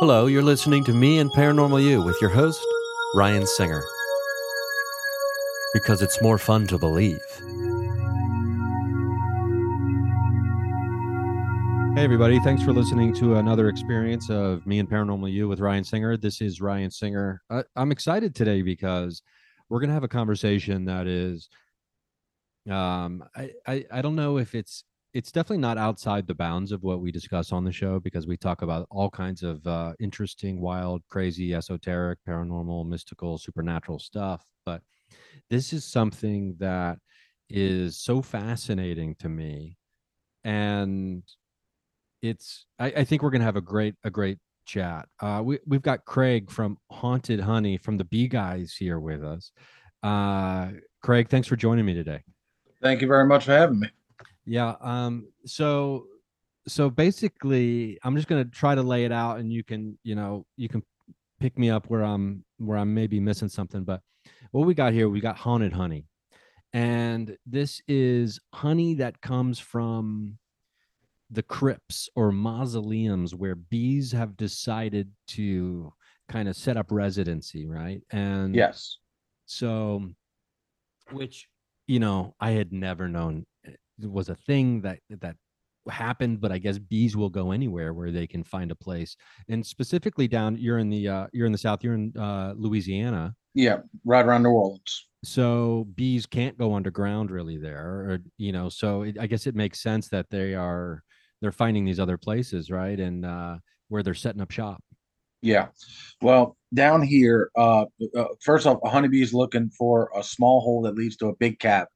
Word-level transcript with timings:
Hello, 0.00 0.24
you're 0.24 0.42
listening 0.42 0.82
to 0.84 0.94
Me 0.94 1.18
and 1.18 1.30
Paranormal 1.30 1.84
You 1.84 2.00
with 2.00 2.18
your 2.22 2.30
host, 2.30 2.66
Ryan 3.14 3.46
Singer. 3.46 3.84
Because 5.74 6.00
it's 6.00 6.22
more 6.22 6.38
fun 6.38 6.66
to 6.68 6.78
believe. 6.78 7.20
Hey, 11.94 12.02
everybody. 12.02 12.40
Thanks 12.40 12.62
for 12.62 12.72
listening 12.72 13.12
to 13.16 13.34
another 13.34 13.68
experience 13.68 14.30
of 14.30 14.66
Me 14.66 14.78
and 14.78 14.88
Paranormal 14.88 15.30
You 15.30 15.48
with 15.48 15.60
Ryan 15.60 15.84
Singer. 15.84 16.16
This 16.16 16.40
is 16.40 16.62
Ryan 16.62 16.90
Singer. 16.90 17.42
I, 17.50 17.64
I'm 17.76 17.92
excited 17.92 18.34
today 18.34 18.62
because 18.62 19.20
we're 19.68 19.80
going 19.80 19.90
to 19.90 19.94
have 19.94 20.02
a 20.02 20.08
conversation 20.08 20.86
that 20.86 21.06
is, 21.06 21.50
um, 22.70 23.22
I, 23.36 23.50
I, 23.66 23.84
I 23.92 24.00
don't 24.00 24.16
know 24.16 24.38
if 24.38 24.54
it's, 24.54 24.82
it's 25.12 25.32
definitely 25.32 25.58
not 25.58 25.78
outside 25.78 26.26
the 26.26 26.34
bounds 26.34 26.72
of 26.72 26.82
what 26.82 27.00
we 27.00 27.10
discuss 27.10 27.52
on 27.52 27.64
the 27.64 27.72
show 27.72 27.98
because 27.98 28.26
we 28.26 28.36
talk 28.36 28.62
about 28.62 28.86
all 28.90 29.10
kinds 29.10 29.42
of 29.42 29.66
uh, 29.66 29.92
interesting, 29.98 30.60
wild, 30.60 31.02
crazy, 31.08 31.54
esoteric, 31.54 32.18
paranormal, 32.26 32.86
mystical, 32.86 33.38
supernatural 33.38 33.98
stuff. 33.98 34.44
But 34.64 34.82
this 35.48 35.72
is 35.72 35.84
something 35.84 36.56
that 36.58 36.98
is 37.48 37.98
so 37.98 38.22
fascinating 38.22 39.16
to 39.16 39.28
me 39.28 39.76
and 40.44 41.22
it's 42.22 42.66
I, 42.78 42.86
I 42.86 43.04
think 43.04 43.22
we're 43.22 43.30
gonna 43.30 43.44
have 43.44 43.56
a 43.56 43.60
great 43.60 43.94
a 44.04 44.10
great 44.10 44.38
chat. 44.64 45.08
Uh, 45.20 45.42
we 45.44 45.58
we've 45.66 45.82
got 45.82 46.04
Craig 46.04 46.50
from 46.50 46.78
Haunted 46.90 47.40
Honey 47.40 47.76
from 47.76 47.96
the 47.96 48.04
Bee 48.04 48.28
Guys 48.28 48.74
here 48.78 49.00
with 49.00 49.24
us. 49.24 49.52
Uh, 50.02 50.68
Craig, 51.02 51.28
thanks 51.28 51.48
for 51.48 51.56
joining 51.56 51.84
me 51.84 51.94
today. 51.94 52.22
Thank 52.82 53.02
you 53.02 53.08
very 53.08 53.26
much 53.26 53.46
for 53.46 53.52
having 53.52 53.80
me. 53.80 53.88
Yeah. 54.50 54.74
Um. 54.80 55.28
So 55.46 56.06
so 56.66 56.90
basically, 56.90 57.98
I'm 58.02 58.16
just 58.16 58.26
gonna 58.26 58.44
try 58.44 58.74
to 58.74 58.82
lay 58.82 59.04
it 59.04 59.12
out, 59.12 59.38
and 59.38 59.52
you 59.52 59.62
can 59.62 59.96
you 60.02 60.16
know 60.16 60.44
you 60.56 60.68
can 60.68 60.82
pick 61.38 61.56
me 61.56 61.70
up 61.70 61.86
where 61.86 62.02
I'm 62.02 62.44
where 62.58 62.76
I'm 62.76 62.92
maybe 62.92 63.20
missing 63.20 63.48
something. 63.48 63.84
But 63.84 64.00
what 64.50 64.66
we 64.66 64.74
got 64.74 64.92
here, 64.92 65.08
we 65.08 65.20
got 65.20 65.36
Haunted 65.36 65.72
Honey, 65.72 66.06
and 66.72 67.36
this 67.46 67.80
is 67.86 68.40
honey 68.52 68.94
that 68.94 69.20
comes 69.20 69.60
from 69.60 70.36
the 71.30 71.44
crypts 71.44 72.08
or 72.16 72.32
mausoleums 72.32 73.36
where 73.36 73.54
bees 73.54 74.10
have 74.10 74.36
decided 74.36 75.12
to 75.28 75.92
kind 76.28 76.48
of 76.48 76.56
set 76.56 76.76
up 76.76 76.86
residency, 76.90 77.66
right? 77.66 78.02
And 78.10 78.56
yes, 78.56 78.98
so 79.46 80.10
which 81.12 81.46
you 81.86 82.00
know 82.00 82.34
I 82.40 82.50
had 82.50 82.72
never 82.72 83.08
known 83.08 83.46
eh, 83.64 83.74
was 84.04 84.28
a 84.28 84.34
thing 84.34 84.80
that 84.82 84.98
that 85.08 85.36
happened 85.88 86.40
but 86.40 86.52
i 86.52 86.58
guess 86.58 86.78
bees 86.78 87.16
will 87.16 87.30
go 87.30 87.52
anywhere 87.52 87.94
where 87.94 88.10
they 88.10 88.26
can 88.26 88.44
find 88.44 88.70
a 88.70 88.74
place 88.74 89.16
and 89.48 89.64
specifically 89.66 90.28
down 90.28 90.56
you're 90.58 90.78
in 90.78 90.90
the 90.90 91.08
uh 91.08 91.26
you're 91.32 91.46
in 91.46 91.52
the 91.52 91.58
south 91.58 91.82
you're 91.82 91.94
in 91.94 92.12
uh 92.18 92.52
louisiana 92.56 93.34
yeah 93.54 93.78
right 94.04 94.26
around 94.26 94.42
new 94.42 94.50
orleans 94.50 95.06
so 95.24 95.86
bees 95.94 96.26
can't 96.26 96.58
go 96.58 96.74
underground 96.74 97.30
really 97.30 97.56
there 97.56 97.78
or 97.78 98.18
you 98.36 98.52
know 98.52 98.68
so 98.68 99.02
it, 99.02 99.16
i 99.18 99.26
guess 99.26 99.46
it 99.46 99.54
makes 99.54 99.82
sense 99.82 100.08
that 100.08 100.28
they 100.30 100.54
are 100.54 101.02
they're 101.40 101.52
finding 101.52 101.84
these 101.84 102.00
other 102.00 102.18
places, 102.18 102.70
right? 102.70 102.98
And 102.98 103.24
uh, 103.24 103.56
where 103.88 104.02
they're 104.02 104.14
setting 104.14 104.40
up 104.40 104.50
shop. 104.50 104.82
Yeah. 105.42 105.68
Well, 106.20 106.56
down 106.74 107.02
here, 107.02 107.50
uh, 107.56 107.86
uh, 108.16 108.24
first 108.42 108.66
off, 108.66 108.78
a 108.84 108.90
honeybee's 108.90 109.32
looking 109.32 109.70
for 109.70 110.10
a 110.14 110.22
small 110.22 110.60
hole 110.60 110.82
that 110.82 110.96
leads 110.96 111.16
to 111.18 111.28
a 111.28 111.36
big 111.36 111.58
cabin. 111.58 111.88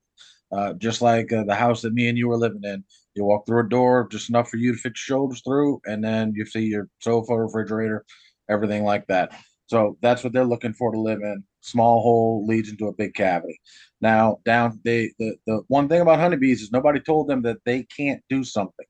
Uh, 0.54 0.72
just 0.75 1.03
like 1.03 1.32
uh, 1.32 1.44
the 1.44 1.54
house 1.54 1.82
that 1.82 1.94
me 1.94 2.09
and 2.09 2.16
you 2.16 2.28
were 2.28 2.37
living 2.37 2.62
in. 2.62 2.84
You 3.15 3.25
walk 3.25 3.47
through 3.47 3.66
a 3.66 3.69
door 3.69 4.09
just 4.10 4.28
enough 4.28 4.48
for 4.48 4.56
you 4.56 4.72
to 4.72 4.78
fit 4.78 4.91
your 4.91 5.16
shoulders 5.16 5.42
through, 5.44 5.81
and 5.84 6.03
then 6.03 6.32
you 6.34 6.44
see 6.47 6.65
your 6.65 6.88
sofa, 7.00 7.37
refrigerator, 7.37 8.04
everything 8.48 8.84
like 8.84 9.06
that. 9.09 9.32
So 9.66 9.97
that's 10.03 10.22
what 10.22 10.32
they're 10.32 10.44
looking 10.44 10.75
for 10.75 10.92
to 10.92 11.00
live 11.00 11.22
in. 11.22 11.42
Small 11.60 12.03
hole 12.03 12.44
leads 12.47 12.69
into 12.69 12.88
a 12.88 12.92
big 12.92 13.15
cavity. 13.15 13.60
Now, 14.00 14.38
down 14.44 14.81
they 14.84 15.12
the 15.19 15.37
the 15.47 15.62
one 15.69 15.88
thing 15.88 16.03
about 16.03 16.20
honeybees 16.20 16.62
is 16.62 16.71
nobody 16.71 17.00
told 17.00 17.28
them 17.28 17.42
that 17.42 17.59
they 17.65 17.84
can't 17.84 18.22
do 18.28 18.44
something. 18.44 18.86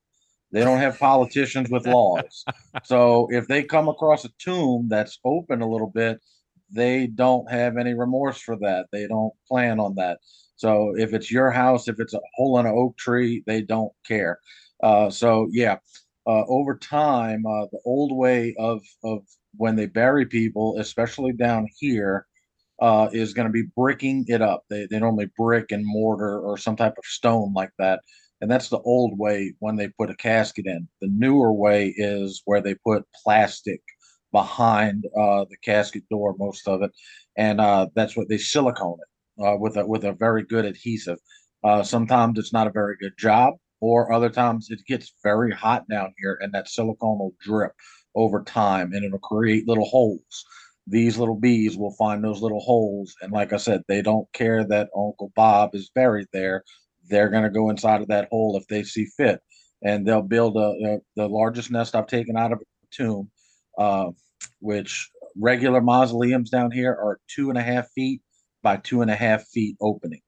They 0.52 0.60
don't 0.60 0.78
have 0.78 0.98
politicians 0.98 1.70
with 1.70 1.86
laws. 1.86 2.44
So 2.84 3.28
if 3.30 3.46
they 3.48 3.62
come 3.62 3.88
across 3.88 4.24
a 4.24 4.30
tomb 4.38 4.88
that's 4.88 5.18
open 5.24 5.62
a 5.62 5.68
little 5.68 5.90
bit, 5.90 6.20
they 6.70 7.06
don't 7.06 7.50
have 7.50 7.76
any 7.76 7.94
remorse 7.94 8.38
for 8.38 8.56
that. 8.58 8.86
They 8.92 9.06
don't 9.06 9.32
plan 9.48 9.80
on 9.80 9.94
that. 9.96 10.18
So 10.56 10.94
if 10.96 11.12
it's 11.14 11.30
your 11.30 11.50
house, 11.50 11.88
if 11.88 12.00
it's 12.00 12.14
a 12.14 12.20
hole 12.34 12.58
in 12.58 12.66
an 12.66 12.74
oak 12.76 12.96
tree, 12.96 13.42
they 13.46 13.62
don't 13.62 13.92
care. 14.06 14.38
Uh, 14.82 15.10
so 15.10 15.48
yeah, 15.52 15.76
uh, 16.26 16.44
over 16.46 16.76
time, 16.76 17.44
uh, 17.46 17.66
the 17.72 17.80
old 17.84 18.16
way 18.16 18.54
of 18.58 18.82
of 19.02 19.20
when 19.56 19.76
they 19.76 19.86
bury 19.86 20.26
people, 20.26 20.76
especially 20.78 21.32
down 21.32 21.68
here, 21.78 22.26
uh, 22.80 23.08
is 23.12 23.34
going 23.34 23.46
to 23.46 23.52
be 23.52 23.68
bricking 23.76 24.24
it 24.28 24.42
up. 24.42 24.64
They 24.70 24.86
they 24.90 24.98
normally 24.98 25.30
brick 25.36 25.72
and 25.72 25.84
mortar 25.86 26.40
or 26.40 26.58
some 26.58 26.76
type 26.76 26.94
of 26.98 27.04
stone 27.04 27.52
like 27.54 27.70
that 27.78 28.00
and 28.40 28.50
that's 28.50 28.68
the 28.68 28.80
old 28.80 29.18
way 29.18 29.54
when 29.60 29.76
they 29.76 29.88
put 29.88 30.10
a 30.10 30.16
casket 30.16 30.66
in. 30.66 30.86
The 31.00 31.08
newer 31.08 31.52
way 31.52 31.94
is 31.96 32.42
where 32.44 32.60
they 32.60 32.74
put 32.74 33.04
plastic 33.24 33.80
behind 34.32 35.06
uh, 35.18 35.44
the 35.48 35.56
casket 35.64 36.02
door, 36.10 36.34
most 36.38 36.68
of 36.68 36.82
it, 36.82 36.90
and 37.36 37.60
uh, 37.60 37.86
that's 37.94 38.16
what 38.16 38.28
they 38.28 38.38
silicone 38.38 38.98
it 39.00 39.08
uh, 39.42 39.56
with 39.58 39.76
a 39.76 39.86
with 39.86 40.04
a 40.04 40.12
very 40.12 40.44
good 40.44 40.64
adhesive. 40.64 41.18
Uh, 41.62 41.82
sometimes 41.82 42.38
it's 42.38 42.52
not 42.52 42.66
a 42.66 42.72
very 42.72 42.96
good 43.00 43.16
job, 43.18 43.54
or 43.80 44.12
other 44.12 44.30
times 44.30 44.68
it 44.70 44.80
gets 44.86 45.14
very 45.22 45.52
hot 45.52 45.88
down 45.88 46.12
here, 46.18 46.38
and 46.40 46.52
that 46.52 46.68
silicone 46.68 47.18
will 47.18 47.34
drip 47.40 47.72
over 48.14 48.42
time, 48.42 48.92
and 48.92 49.04
it'll 49.04 49.18
create 49.18 49.66
little 49.68 49.86
holes. 49.86 50.44
These 50.86 51.16
little 51.16 51.40
bees 51.40 51.76
will 51.76 51.94
find 51.98 52.22
those 52.22 52.42
little 52.42 52.60
holes, 52.60 53.14
and 53.22 53.32
like 53.32 53.52
I 53.52 53.56
said, 53.56 53.82
they 53.88 54.02
don't 54.02 54.30
care 54.34 54.64
that 54.64 54.90
Uncle 54.94 55.32
Bob 55.34 55.74
is 55.74 55.90
buried 55.94 56.28
there 56.32 56.62
they're 57.08 57.30
to 57.30 57.50
go 57.50 57.70
inside 57.70 58.00
of 58.00 58.08
that 58.08 58.28
hole 58.30 58.56
if 58.56 58.66
they 58.68 58.82
see 58.82 59.06
fit, 59.16 59.40
and 59.82 60.06
they'll 60.06 60.22
build 60.22 60.56
a, 60.56 60.60
a 60.60 60.98
the 61.16 61.28
largest 61.28 61.70
nest 61.70 61.94
I've 61.94 62.06
taken 62.06 62.36
out 62.36 62.52
of 62.52 62.60
a 62.60 62.64
tomb, 62.90 63.30
uh, 63.78 64.10
which 64.60 65.10
regular 65.36 65.80
mausoleums 65.80 66.50
down 66.50 66.70
here 66.70 66.92
are 66.92 67.18
two 67.28 67.50
and 67.50 67.58
a 67.58 67.62
half 67.62 67.90
feet 67.94 68.22
by 68.64 68.78
two 68.78 69.02
and 69.02 69.10
a 69.10 69.14
half 69.14 69.46
feet 69.46 69.76
opening. 69.80 70.22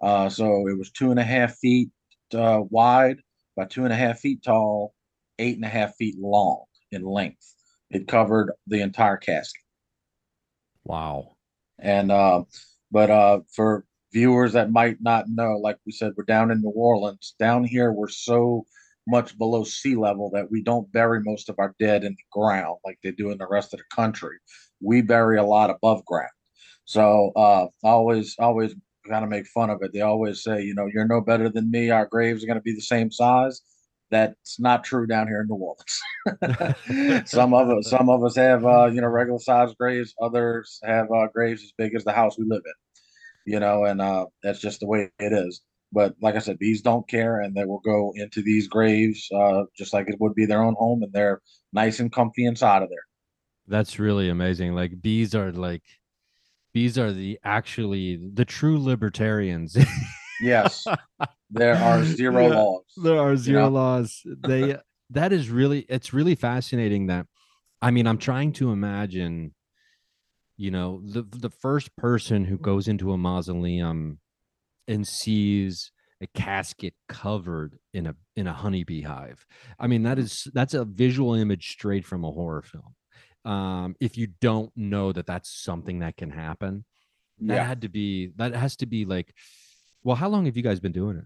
Uh, 0.00 0.30
so 0.30 0.66
it 0.68 0.78
was 0.78 0.90
two 0.90 1.10
and 1.10 1.20
a 1.20 1.24
half 1.24 1.56
feet 1.56 1.90
uh, 2.34 2.62
wide 2.70 3.18
by 3.56 3.66
two 3.66 3.84
and 3.84 3.92
a 3.92 3.96
half 3.96 4.20
feet 4.20 4.42
tall, 4.42 4.94
eight 5.38 5.56
and 5.56 5.64
a 5.64 5.68
half 5.68 5.94
feet 5.96 6.18
long 6.18 6.64
in 6.90 7.02
length. 7.02 7.54
It 7.90 8.08
covered 8.08 8.52
the 8.66 8.80
entire 8.80 9.18
casket. 9.18 9.62
Wow. 10.84 11.36
And 11.78 12.10
uh, 12.10 12.44
but 12.90 13.10
uh, 13.10 13.40
for 13.54 13.84
viewers 14.12 14.52
that 14.52 14.70
might 14.70 14.98
not 15.00 15.26
know, 15.28 15.58
like 15.58 15.76
we 15.84 15.92
said, 15.92 16.12
we're 16.16 16.24
down 16.24 16.50
in 16.50 16.62
New 16.62 16.70
Orleans. 16.70 17.34
Down 17.38 17.64
here, 17.64 17.92
we're 17.92 18.08
so 18.08 18.64
much 19.06 19.36
below 19.38 19.64
sea 19.64 19.96
level 19.96 20.30
that 20.30 20.50
we 20.50 20.62
don't 20.62 20.90
bury 20.92 21.20
most 21.22 21.48
of 21.48 21.56
our 21.58 21.74
dead 21.80 22.04
in 22.04 22.12
the 22.12 22.40
ground 22.40 22.76
like 22.84 22.98
they 23.02 23.10
do 23.10 23.30
in 23.30 23.38
the 23.38 23.48
rest 23.48 23.74
of 23.74 23.78
the 23.78 23.94
country. 23.94 24.36
We 24.80 25.02
bury 25.02 25.38
a 25.38 25.44
lot 25.44 25.70
above 25.70 26.04
ground. 26.04 26.30
So 26.84 27.32
uh, 27.36 27.66
always, 27.82 28.36
always 28.38 28.74
kind 29.08 29.24
of 29.24 29.30
make 29.30 29.46
fun 29.46 29.70
of 29.70 29.82
it. 29.82 29.92
They 29.92 30.00
always 30.00 30.42
say, 30.42 30.62
you 30.62 30.74
know, 30.74 30.88
you're 30.92 31.06
no 31.06 31.20
better 31.20 31.48
than 31.48 31.70
me. 31.70 31.90
Our 31.90 32.06
graves 32.06 32.42
are 32.42 32.46
going 32.46 32.58
to 32.58 32.62
be 32.62 32.74
the 32.74 32.80
same 32.80 33.10
size. 33.10 33.62
That's 34.10 34.58
not 34.58 34.82
true 34.82 35.06
down 35.06 35.28
here 35.28 35.40
in 35.40 35.46
New 35.46 35.54
Orleans. 35.54 37.28
some 37.30 37.54
of 37.54 37.68
us, 37.70 37.88
some 37.88 38.08
of 38.08 38.24
us 38.24 38.34
have 38.34 38.64
uh, 38.64 38.86
you 38.86 39.00
know 39.00 39.06
regular 39.06 39.38
sized 39.38 39.76
graves. 39.78 40.14
Others 40.20 40.80
have 40.82 41.06
uh, 41.12 41.28
graves 41.32 41.62
as 41.62 41.72
big 41.78 41.94
as 41.94 42.02
the 42.02 42.12
house 42.12 42.36
we 42.36 42.44
live 42.44 42.62
in. 42.66 43.52
You 43.52 43.60
know, 43.60 43.84
and 43.84 44.00
uh, 44.00 44.26
that's 44.42 44.60
just 44.60 44.80
the 44.80 44.86
way 44.86 45.10
it 45.20 45.32
is. 45.32 45.62
But 45.92 46.14
like 46.20 46.34
I 46.34 46.40
said, 46.40 46.58
bees 46.58 46.82
don't 46.82 47.08
care, 47.08 47.40
and 47.40 47.54
they 47.54 47.64
will 47.64 47.80
go 47.80 48.12
into 48.16 48.42
these 48.42 48.66
graves 48.66 49.28
uh, 49.32 49.62
just 49.76 49.92
like 49.92 50.08
it 50.08 50.20
would 50.20 50.34
be 50.34 50.46
their 50.46 50.62
own 50.62 50.74
home, 50.76 51.04
and 51.04 51.12
they're 51.12 51.40
nice 51.72 52.00
and 52.00 52.12
comfy 52.12 52.46
inside 52.46 52.82
of 52.82 52.88
there. 52.88 53.06
That's 53.68 54.00
really 54.00 54.28
amazing. 54.28 54.74
Like 54.74 55.00
bees 55.00 55.36
are 55.36 55.52
like 55.52 55.84
bees 56.72 56.98
are 56.98 57.12
the 57.12 57.38
actually 57.44 58.20
the 58.34 58.44
true 58.44 58.78
libertarians. 58.82 59.76
yes, 60.40 60.84
there 61.50 61.76
are 61.76 62.04
zero 62.04 62.48
yeah, 62.48 62.54
laws. 62.54 62.84
There 63.02 63.20
are 63.20 63.36
zero 63.36 63.64
know? 63.64 63.70
laws. 63.70 64.22
They 64.24 64.76
that 65.10 65.32
is 65.32 65.50
really 65.50 65.86
it's 65.88 66.12
really 66.12 66.34
fascinating 66.34 67.06
that 67.08 67.26
I 67.82 67.90
mean, 67.90 68.06
I'm 68.06 68.18
trying 68.18 68.52
to 68.54 68.70
imagine 68.72 69.54
you 70.60 70.70
know, 70.70 71.00
the 71.02 71.22
the 71.22 71.48
first 71.48 71.96
person 71.96 72.44
who 72.44 72.58
goes 72.58 72.86
into 72.86 73.12
a 73.12 73.16
mausoleum 73.16 74.18
and 74.86 75.08
sees 75.08 75.90
a 76.20 76.26
casket 76.26 76.92
covered 77.08 77.78
in 77.94 78.06
a 78.06 78.14
in 78.36 78.46
a 78.46 78.52
honeybee 78.52 79.00
hive. 79.00 79.46
I 79.78 79.86
mean, 79.86 80.02
that 80.02 80.18
hmm. 80.18 80.24
is 80.24 80.48
that's 80.52 80.74
a 80.74 80.84
visual 80.84 81.32
image 81.34 81.70
straight 81.72 82.04
from 82.04 82.24
a 82.24 82.30
horror 82.30 82.60
film. 82.60 82.94
Um, 83.44 83.96
if 84.00 84.18
you 84.18 84.28
don't 84.40 84.70
know 84.76 85.12
that 85.12 85.26
that's 85.26 85.50
something 85.50 86.00
that 86.00 86.16
can 86.16 86.30
happen, 86.30 86.84
that 87.40 87.54
yeah. 87.54 87.64
had 87.64 87.82
to 87.82 87.88
be 87.88 88.32
that 88.36 88.54
has 88.54 88.76
to 88.76 88.86
be 88.86 89.04
like. 89.04 89.34
Well, 90.02 90.16
how 90.16 90.28
long 90.28 90.46
have 90.46 90.56
you 90.56 90.62
guys 90.62 90.80
been 90.80 90.92
doing 90.92 91.18
it? 91.18 91.24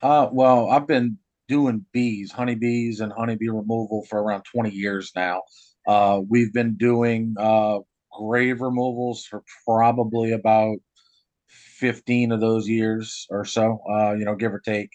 Uh, 0.00 0.28
well, 0.32 0.70
I've 0.70 0.86
been 0.86 1.18
doing 1.48 1.84
bees, 1.92 2.32
honeybees, 2.32 3.00
and 3.00 3.12
honeybee 3.12 3.48
removal 3.48 4.04
for 4.08 4.22
around 4.22 4.44
20 4.50 4.70
years 4.70 5.12
now. 5.14 5.42
Uh, 5.86 6.20
we've 6.26 6.52
been 6.52 6.76
doing 6.76 7.34
uh, 7.38 7.78
grave 8.12 8.60
removals 8.60 9.26
for 9.26 9.42
probably 9.66 10.32
about 10.32 10.78
15 11.48 12.32
of 12.32 12.40
those 12.40 12.68
years 12.68 13.26
or 13.30 13.44
so, 13.44 13.80
uh, 13.90 14.12
you 14.12 14.24
know, 14.24 14.34
give 14.34 14.54
or 14.54 14.60
take. 14.60 14.90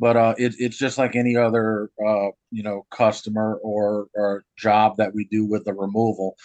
But 0.00 0.16
uh, 0.16 0.34
it, 0.38 0.54
it's 0.58 0.78
just 0.78 0.98
like 0.98 1.14
any 1.14 1.36
other, 1.36 1.90
uh, 2.04 2.28
you 2.50 2.62
know, 2.62 2.86
customer 2.90 3.60
or, 3.62 4.06
or 4.14 4.44
job 4.56 4.96
that 4.96 5.14
we 5.14 5.26
do 5.30 5.46
with 5.46 5.64
the 5.66 5.74
removal. 5.74 6.36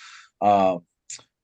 Uh, 0.41 0.77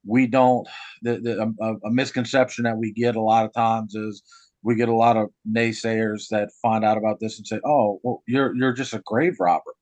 we 0.05 0.27
don't, 0.27 0.67
the, 1.01 1.19
the, 1.19 1.53
a, 1.61 1.87
a 1.87 1.91
misconception 1.91 2.65
that 2.65 2.77
we 2.77 2.91
get 2.91 3.15
a 3.15 3.21
lot 3.21 3.45
of 3.45 3.53
times 3.53 3.95
is 3.95 4.21
we 4.63 4.75
get 4.75 4.89
a 4.89 4.95
lot 4.95 5.17
of 5.17 5.29
naysayers 5.49 6.27
that 6.29 6.49
find 6.61 6.83
out 6.83 6.97
about 6.97 7.19
this 7.19 7.37
and 7.37 7.47
say, 7.47 7.59
"Oh, 7.65 7.99
well, 8.03 8.21
you're 8.27 8.55
you're 8.55 8.73
just 8.73 8.93
a 8.93 9.01
grave 9.05 9.37
robber." 9.39 9.73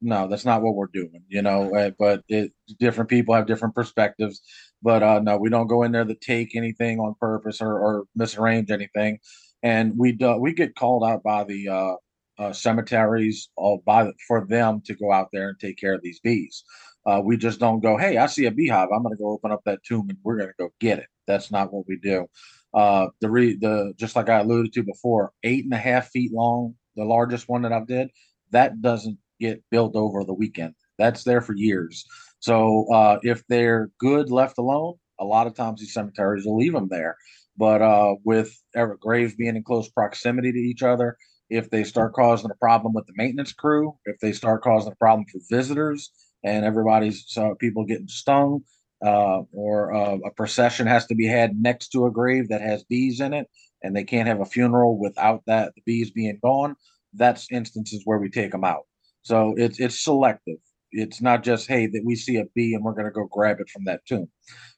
No, 0.00 0.28
that's 0.28 0.44
not 0.44 0.62
what 0.62 0.74
we're 0.74 0.86
doing, 0.92 1.22
you 1.28 1.42
know. 1.42 1.74
Uh, 1.74 1.90
but 1.98 2.22
it, 2.28 2.52
different 2.78 3.10
people 3.10 3.34
have 3.34 3.46
different 3.46 3.74
perspectives. 3.74 4.42
But 4.82 5.02
uh, 5.02 5.20
no, 5.20 5.38
we 5.38 5.48
don't 5.50 5.66
go 5.66 5.82
in 5.82 5.92
there 5.92 6.04
to 6.04 6.14
take 6.14 6.54
anything 6.54 7.00
on 7.00 7.14
purpose 7.20 7.60
or, 7.60 7.78
or 7.80 8.04
misarrange 8.18 8.70
anything. 8.70 9.18
And 9.62 9.96
we 9.96 10.12
do, 10.12 10.36
we 10.36 10.52
get 10.52 10.76
called 10.76 11.04
out 11.04 11.22
by 11.22 11.44
the 11.44 11.68
uh, 11.68 11.94
uh, 12.38 12.52
cemeteries 12.52 13.48
all 13.56 13.82
by 13.84 14.10
for 14.26 14.46
them 14.46 14.80
to 14.86 14.94
go 14.94 15.12
out 15.12 15.28
there 15.32 15.48
and 15.48 15.58
take 15.58 15.78
care 15.78 15.94
of 15.94 16.02
these 16.02 16.20
bees. 16.20 16.64
Uh, 17.06 17.20
we 17.24 17.36
just 17.36 17.58
don't 17.58 17.80
go, 17.80 17.96
hey, 17.96 18.18
I 18.18 18.26
see 18.26 18.44
a 18.46 18.50
beehive. 18.50 18.88
I'm 18.94 19.02
going 19.02 19.16
to 19.16 19.22
go 19.22 19.30
open 19.30 19.50
up 19.50 19.62
that 19.64 19.82
tomb 19.82 20.08
and 20.08 20.18
we're 20.22 20.36
going 20.36 20.48
to 20.48 20.54
go 20.58 20.68
get 20.78 20.98
it. 20.98 21.06
That's 21.26 21.50
not 21.50 21.72
what 21.72 21.86
we 21.88 21.96
do. 21.96 22.26
Uh, 22.74 23.06
the 23.20 23.30
re 23.30 23.56
the 23.56 23.94
just 23.96 24.14
like 24.14 24.28
I 24.28 24.40
alluded 24.40 24.72
to 24.74 24.82
before, 24.82 25.32
eight 25.42 25.64
and 25.64 25.72
a 25.72 25.78
half 25.78 26.10
feet 26.10 26.32
long, 26.32 26.74
the 26.96 27.04
largest 27.04 27.48
one 27.48 27.62
that 27.62 27.72
I've 27.72 27.86
did, 27.86 28.10
that 28.50 28.82
doesn't 28.82 29.18
get 29.40 29.62
built 29.70 29.96
over 29.96 30.22
the 30.24 30.34
weekend. 30.34 30.74
That's 30.98 31.24
there 31.24 31.40
for 31.40 31.54
years. 31.54 32.04
So 32.40 32.86
uh, 32.92 33.18
if 33.22 33.42
they're 33.48 33.90
good 33.98 34.30
left 34.30 34.58
alone, 34.58 34.94
a 35.18 35.24
lot 35.24 35.46
of 35.46 35.54
times 35.54 35.80
these 35.80 35.94
cemeteries 35.94 36.44
will 36.44 36.56
leave 36.56 36.72
them 36.72 36.88
there. 36.88 37.16
But 37.58 37.82
uh, 37.82 38.16
with 38.24 38.56
ever 38.76 38.96
graves 39.00 39.34
being 39.34 39.56
in 39.56 39.64
close 39.64 39.88
proximity 39.88 40.52
to 40.52 40.58
each 40.58 40.82
other, 40.82 41.16
if 41.50 41.70
they 41.70 41.84
start 41.84 42.14
causing 42.14 42.50
a 42.50 42.54
problem 42.54 42.92
with 42.94 43.06
the 43.06 43.14
maintenance 43.16 43.52
crew, 43.52 43.96
if 44.04 44.18
they 44.20 44.32
start 44.32 44.62
causing 44.62 44.92
a 44.92 44.96
problem 44.96 45.26
for 45.30 45.40
visitors, 45.50 46.10
and 46.44 46.64
everybody's 46.64 47.26
uh, 47.36 47.54
people 47.58 47.84
getting 47.84 48.08
stung, 48.08 48.60
uh, 49.04 49.42
or 49.52 49.94
uh, 49.94 50.18
a 50.24 50.30
procession 50.36 50.86
has 50.86 51.06
to 51.06 51.14
be 51.14 51.26
had 51.26 51.60
next 51.60 51.88
to 51.88 52.06
a 52.06 52.12
grave 52.12 52.48
that 52.48 52.60
has 52.60 52.84
bees 52.84 53.20
in 53.20 53.34
it, 53.34 53.48
and 53.82 53.96
they 53.96 54.04
can't 54.04 54.28
have 54.28 54.40
a 54.40 54.46
funeral 54.46 54.98
without 54.98 55.42
that 55.46 55.74
the 55.74 55.82
bees 55.84 56.10
being 56.10 56.38
gone. 56.42 56.76
That's 57.14 57.50
instances 57.50 58.02
where 58.04 58.18
we 58.18 58.30
take 58.30 58.52
them 58.52 58.64
out. 58.64 58.84
So 59.22 59.54
it's 59.56 59.80
it's 59.80 60.02
selective. 60.02 60.58
It's 60.90 61.20
not 61.20 61.42
just 61.42 61.68
hey 61.68 61.86
that 61.86 62.02
we 62.04 62.16
see 62.16 62.36
a 62.36 62.44
bee 62.54 62.74
and 62.74 62.84
we're 62.84 62.92
going 62.92 63.06
to 63.06 63.10
go 63.10 63.26
grab 63.30 63.60
it 63.60 63.68
from 63.68 63.84
that 63.84 64.04
tomb, 64.06 64.28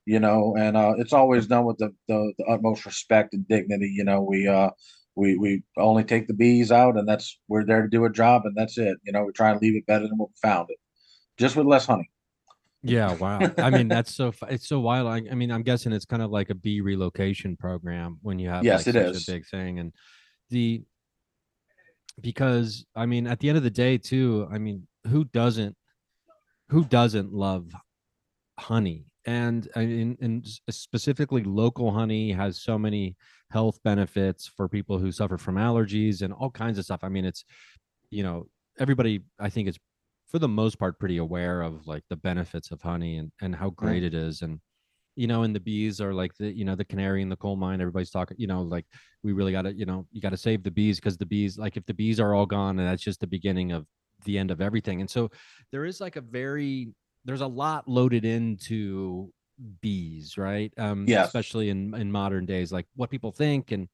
you 0.06 0.20
know. 0.20 0.56
And 0.58 0.76
uh, 0.76 0.94
it's 0.98 1.12
always 1.12 1.46
done 1.46 1.64
with 1.64 1.78
the, 1.78 1.94
the, 2.08 2.32
the 2.38 2.44
utmost 2.46 2.86
respect 2.86 3.34
and 3.34 3.46
dignity. 3.46 3.92
You 3.94 4.04
know, 4.04 4.22
we 4.22 4.48
uh 4.48 4.70
we 5.16 5.36
we 5.36 5.62
only 5.76 6.04
take 6.04 6.26
the 6.26 6.34
bees 6.34 6.72
out, 6.72 6.96
and 6.96 7.08
that's 7.08 7.38
we're 7.48 7.64
there 7.64 7.82
to 7.82 7.88
do 7.88 8.04
a 8.04 8.10
job, 8.10 8.42
and 8.44 8.56
that's 8.56 8.78
it. 8.78 8.98
You 9.04 9.12
know, 9.12 9.24
we 9.24 9.32
try 9.32 9.50
and 9.50 9.60
leave 9.60 9.76
it 9.76 9.86
better 9.86 10.08
than 10.08 10.18
what 10.18 10.30
we 10.30 10.48
found 10.48 10.70
it, 10.70 10.78
just 11.38 11.56
with 11.56 11.66
less 11.66 11.86
honey. 11.86 12.10
Yeah, 12.82 13.14
wow. 13.14 13.40
I 13.58 13.70
mean, 13.70 13.88
that's 13.88 14.14
so 14.14 14.32
it's 14.48 14.68
so 14.68 14.80
wild. 14.80 15.08
I, 15.08 15.30
I, 15.30 15.34
mean, 15.34 15.50
I'm 15.50 15.62
guessing 15.62 15.92
it's 15.92 16.06
kind 16.06 16.22
of 16.22 16.30
like 16.30 16.50
a 16.50 16.54
bee 16.54 16.80
relocation 16.80 17.56
program 17.56 18.18
when 18.22 18.38
you 18.38 18.48
have 18.48 18.64
yes, 18.64 18.86
like, 18.86 18.94
it 18.94 18.98
is 18.98 19.28
a 19.28 19.32
big 19.32 19.46
thing, 19.46 19.78
and 19.78 19.92
the 20.48 20.82
because 22.20 22.86
I 22.94 23.06
mean, 23.06 23.26
at 23.26 23.40
the 23.40 23.48
end 23.48 23.58
of 23.58 23.64
the 23.64 23.70
day, 23.70 23.98
too. 23.98 24.48
I 24.50 24.58
mean, 24.58 24.86
who 25.06 25.24
doesn't 25.24 25.76
who 26.70 26.84
doesn't 26.84 27.32
love 27.32 27.72
honey? 28.58 29.06
And 29.26 29.66
in, 29.76 30.16
and 30.20 30.46
specifically, 30.70 31.44
local 31.44 31.92
honey 31.92 32.32
has 32.32 32.62
so 32.62 32.78
many 32.78 33.16
health 33.50 33.78
benefits 33.84 34.46
for 34.48 34.68
people 34.68 34.98
who 34.98 35.12
suffer 35.12 35.36
from 35.36 35.56
allergies 35.56 36.22
and 36.22 36.32
all 36.32 36.50
kinds 36.50 36.78
of 36.78 36.84
stuff. 36.84 37.00
I 37.02 37.08
mean, 37.08 37.26
it's 37.26 37.44
you 38.10 38.22
know 38.22 38.46
everybody 38.78 39.20
I 39.38 39.50
think 39.50 39.68
is 39.68 39.78
for 40.28 40.38
the 40.38 40.48
most 40.48 40.78
part 40.78 40.98
pretty 40.98 41.18
aware 41.18 41.60
of 41.60 41.86
like 41.86 42.04
the 42.08 42.16
benefits 42.16 42.70
of 42.70 42.80
honey 42.80 43.18
and 43.18 43.30
and 43.42 43.54
how 43.54 43.70
great 43.70 44.04
it 44.04 44.14
is 44.14 44.42
and 44.42 44.60
you 45.16 45.26
know 45.26 45.42
and 45.42 45.54
the 45.54 45.60
bees 45.60 46.00
are 46.00 46.14
like 46.14 46.32
the 46.38 46.50
you 46.50 46.64
know 46.64 46.76
the 46.76 46.84
canary 46.84 47.20
in 47.20 47.28
the 47.28 47.36
coal 47.36 47.56
mine 47.56 47.80
everybody's 47.80 48.10
talking 48.10 48.36
you 48.38 48.46
know 48.46 48.62
like 48.62 48.86
we 49.24 49.32
really 49.32 49.52
got 49.52 49.62
to 49.62 49.72
you 49.72 49.84
know 49.84 50.06
you 50.12 50.20
got 50.20 50.30
to 50.30 50.36
save 50.36 50.62
the 50.62 50.70
bees 50.70 50.98
because 50.98 51.18
the 51.18 51.26
bees 51.26 51.58
like 51.58 51.76
if 51.76 51.84
the 51.86 51.94
bees 51.94 52.20
are 52.20 52.32
all 52.32 52.46
gone 52.46 52.78
and 52.78 52.88
that's 52.88 53.02
just 53.02 53.20
the 53.20 53.26
beginning 53.26 53.72
of 53.72 53.86
the 54.24 54.38
end 54.38 54.50
of 54.50 54.60
everything 54.60 55.00
and 55.00 55.10
so 55.10 55.30
there 55.72 55.84
is 55.84 56.00
like 56.00 56.16
a 56.16 56.20
very 56.20 56.92
there's 57.24 57.40
a 57.40 57.46
lot 57.46 57.86
loaded 57.88 58.24
into 58.24 59.32
bees 59.80 60.38
right 60.38 60.72
um 60.78 61.04
yeah 61.06 61.24
especially 61.24 61.68
in 61.68 61.94
in 61.94 62.10
modern 62.10 62.46
days 62.46 62.72
like 62.72 62.86
what 62.96 63.10
people 63.10 63.30
think 63.30 63.72
and 63.72 63.88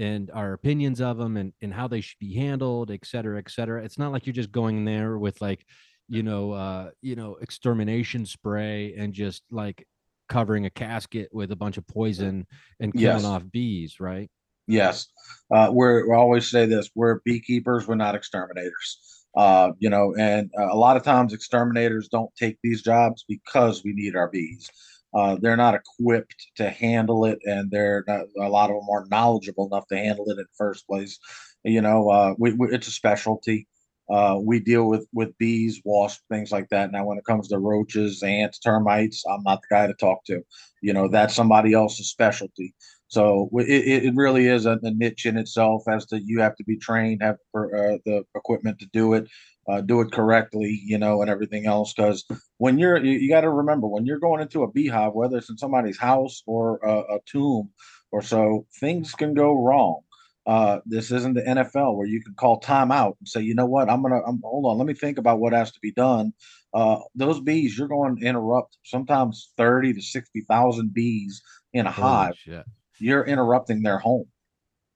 and 0.00 0.30
our 0.32 0.54
opinions 0.54 1.00
of 1.00 1.18
them 1.18 1.36
and, 1.36 1.52
and 1.60 1.74
how 1.74 1.86
they 1.86 2.00
should 2.00 2.18
be 2.18 2.34
handled, 2.34 2.90
et 2.90 3.04
cetera, 3.04 3.38
et 3.38 3.50
cetera. 3.50 3.84
It's 3.84 3.98
not 3.98 4.12
like 4.12 4.26
you're 4.26 4.32
just 4.32 4.50
going 4.50 4.84
there 4.86 5.18
with 5.18 5.40
like, 5.42 5.64
you 6.08 6.22
know, 6.22 6.52
uh, 6.52 6.90
you 7.02 7.16
know, 7.16 7.36
extermination 7.42 8.24
spray 8.24 8.94
and 8.96 9.12
just 9.12 9.42
like 9.50 9.86
covering 10.28 10.64
a 10.64 10.70
casket 10.70 11.28
with 11.32 11.52
a 11.52 11.56
bunch 11.56 11.76
of 11.76 11.86
poison 11.86 12.46
and 12.80 12.94
killing 12.94 13.18
yes. 13.18 13.24
off 13.24 13.42
bees, 13.52 14.00
right? 14.00 14.30
Yes. 14.66 15.08
Uh, 15.54 15.68
we're, 15.70 16.08
we 16.08 16.14
always 16.14 16.50
say 16.50 16.64
this, 16.64 16.88
we're 16.94 17.20
beekeepers, 17.26 17.86
we're 17.86 17.94
not 17.94 18.14
exterminators. 18.14 19.19
Uh, 19.36 19.72
you 19.78 19.88
know, 19.88 20.14
and 20.18 20.50
uh, 20.58 20.72
a 20.72 20.76
lot 20.76 20.96
of 20.96 21.02
times 21.04 21.32
exterminators 21.32 22.08
don't 22.08 22.34
take 22.36 22.58
these 22.62 22.82
jobs 22.82 23.24
because 23.28 23.84
we 23.84 23.92
need 23.92 24.16
our 24.16 24.28
bees. 24.28 24.68
Uh, 25.14 25.36
they're 25.40 25.56
not 25.56 25.74
equipped 25.74 26.34
to 26.56 26.70
handle 26.70 27.24
it, 27.24 27.38
and 27.44 27.70
they're 27.70 28.04
not, 28.06 28.22
a 28.40 28.48
lot 28.48 28.70
of 28.70 28.76
them 28.76 28.88
aren't 28.90 29.10
knowledgeable 29.10 29.66
enough 29.66 29.86
to 29.88 29.96
handle 29.96 30.24
it 30.28 30.32
in 30.32 30.36
the 30.38 30.46
first 30.56 30.86
place. 30.86 31.18
You 31.64 31.80
know, 31.80 32.08
uh, 32.10 32.34
we, 32.38 32.52
we, 32.54 32.68
it's 32.68 32.88
a 32.88 32.92
specialty. 32.92 33.66
Uh, 34.08 34.38
we 34.42 34.58
deal 34.58 34.88
with 34.88 35.06
with 35.12 35.36
bees, 35.38 35.80
wasps, 35.84 36.22
things 36.30 36.50
like 36.50 36.68
that. 36.70 36.90
Now, 36.90 37.04
when 37.04 37.18
it 37.18 37.24
comes 37.24 37.48
to 37.48 37.58
roaches, 37.58 38.22
ants, 38.24 38.58
termites, 38.58 39.24
I'm 39.30 39.42
not 39.44 39.60
the 39.62 39.74
guy 39.74 39.86
to 39.86 39.94
talk 39.94 40.24
to. 40.26 40.42
You 40.82 40.92
know, 40.92 41.08
that's 41.08 41.34
somebody 41.34 41.74
else's 41.74 42.10
specialty. 42.10 42.74
So 43.10 43.50
it, 43.54 44.04
it 44.04 44.14
really 44.14 44.46
is 44.46 44.66
a, 44.66 44.78
a 44.82 44.90
niche 44.90 45.26
in 45.26 45.36
itself. 45.36 45.82
As 45.88 46.06
to 46.06 46.20
you 46.20 46.40
have 46.40 46.56
to 46.56 46.64
be 46.64 46.78
trained, 46.78 47.22
have 47.22 47.36
uh, 47.54 47.98
the 48.06 48.24
equipment 48.34 48.78
to 48.78 48.86
do 48.92 49.14
it 49.14 49.28
uh, 49.70 49.80
do 49.80 50.00
it 50.00 50.12
correctly, 50.12 50.80
you 50.84 50.98
know, 50.98 51.20
and 51.20 51.30
everything 51.30 51.66
else. 51.66 51.92
Because 51.92 52.24
when 52.58 52.78
you're, 52.78 53.02
you, 53.02 53.18
you 53.18 53.28
got 53.28 53.42
to 53.42 53.50
remember 53.50 53.86
when 53.86 54.06
you're 54.06 54.18
going 54.18 54.40
into 54.40 54.62
a 54.62 54.70
beehive, 54.70 55.12
whether 55.12 55.36
it's 55.36 55.50
in 55.50 55.58
somebody's 55.58 55.98
house 55.98 56.42
or 56.46 56.78
a, 56.82 57.16
a 57.16 57.18
tomb 57.26 57.70
or 58.10 58.22
so, 58.22 58.66
things 58.80 59.12
can 59.12 59.34
go 59.34 59.52
wrong. 59.62 60.00
Uh, 60.46 60.80
this 60.86 61.12
isn't 61.12 61.34
the 61.34 61.42
NFL 61.42 61.96
where 61.96 62.06
you 62.06 62.22
can 62.22 62.34
call 62.34 62.60
timeout 62.60 63.14
and 63.20 63.28
say, 63.28 63.40
you 63.40 63.54
know 63.54 63.66
what, 63.66 63.90
I'm 63.90 64.02
gonna, 64.02 64.20
I'm, 64.26 64.40
hold 64.42 64.66
on, 64.66 64.78
let 64.78 64.86
me 64.86 64.94
think 64.94 65.18
about 65.18 65.38
what 65.38 65.52
has 65.52 65.70
to 65.72 65.80
be 65.80 65.92
done. 65.92 66.32
Uh, 66.72 66.98
those 67.14 67.40
bees, 67.40 67.76
you're 67.76 67.88
going 67.88 68.16
to 68.16 68.24
interrupt 68.24 68.78
sometimes 68.84 69.52
thirty 69.56 69.92
to 69.92 70.00
sixty 70.00 70.40
thousand 70.48 70.94
bees 70.94 71.42
in 71.72 71.86
a 71.86 71.90
Holy 71.90 72.08
hive. 72.08 72.36
Shit. 72.36 72.64
You're 73.00 73.24
interrupting 73.24 73.82
their 73.82 73.98
home. 73.98 74.26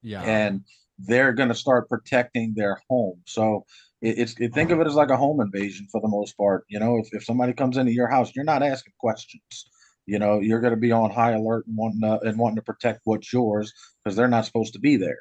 Yeah, 0.01 0.21
and 0.21 0.61
they're 0.99 1.33
going 1.33 1.49
to 1.49 1.55
start 1.55 1.89
protecting 1.89 2.53
their 2.55 2.81
home. 2.89 3.21
So 3.25 3.65
it, 4.01 4.19
it's 4.19 4.35
it, 4.39 4.53
think 4.53 4.71
of 4.71 4.79
it 4.79 4.87
as 4.87 4.95
like 4.95 5.09
a 5.09 5.17
home 5.17 5.41
invasion 5.41 5.87
for 5.91 6.01
the 6.01 6.07
most 6.07 6.37
part. 6.37 6.65
You 6.69 6.79
know, 6.79 6.97
if, 6.97 7.09
if 7.11 7.23
somebody 7.23 7.53
comes 7.53 7.77
into 7.77 7.91
your 7.91 8.07
house, 8.07 8.31
you're 8.35 8.45
not 8.45 8.63
asking 8.63 8.93
questions. 8.99 9.69
You 10.05 10.19
know, 10.19 10.39
you're 10.39 10.61
going 10.61 10.73
to 10.73 10.79
be 10.79 10.91
on 10.91 11.09
high 11.09 11.31
alert 11.31 11.65
and 11.67 11.75
wanting 11.75 12.01
to, 12.01 12.19
and 12.21 12.37
wanting 12.37 12.57
to 12.57 12.61
protect 12.61 13.01
what's 13.05 13.33
yours 13.33 13.73
because 14.03 14.15
they're 14.15 14.27
not 14.27 14.45
supposed 14.45 14.73
to 14.73 14.79
be 14.79 14.97
there. 14.97 15.17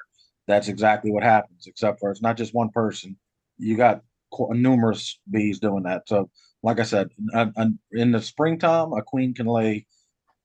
That's 0.47 0.69
exactly 0.69 1.11
what 1.11 1.23
happens. 1.23 1.65
Except 1.67 1.99
for 2.01 2.11
it's 2.11 2.23
not 2.23 2.37
just 2.37 2.55
one 2.55 2.71
person. 2.71 3.17
You 3.57 3.77
got 3.77 4.03
numerous 4.51 5.19
bees 5.31 5.59
doing 5.59 5.85
that. 5.85 6.03
So, 6.09 6.31
like 6.63 6.81
I 6.81 6.83
said, 6.83 7.09
in 7.93 8.13
the 8.13 8.21
springtime, 8.21 8.93
a 8.93 9.03
queen 9.03 9.35
can 9.35 9.47
lay 9.47 9.87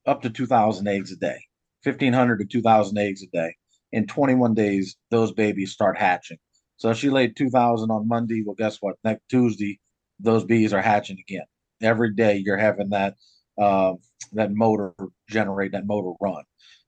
up 0.05 0.22
to 0.22 0.29
2,000 0.29 0.88
eggs 0.88 1.12
a 1.12 1.15
day, 1.15 1.39
1,500 1.83 2.39
to 2.39 2.45
2,000 2.45 2.98
eggs 2.98 3.24
a 3.24 3.27
day. 3.27 3.55
In 3.91 4.05
21 4.05 4.53
days, 4.53 4.95
those 5.09 5.31
babies 5.31 5.71
start 5.71 5.98
hatching. 5.98 6.38
So 6.77 6.93
she 6.93 7.09
laid 7.09 7.36
2,000 7.36 7.91
on 7.91 8.07
Monday. 8.07 8.43
Well, 8.45 8.55
guess 8.55 8.77
what? 8.79 8.95
Next 9.03 9.24
Tuesday, 9.29 9.79
those 10.19 10.45
bees 10.45 10.74
are 10.74 10.81
hatching 10.81 11.17
again. 11.19 11.45
Every 11.81 12.13
day 12.13 12.38
you're 12.38 12.57
having 12.57 12.89
that 12.89 13.15
uh, 13.59 13.93
that 14.33 14.53
motor 14.53 14.93
generate 15.29 15.74
that 15.74 15.86
motor 15.86 16.12
run, 16.21 16.43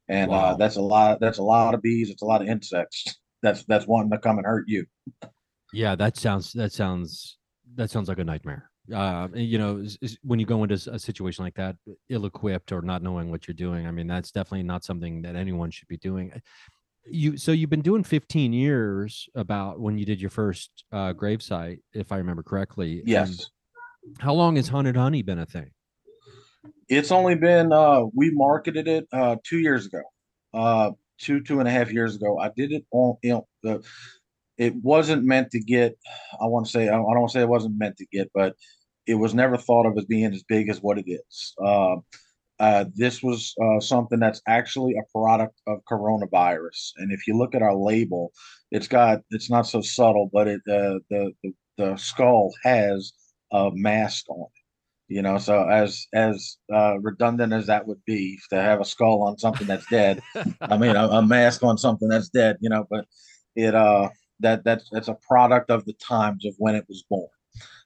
and 0.08 0.32
uh, 0.32 0.34
wow. 0.34 0.40
uh, 0.40 0.56
that's 0.56 0.78
a 0.78 0.82
lot. 0.82 1.20
That's 1.20 1.38
a 1.38 1.44
lot 1.44 1.74
of 1.74 1.82
bees. 1.82 2.10
It's 2.10 2.22
a 2.22 2.26
lot 2.26 2.42
of 2.42 2.48
insects. 2.48 3.20
That's 3.42 3.64
that's 3.66 3.88
wanting 3.88 4.12
to 4.12 4.18
come 4.18 4.38
and 4.38 4.46
hurt 4.46 4.66
you. 4.68 4.86
Yeah, 5.74 5.96
that 5.96 6.18
sounds 6.18 6.54
that 6.54 6.72
sounds 6.72 7.38
that 7.76 7.90
sounds 7.90 8.08
like 8.08 8.20
a 8.20 8.24
nightmare. 8.24 8.71
Uh, 8.94 9.28
you 9.34 9.58
know, 9.58 9.78
is, 9.78 9.98
is 10.02 10.18
when 10.24 10.40
you 10.40 10.46
go 10.46 10.64
into 10.64 10.76
a 10.92 11.00
situation 11.00 11.44
like 11.44 11.56
that, 11.56 11.76
ill-equipped 12.10 12.72
or 12.72 12.82
not 12.82 13.04
knowing 13.04 13.30
what 13.30 13.48
you're 13.48 13.54
doing, 13.54 13.86
I 13.86 13.92
mean, 13.92 14.08
that's 14.08 14.32
definitely 14.32 14.64
not 14.64 14.84
something 14.84 15.22
that 15.22 15.36
anyone 15.36 15.70
should 15.72 15.88
be 15.88 15.98
doing. 15.98 16.34
You 17.06 17.38
so 17.38 17.52
you've 17.52 17.70
been 17.70 17.82
doing 17.82 18.04
15 18.04 18.54
years 18.54 19.28
about 19.36 19.80
when 19.80 19.98
you 19.98 20.06
did 20.06 20.22
your 20.22 20.30
first 20.30 20.86
uh 20.92 21.14
gravesite 21.14 21.80
if 21.94 22.12
i 22.12 22.18
remember 22.18 22.44
correctly 22.44 23.02
yes. 23.08 23.28
and 23.28 23.46
how 24.20 24.34
long 24.34 24.56
has 24.56 24.68
haunted 24.68 24.96
honey 24.96 25.22
been 25.22 25.40
a 25.40 25.46
thing? 25.46 25.72
It's 26.88 27.12
only 27.12 27.36
been 27.36 27.72
uh 27.72 28.04
we 28.14 28.32
marketed 28.32 28.88
it 28.88 29.08
uh 29.12 29.38
two 29.44 29.60
years 29.60 29.86
ago. 29.86 30.02
Uh 30.54 30.92
two 31.20 31.42
two 31.42 31.60
and 31.60 31.68
a 31.68 31.72
half 31.72 31.92
years 31.92 32.16
ago. 32.16 32.40
I 32.40 32.52
did 32.56 32.72
it 32.72 32.86
on 32.92 33.18
you 33.24 33.32
know 33.32 33.48
the 33.64 33.84
it 34.58 34.76
wasn't 34.76 35.24
meant 35.24 35.50
to 35.52 35.60
get 35.60 35.98
i 36.42 36.46
want 36.46 36.66
to 36.66 36.72
say 36.72 36.88
i 36.88 36.92
don't 36.92 37.04
want 37.04 37.30
to 37.30 37.34
say 37.34 37.42
it 37.42 37.50
wasn't 37.50 37.78
meant 37.78 37.98
to 37.98 38.06
get 38.12 38.30
but 38.34 38.56
it 39.08 39.16
was 39.16 39.34
never 39.34 39.58
thought 39.58 39.86
of 39.86 39.98
as 39.98 40.06
being 40.06 40.34
as 40.34 40.44
big 40.44 40.70
as 40.70 40.82
what 40.82 40.98
it 40.98 41.06
is 41.08 41.54
uh 41.64 41.96
uh, 42.62 42.86
this 42.94 43.24
was 43.24 43.56
uh, 43.60 43.80
something 43.80 44.20
that's 44.20 44.40
actually 44.48 44.94
a 44.94 45.18
product 45.18 45.60
of 45.66 45.84
coronavirus. 45.92 46.92
And 46.98 47.12
if 47.12 47.26
you 47.26 47.36
look 47.36 47.56
at 47.56 47.64
our 47.64 47.74
label, 47.74 48.32
it's 48.70 48.88
got 48.88 49.22
it's 49.32 49.50
not 49.50 49.66
so 49.66 49.82
subtle, 49.82 50.30
but 50.32 50.48
it 50.48 50.62
uh, 50.70 51.00
the, 51.10 51.32
the 51.42 51.54
the 51.80 51.98
skull 51.98 52.52
has 52.64 53.14
a 53.52 53.72
mask 53.74 54.30
on 54.30 54.42
it. 54.42 55.14
You 55.14 55.24
know, 55.24 55.40
so 55.40 55.68
as 55.68 56.06
as 56.14 56.58
uh, 56.72 57.00
redundant 57.00 57.52
as 57.52 57.66
that 57.66 57.88
would 57.88 58.06
be 58.06 58.38
to 58.52 58.62
have 58.62 58.80
a 58.80 58.86
skull 58.86 59.24
on 59.24 59.40
something 59.40 59.66
that's 59.66 59.90
dead, 59.90 60.22
I 60.62 60.78
mean 60.78 60.96
a, 60.96 61.08
a, 61.08 61.26
mask 61.26 61.64
on 61.64 61.80
something 61.80 62.10
that's 62.10 62.30
dead. 62.30 62.58
You 62.62 62.70
know, 62.70 62.86
but 62.92 63.06
it 63.56 63.74
uh 63.74 64.10
that 64.42 64.64
that's 64.64 64.90
that's 64.92 65.08
a 65.08 65.18
product 65.28 65.70
of 65.70 65.86
the 65.86 65.94
times 65.94 66.46
of 66.46 66.54
when 66.58 66.76
it 66.76 66.86
was 66.88 67.04
born. 67.10 67.30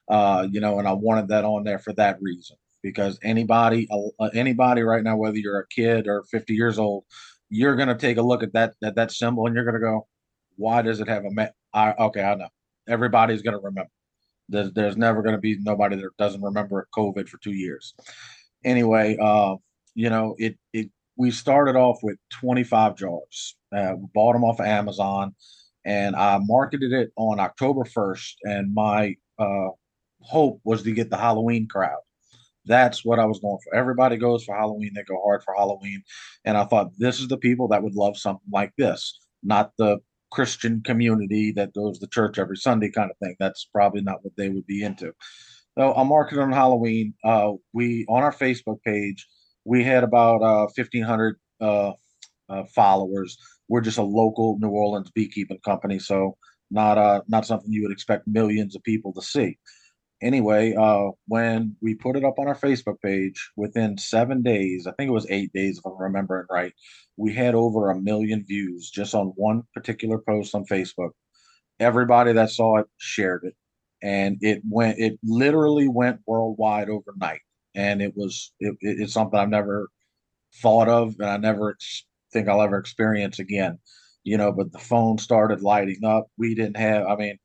Uh, 0.07 0.47
you 0.51 0.59
know, 0.59 0.79
and 0.79 0.87
I 0.87 0.93
wanted 0.93 1.29
that 1.29 1.45
on 1.45 1.63
there 1.63 1.79
for 1.79 1.93
that 1.93 2.21
reason 2.21 2.57
because 2.85 3.17
anybody 3.23 3.87
uh, 3.91 4.29
anybody 4.35 4.83
right 4.83 5.03
now 5.03 5.17
whether 5.17 5.37
you're 5.37 5.59
a 5.59 5.67
kid 5.67 6.07
or 6.07 6.23
50 6.29 6.53
years 6.53 6.77
old 6.77 7.03
you're 7.49 7.75
to 7.87 7.95
take 7.95 8.17
a 8.17 8.21
look 8.21 8.43
at 8.43 8.53
that 8.53 8.75
at 8.83 8.95
that 8.95 9.11
symbol 9.11 9.47
and 9.47 9.55
you're 9.55 9.65
to 9.73 9.79
go 9.79 10.07
why 10.55 10.83
does 10.83 10.99
it 10.99 11.07
have 11.07 11.25
a 11.25 11.31
ma- 11.31 11.47
I, 11.73 11.93
okay 11.93 12.23
i 12.23 12.35
know. 12.35 12.47
Everybody's 12.87 13.41
to 13.53 13.59
remember. 13.59 13.89
There's, 14.47 14.71
there's 14.73 14.95
never 14.95 15.23
to 15.33 15.41
be 15.41 15.57
nobody 15.59 15.95
that 15.95 16.17
doesn't 16.19 16.43
remember 16.43 16.87
covid 16.95 17.27
for 17.27 17.39
two 17.39 17.53
years. 17.53 17.95
Anyway 18.63 19.17
uh 19.19 19.55
you 19.95 20.11
know 20.11 20.35
it 20.37 20.55
it 20.71 20.91
we 21.17 21.31
started 21.31 21.75
off 21.75 21.99
with 22.03 22.17
25 22.39 22.97
jars 22.97 23.55
uh, 23.75 23.95
bought 24.13 24.33
them 24.33 24.43
off 24.43 24.59
of 24.59 24.67
amazon 24.67 25.33
and 25.85 26.15
i 26.15 26.37
marketed 26.41 26.91
it 26.91 27.11
on 27.15 27.39
october 27.39 27.83
1st 27.83 28.33
and 28.43 28.73
my 28.73 29.15
uh 29.39 29.69
hope 30.21 30.59
was 30.63 30.83
to 30.83 30.91
get 30.91 31.09
the 31.09 31.17
halloween 31.17 31.67
crowd 31.67 31.99
that's 32.65 33.05
what 33.05 33.19
I 33.19 33.25
was 33.25 33.39
going 33.39 33.59
for. 33.63 33.75
Everybody 33.75 34.17
goes 34.17 34.43
for 34.43 34.55
Halloween, 34.55 34.91
they 34.95 35.03
go 35.03 35.21
hard 35.23 35.43
for 35.43 35.53
Halloween. 35.55 36.03
And 36.43 36.57
I 36.57 36.65
thought 36.65 36.97
this 36.97 37.19
is 37.19 37.27
the 37.27 37.37
people 37.37 37.67
that 37.69 37.83
would 37.83 37.95
love 37.95 38.17
something 38.17 38.49
like 38.51 38.73
this, 38.77 39.19
not 39.43 39.71
the 39.77 39.99
Christian 40.31 40.81
community 40.83 41.51
that 41.53 41.73
goes 41.73 41.99
to 41.99 42.07
church 42.07 42.39
every 42.39 42.57
Sunday 42.57 42.89
kind 42.89 43.11
of 43.11 43.17
thing. 43.17 43.35
That's 43.39 43.67
probably 43.71 44.01
not 44.01 44.23
what 44.23 44.33
they 44.35 44.49
would 44.49 44.65
be 44.65 44.83
into. 44.83 45.13
So 45.77 45.93
I 45.93 46.03
marketed 46.03 46.43
on 46.43 46.51
Halloween. 46.51 47.13
Uh, 47.23 47.53
we 47.73 48.05
on 48.09 48.23
our 48.23 48.33
Facebook 48.33 48.81
page, 48.83 49.27
we 49.65 49.83
had 49.83 50.03
about 50.03 50.41
uh, 50.41 50.67
1,500 50.75 51.39
uh, 51.61 51.91
uh, 52.49 52.63
followers. 52.73 53.37
We're 53.67 53.81
just 53.81 53.97
a 53.97 54.03
local 54.03 54.57
New 54.59 54.69
Orleans 54.69 55.11
beekeeping 55.11 55.59
company, 55.65 55.99
so 55.99 56.37
not 56.71 56.97
uh, 56.97 57.21
not 57.27 57.45
something 57.45 57.71
you 57.71 57.83
would 57.83 57.91
expect 57.91 58.27
millions 58.27 58.75
of 58.75 58.83
people 58.83 59.13
to 59.13 59.21
see 59.21 59.57
anyway, 60.21 60.73
uh, 60.75 61.09
when 61.27 61.75
we 61.81 61.95
put 61.95 62.15
it 62.15 62.23
up 62.23 62.39
on 62.39 62.47
our 62.47 62.55
Facebook 62.55 63.01
page, 63.01 63.51
within 63.55 63.97
seven 63.97 64.41
days, 64.41 64.87
I 64.87 64.91
think 64.91 65.09
it 65.09 65.13
was 65.13 65.27
eight 65.29 65.53
days, 65.53 65.77
if 65.77 65.85
I'm 65.85 65.97
remembering 65.97 66.47
right, 66.49 66.73
we 67.17 67.33
had 67.33 67.55
over 67.55 67.91
a 67.91 68.01
million 68.01 68.45
views 68.45 68.89
just 68.89 69.13
on 69.15 69.27
one 69.35 69.63
particular 69.73 70.17
post 70.17 70.55
on 70.55 70.65
Facebook. 70.65 71.11
Everybody 71.79 72.33
that 72.33 72.51
saw 72.51 72.77
it 72.77 72.87
shared 72.97 73.43
it, 73.43 73.55
and 74.01 74.37
it 74.41 74.61
went. 74.69 74.97
It 74.99 75.19
literally 75.23 75.89
went 75.89 76.21
worldwide 76.25 76.89
overnight, 76.89 77.41
and 77.75 78.01
it 78.01 78.13
was. 78.15 78.53
It, 78.59 78.75
it's 78.79 79.13
something 79.13 79.37
I've 79.37 79.49
never 79.49 79.89
thought 80.61 80.87
of, 80.87 81.15
and 81.19 81.29
I 81.29 81.37
never 81.37 81.75
think 82.35 82.49
I'll 82.49 82.61
ever 82.61 82.77
experience 82.77 83.39
again. 83.39 83.79
You 84.23 84.37
know, 84.37 84.51
but 84.51 84.71
the 84.71 84.79
phone 84.79 85.17
started 85.17 85.61
lighting 85.61 86.03
up. 86.03 86.27
We 86.37 86.55
didn't 86.55 86.77
have. 86.77 87.05
I 87.07 87.15
mean 87.15 87.39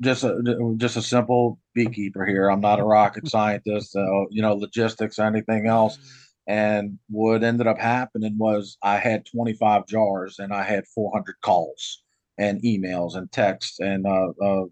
just 0.00 0.24
a 0.24 0.74
just 0.76 0.96
a 0.96 1.02
simple 1.02 1.58
beekeeper 1.74 2.24
here. 2.26 2.50
I'm 2.50 2.60
not 2.60 2.80
a 2.80 2.84
rocket 2.84 3.28
scientist, 3.34 3.96
uh, 3.96 4.26
you 4.30 4.42
know, 4.42 4.54
logistics 4.54 5.18
or 5.18 5.24
anything 5.24 5.66
else. 5.66 5.98
And 6.46 6.98
what 7.08 7.44
ended 7.44 7.66
up 7.66 7.78
happening 7.78 8.36
was 8.36 8.76
I 8.82 8.98
had 8.98 9.26
25 9.26 9.86
jars 9.86 10.38
and 10.38 10.52
I 10.52 10.64
had 10.64 10.86
400 10.88 11.36
calls 11.40 12.02
and 12.36 12.60
emails 12.62 13.16
and 13.16 13.30
texts 13.30 13.78
and 13.78 14.06
uh, 14.06 14.32
uh, 14.42 14.64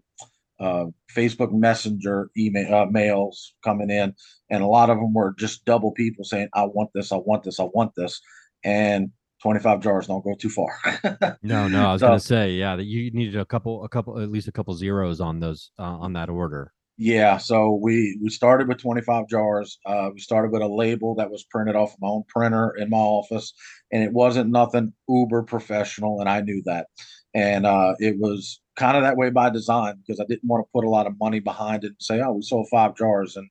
uh, 0.59 0.85
Facebook 1.15 1.51
Messenger 1.51 2.29
email 2.37 2.73
uh, 2.73 2.85
mails 2.85 3.53
coming 3.63 3.89
in, 3.89 4.13
and 4.49 4.61
a 4.61 4.67
lot 4.67 4.89
of 4.89 4.97
them 4.97 5.13
were 5.13 5.33
just 5.39 5.65
double 5.65 5.91
people 5.91 6.23
saying, 6.23 6.49
"I 6.53 6.65
want 6.65 6.91
this, 6.93 7.11
I 7.11 7.17
want 7.17 7.43
this, 7.43 7.59
I 7.59 7.63
want 7.63 7.93
this," 7.95 8.21
and 8.63 9.09
25 9.41 9.81
jars 9.81 10.07
don't 10.07 10.23
go 10.23 10.35
too 10.35 10.49
far. 10.49 11.37
no, 11.41 11.67
no, 11.67 11.89
I 11.89 11.93
was 11.93 12.01
so, 12.01 12.07
gonna 12.07 12.19
say, 12.19 12.51
yeah, 12.51 12.75
that 12.75 12.85
you 12.85 13.11
needed 13.11 13.37
a 13.37 13.45
couple, 13.45 13.83
a 13.83 13.89
couple, 13.89 14.19
at 14.19 14.29
least 14.29 14.47
a 14.47 14.51
couple 14.51 14.73
zeros 14.75 15.19
on 15.19 15.39
those 15.39 15.71
uh, 15.79 15.83
on 15.83 16.13
that 16.13 16.29
order. 16.29 16.73
Yeah, 16.97 17.37
so 17.37 17.79
we 17.81 18.19
we 18.21 18.29
started 18.29 18.67
with 18.67 18.79
25 18.79 19.27
jars. 19.27 19.79
Uh, 19.85 20.09
we 20.13 20.19
started 20.19 20.51
with 20.51 20.61
a 20.61 20.67
label 20.67 21.15
that 21.15 21.31
was 21.31 21.43
printed 21.49 21.75
off 21.75 21.95
my 21.99 22.07
own 22.07 22.23
printer 22.27 22.75
in 22.77 22.89
my 22.91 22.97
office, 22.97 23.53
and 23.91 24.03
it 24.03 24.13
wasn't 24.13 24.51
nothing 24.51 24.93
uber 25.09 25.41
professional, 25.43 26.19
and 26.19 26.29
I 26.29 26.41
knew 26.41 26.61
that. 26.65 26.87
And 27.33 27.65
uh, 27.65 27.95
it 27.97 28.17
was 28.19 28.61
kind 28.75 28.97
of 28.97 29.03
that 29.03 29.17
way 29.17 29.31
by 29.31 29.49
design 29.49 29.95
because 30.05 30.19
I 30.19 30.25
didn't 30.27 30.47
want 30.47 30.63
to 30.63 30.69
put 30.73 30.85
a 30.85 30.89
lot 30.89 31.07
of 31.07 31.19
money 31.19 31.39
behind 31.39 31.83
it 31.83 31.87
and 31.87 31.95
say, 32.01 32.21
"Oh, 32.21 32.33
we 32.33 32.43
sold 32.43 32.67
five 32.69 32.95
jars," 32.95 33.35
and 33.35 33.49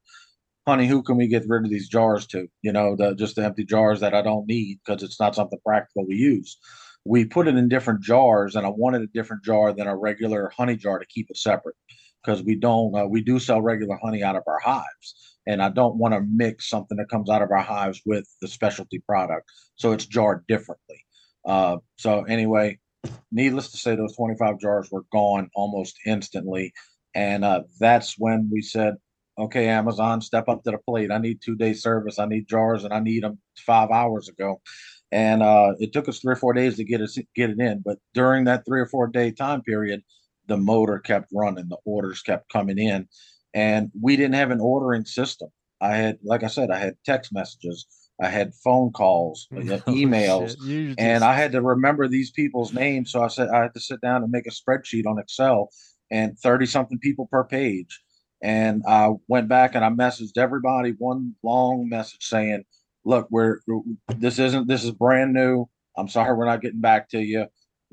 honey, 0.66 0.86
who 0.86 1.02
can 1.02 1.16
we 1.16 1.28
get 1.28 1.48
rid 1.48 1.64
of 1.64 1.70
these 1.70 1.88
jars 1.88 2.26
to? 2.28 2.48
You 2.62 2.72
know, 2.72 2.96
the 2.96 3.14
just 3.14 3.36
the 3.36 3.44
empty 3.44 3.64
jars 3.64 4.00
that 4.00 4.14
I 4.14 4.22
don't 4.22 4.46
need 4.46 4.80
because 4.84 5.02
it's 5.02 5.20
not 5.20 5.34
something 5.34 5.58
practical 5.64 6.06
we 6.06 6.16
use. 6.16 6.58
We 7.04 7.24
put 7.24 7.48
it 7.48 7.56
in 7.56 7.68
different 7.68 8.02
jars, 8.02 8.56
and 8.56 8.66
I 8.66 8.70
wanted 8.70 9.02
a 9.02 9.06
different 9.08 9.44
jar 9.44 9.72
than 9.72 9.86
a 9.86 9.96
regular 9.96 10.52
honey 10.56 10.76
jar 10.76 10.98
to 10.98 11.06
keep 11.06 11.30
it 11.30 11.36
separate 11.36 11.76
because 12.22 12.42
we 12.42 12.56
don't 12.56 12.94
uh, 12.94 13.06
we 13.06 13.22
do 13.22 13.38
sell 13.38 13.62
regular 13.62 13.98
honey 14.02 14.22
out 14.22 14.36
of 14.36 14.42
our 14.46 14.60
hives, 14.60 15.38
and 15.46 15.62
I 15.62 15.70
don't 15.70 15.96
want 15.96 16.14
to 16.14 16.20
mix 16.20 16.68
something 16.68 16.98
that 16.98 17.08
comes 17.08 17.30
out 17.30 17.42
of 17.42 17.50
our 17.50 17.62
hives 17.62 18.02
with 18.04 18.26
the 18.40 18.48
specialty 18.48 18.98
product, 18.98 19.50
so 19.76 19.92
it's 19.92 20.06
jarred 20.06 20.46
differently. 20.46 21.04
Uh, 21.44 21.78
so 21.96 22.24
anyway, 22.24 22.78
needless 23.32 23.70
to 23.72 23.78
say, 23.78 23.94
those 23.96 24.16
25 24.16 24.58
jars 24.58 24.88
were 24.90 25.04
gone 25.12 25.50
almost 25.54 25.96
instantly. 26.06 26.72
And 27.14 27.44
uh, 27.44 27.62
that's 27.78 28.16
when 28.18 28.48
we 28.52 28.62
said, 28.62 28.94
okay, 29.40 29.68
Amazon, 29.68 30.20
step 30.20 30.48
up 30.48 30.62
to 30.64 30.70
the 30.70 30.78
plate. 30.78 31.10
I 31.10 31.18
need 31.18 31.40
two 31.40 31.56
day 31.56 31.72
service. 31.72 32.18
I 32.18 32.26
need 32.26 32.48
jars, 32.48 32.84
and 32.84 32.92
I 32.92 33.00
need 33.00 33.22
them 33.22 33.38
five 33.66 33.90
hours 33.90 34.28
ago. 34.28 34.60
And 35.12 35.42
uh, 35.42 35.72
it 35.78 35.92
took 35.92 36.08
us 36.08 36.20
three 36.20 36.32
or 36.32 36.36
four 36.36 36.52
days 36.52 36.76
to 36.76 36.84
get 36.84 37.00
it 37.00 37.10
get 37.34 37.50
it 37.50 37.58
in. 37.58 37.82
But 37.84 37.98
during 38.14 38.44
that 38.44 38.64
three 38.64 38.80
or 38.80 38.86
four 38.86 39.06
day 39.08 39.30
time 39.32 39.62
period, 39.62 40.02
the 40.46 40.56
motor 40.56 40.98
kept 40.98 41.30
running, 41.32 41.68
the 41.68 41.78
orders 41.84 42.22
kept 42.22 42.52
coming 42.52 42.78
in, 42.78 43.08
and 43.54 43.90
we 44.00 44.16
didn't 44.16 44.34
have 44.34 44.50
an 44.50 44.60
ordering 44.60 45.04
system. 45.04 45.48
I 45.80 45.96
had, 45.96 46.18
like 46.22 46.42
I 46.42 46.48
said, 46.48 46.70
I 46.70 46.78
had 46.78 46.96
text 47.04 47.32
messages. 47.32 47.86
I 48.22 48.28
had 48.28 48.54
phone 48.54 48.92
calls, 48.92 49.48
oh, 49.52 49.60
emails, 49.60 50.54
and 50.98 51.24
I 51.24 51.34
had 51.34 51.52
to 51.52 51.62
remember 51.62 52.06
these 52.06 52.30
people's 52.30 52.72
names. 52.72 53.12
So 53.12 53.22
I 53.22 53.28
said 53.28 53.48
I 53.48 53.62
had 53.62 53.74
to 53.74 53.80
sit 53.80 54.00
down 54.02 54.22
and 54.22 54.30
make 54.30 54.46
a 54.46 54.50
spreadsheet 54.50 55.06
on 55.06 55.18
Excel 55.18 55.70
and 56.10 56.38
30 56.38 56.66
something 56.66 56.98
people 56.98 57.28
per 57.30 57.44
page. 57.44 58.00
And 58.42 58.82
I 58.86 59.10
went 59.28 59.48
back 59.48 59.74
and 59.74 59.84
I 59.84 59.90
messaged 59.90 60.38
everybody 60.38 60.94
one 60.98 61.34
long 61.42 61.88
message 61.88 62.22
saying, 62.24 62.64
look, 63.04 63.28
we're 63.30 63.60
this 64.16 64.38
isn't 64.38 64.68
this 64.68 64.84
is 64.84 64.92
brand 64.92 65.32
new. 65.32 65.66
I'm 65.96 66.08
sorry 66.08 66.34
we're 66.36 66.46
not 66.46 66.62
getting 66.62 66.80
back 66.80 67.08
to 67.10 67.20
you. 67.20 67.46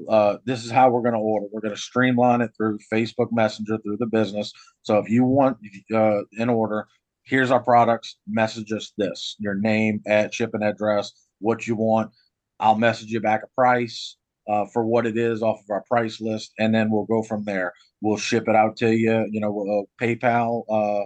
Uh, 0.07 0.37
this 0.45 0.63
is 0.63 0.71
how 0.71 0.89
we're 0.89 1.01
going 1.01 1.13
to 1.13 1.19
order. 1.19 1.47
We're 1.51 1.61
going 1.61 1.73
to 1.73 1.81
streamline 1.81 2.41
it 2.41 2.51
through 2.55 2.79
Facebook 2.93 3.29
Messenger 3.31 3.79
through 3.79 3.97
the 3.97 4.05
business. 4.05 4.53
So 4.83 4.99
if 4.99 5.09
you 5.09 5.23
want 5.23 5.57
uh, 5.93 6.21
in 6.33 6.49
order, 6.49 6.87
here's 7.23 7.51
our 7.51 7.61
products. 7.63 8.17
Message 8.27 8.71
us 8.71 8.93
this: 8.97 9.35
your 9.39 9.55
name, 9.55 10.01
at 10.05 10.33
shipping 10.33 10.63
address, 10.63 11.13
what 11.39 11.67
you 11.67 11.75
want. 11.75 12.11
I'll 12.59 12.75
message 12.75 13.09
you 13.09 13.19
back 13.19 13.41
a 13.43 13.47
price 13.55 14.16
uh, 14.49 14.65
for 14.73 14.85
what 14.85 15.05
it 15.05 15.17
is 15.17 15.41
off 15.41 15.59
of 15.59 15.69
our 15.69 15.83
price 15.89 16.21
list, 16.21 16.53
and 16.59 16.73
then 16.73 16.89
we'll 16.91 17.05
go 17.05 17.23
from 17.23 17.43
there. 17.43 17.73
We'll 18.01 18.17
ship 18.17 18.47
it 18.47 18.55
out 18.55 18.77
to 18.77 18.91
you. 18.95 19.27
You 19.31 19.41
know, 19.41 19.87
uh, 19.99 20.03
PayPal, 20.03 20.63
uh, 20.69 21.05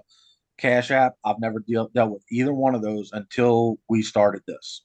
Cash 0.59 0.91
App. 0.91 1.13
I've 1.25 1.39
never 1.39 1.59
deal, 1.59 1.89
dealt 1.93 2.11
with 2.11 2.23
either 2.31 2.53
one 2.53 2.75
of 2.75 2.81
those 2.81 3.11
until 3.13 3.77
we 3.89 4.01
started 4.03 4.41
this. 4.47 4.83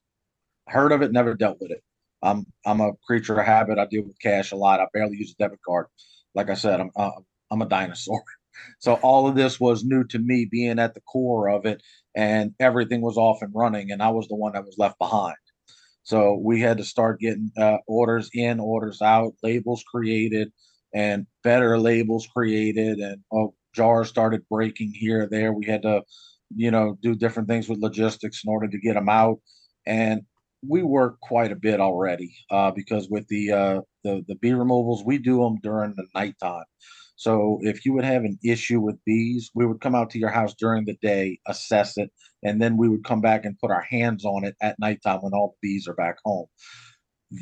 Heard 0.69 0.93
of 0.93 1.03
it, 1.03 1.13
never 1.13 1.35
dealt 1.35 1.59
with 1.61 1.71
it. 1.71 1.83
I'm 2.23 2.47
I'm 2.65 2.81
a 2.81 2.93
creature 3.07 3.39
of 3.39 3.47
habit. 3.47 3.79
I 3.79 3.87
deal 3.87 4.03
with 4.03 4.21
cash 4.21 4.53
a 4.53 4.57
lot. 4.57 4.81
I 4.81 4.87
barely 4.93 5.17
use 5.17 5.35
a 5.39 5.43
debit 5.43 5.61
card. 5.67 5.87
Like 6.35 6.51
I 6.51 6.55
said, 6.55 6.81
I'm 6.81 6.91
uh, 6.97 7.11
I'm 7.51 7.63
a 7.63 7.69
dinosaur. 7.69 8.23
So 8.79 8.95
all 8.95 9.29
of 9.29 9.35
this 9.35 9.61
was 9.61 9.85
new 9.85 10.03
to 10.05 10.19
me, 10.19 10.49
being 10.51 10.79
at 10.79 10.95
the 10.95 11.03
core 11.03 11.51
of 11.51 11.67
it, 11.67 11.83
and 12.15 12.55
everything 12.59 13.03
was 13.03 13.19
off 13.19 13.43
and 13.43 13.53
running, 13.55 13.91
and 13.91 14.03
I 14.03 14.09
was 14.09 14.29
the 14.29 14.35
one 14.35 14.53
that 14.55 14.65
was 14.65 14.77
left 14.79 14.99
behind. 14.99 15.37
So 16.07 16.41
we 16.41 16.61
had 16.61 16.79
to 16.79 16.85
start 16.85 17.19
getting 17.19 17.51
uh, 17.59 17.79
orders 17.89 18.31
in, 18.33 18.61
orders 18.61 19.03
out, 19.03 19.35
labels 19.43 19.83
created, 19.93 20.53
and 20.95 21.27
better 21.43 21.81
labels 21.81 22.29
created, 22.29 22.99
and 23.01 23.23
oh, 23.33 23.55
jars 23.75 24.09
started 24.09 24.49
breaking 24.49 24.93
here 24.95 25.27
there. 25.29 25.53
We 25.53 25.67
had 25.67 25.83
to, 25.83 26.05
you 26.55 26.71
know, 26.71 26.97
do 27.03 27.17
different 27.17 27.49
things 27.49 27.69
with 27.69 27.81
logistics 27.81 28.45
in 28.45 28.51
order 28.53 28.69
to 28.69 28.79
get 28.79 28.95
them 28.95 29.09
out, 29.09 29.41
and 29.85 30.21
we 30.67 30.85
work 30.85 31.19
quite 31.21 31.51
a 31.51 31.57
bit 31.57 31.81
already 31.81 32.37
uh, 32.53 32.71
because 32.71 33.09
with 33.11 33.27
the 33.27 33.51
uh, 33.51 33.81
the 34.05 34.25
the 34.29 34.37
bee 34.37 34.53
removals, 34.53 35.03
we 35.05 35.19
do 35.19 35.39
them 35.39 35.59
during 35.61 35.93
the 35.97 36.07
nighttime. 36.15 36.65
So 37.17 37.59
if 37.63 37.85
you 37.85 37.95
would 37.95 38.05
have 38.05 38.25
an 38.25 38.39
issue 38.45 38.81
with 38.81 39.03
bees, 39.05 39.51
we 39.55 39.67
would 39.67 39.81
come 39.81 39.95
out 39.95 40.11
to 40.11 40.19
your 40.19 40.31
house 40.31 40.55
during 40.55 40.85
the 40.85 40.97
day, 41.01 41.39
assess 41.47 41.97
it, 41.97 42.11
and 42.43 42.61
then 42.61 42.77
we 42.77 42.89
would 42.89 43.05
come 43.05 43.23
back 43.23 43.45
and 43.45 43.59
put 43.59 43.71
our 43.71 43.81
hands 43.81 44.25
on 44.25 44.45
it 44.45 44.55
at 44.61 44.79
nighttime 44.79 45.21
when 45.23 45.33
all 45.33 45.57
the 45.61 45.69
bees 45.69 45.89
are 45.89 45.95
back 45.95 46.17
home. 46.25 46.47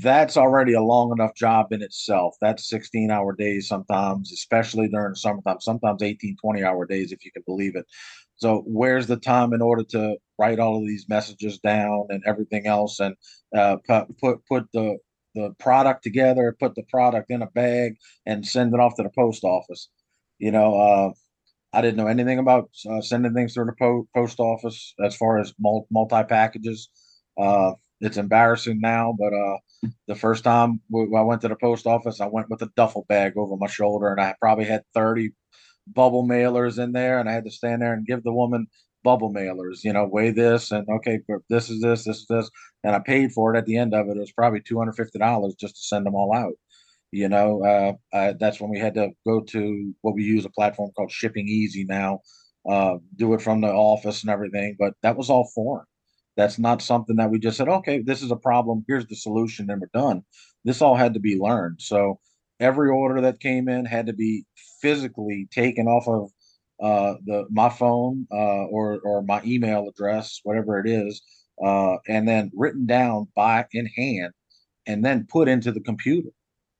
That's 0.02 0.36
already 0.36 0.74
a 0.74 0.80
long 0.80 1.12
enough 1.12 1.34
job 1.34 1.72
in 1.72 1.82
itself. 1.82 2.36
That's 2.40 2.68
16 2.70 3.10
hour 3.10 3.34
days 3.34 3.68
sometimes, 3.68 4.32
especially 4.32 4.88
during 4.88 5.14
summertime, 5.14 5.60
sometimes 5.60 6.02
18, 6.02 6.36
20 6.40 6.64
hour 6.64 6.86
days, 6.86 7.12
if 7.12 7.24
you 7.24 7.32
can 7.32 7.42
believe 7.44 7.76
it. 7.76 7.84
So 8.36 8.62
where's 8.66 9.06
the 9.06 9.16
time 9.16 9.52
in 9.52 9.60
order 9.60 9.84
to 9.90 10.16
write 10.38 10.58
all 10.58 10.78
of 10.78 10.86
these 10.86 11.08
messages 11.08 11.58
down 11.58 12.06
and 12.08 12.22
everything 12.26 12.66
else 12.66 13.00
and 13.00 13.14
uh, 13.56 13.76
put, 13.86 14.44
put 14.46 14.64
the, 14.72 14.98
the 15.34 15.54
product 15.58 16.02
together, 16.02 16.56
put 16.58 16.74
the 16.74 16.84
product 16.84 17.30
in 17.30 17.42
a 17.42 17.46
bag 17.46 17.96
and 18.26 18.46
send 18.46 18.74
it 18.74 18.80
off 18.80 18.94
to 18.96 19.02
the 19.02 19.10
post 19.10 19.44
office. 19.44 19.88
You 20.38 20.52
know, 20.52 20.76
uh, 20.76 21.10
I 21.72 21.80
didn't 21.80 21.96
know 21.96 22.06
anything 22.06 22.38
about 22.38 22.70
uh, 22.88 23.00
sending 23.00 23.34
things 23.34 23.54
through 23.54 23.66
the 23.66 23.76
po- 23.78 24.08
post 24.14 24.38
office 24.38 24.94
as 25.02 25.16
far 25.16 25.38
as 25.38 25.52
multi 25.60 26.22
packages. 26.24 26.88
Uh, 27.38 27.72
it's 28.00 28.16
embarrassing 28.16 28.80
now, 28.80 29.14
but 29.18 29.32
uh, 29.32 29.90
the 30.06 30.14
first 30.14 30.44
time 30.44 30.80
I 30.94 31.22
went 31.22 31.40
to 31.42 31.48
the 31.48 31.56
post 31.56 31.86
office, 31.86 32.20
I 32.20 32.26
went 32.26 32.50
with 32.50 32.62
a 32.62 32.70
duffel 32.76 33.06
bag 33.08 33.34
over 33.36 33.56
my 33.56 33.66
shoulder, 33.66 34.12
and 34.12 34.20
I 34.20 34.34
probably 34.40 34.66
had 34.66 34.82
thirty 34.94 35.32
bubble 35.86 36.26
mailers 36.26 36.82
in 36.82 36.92
there, 36.92 37.18
and 37.18 37.28
I 37.28 37.32
had 37.32 37.44
to 37.44 37.50
stand 37.50 37.82
there 37.82 37.92
and 37.92 38.06
give 38.06 38.22
the 38.22 38.32
woman 38.32 38.66
bubble 39.04 39.32
mailers. 39.32 39.84
You 39.84 39.92
know, 39.92 40.08
weigh 40.10 40.32
this, 40.32 40.72
and 40.72 40.88
okay, 40.88 41.20
this 41.48 41.70
is 41.70 41.80
this, 41.80 42.04
this 42.04 42.18
is 42.18 42.26
this, 42.28 42.50
and 42.82 42.96
I 42.96 42.98
paid 42.98 43.32
for 43.32 43.54
it. 43.54 43.58
At 43.58 43.66
the 43.66 43.76
end 43.76 43.94
of 43.94 44.08
it, 44.08 44.16
it 44.16 44.20
was 44.20 44.32
probably 44.32 44.60
two 44.60 44.78
hundred 44.78 44.96
fifty 44.96 45.18
dollars 45.20 45.54
just 45.54 45.76
to 45.76 45.82
send 45.82 46.06
them 46.06 46.16
all 46.16 46.34
out. 46.34 46.54
You 47.12 47.28
know, 47.28 47.62
uh, 47.64 48.16
uh, 48.16 48.32
that's 48.40 48.60
when 48.60 48.70
we 48.70 48.80
had 48.80 48.94
to 48.94 49.10
go 49.24 49.40
to 49.40 49.94
what 50.00 50.16
we 50.16 50.24
use 50.24 50.44
a 50.44 50.50
platform 50.50 50.90
called 50.96 51.12
ShippingEasy 51.12 51.86
now, 51.86 52.20
uh, 52.68 52.96
do 53.14 53.34
it 53.34 53.42
from 53.42 53.60
the 53.60 53.72
office 53.72 54.22
and 54.22 54.30
everything. 54.30 54.74
But 54.76 54.94
that 55.02 55.16
was 55.16 55.30
all 55.30 55.48
foreign. 55.54 55.86
That's 56.36 56.58
not 56.58 56.82
something 56.82 57.14
that 57.16 57.30
we 57.30 57.38
just 57.38 57.56
said, 57.56 57.68
okay, 57.68 58.02
this 58.02 58.20
is 58.20 58.32
a 58.32 58.36
problem. 58.36 58.84
Here's 58.88 59.06
the 59.06 59.14
solution, 59.14 59.70
and 59.70 59.80
we're 59.80 60.00
done. 60.00 60.24
This 60.64 60.82
all 60.82 60.96
had 60.96 61.14
to 61.14 61.20
be 61.20 61.38
learned. 61.38 61.76
So 61.80 62.18
every 62.58 62.90
order 62.90 63.20
that 63.20 63.38
came 63.38 63.68
in 63.68 63.84
had 63.84 64.06
to 64.06 64.12
be 64.12 64.44
physically 64.82 65.46
taken 65.52 65.86
off 65.86 66.08
of 66.08 66.32
uh, 66.82 67.14
the 67.24 67.46
my 67.50 67.68
phone 67.68 68.26
uh, 68.32 68.64
or 68.66 69.00
or 69.04 69.22
my 69.22 69.42
email 69.44 69.88
address, 69.88 70.40
whatever 70.42 70.78
it 70.80 70.88
is, 70.88 71.22
uh, 71.64 71.96
and 72.08 72.26
then 72.28 72.50
written 72.54 72.86
down 72.86 73.28
by 73.36 73.64
in 73.72 73.86
hand, 73.86 74.32
and 74.86 75.04
then 75.04 75.26
put 75.30 75.48
into 75.48 75.72
the 75.72 75.80
computer. 75.80 76.30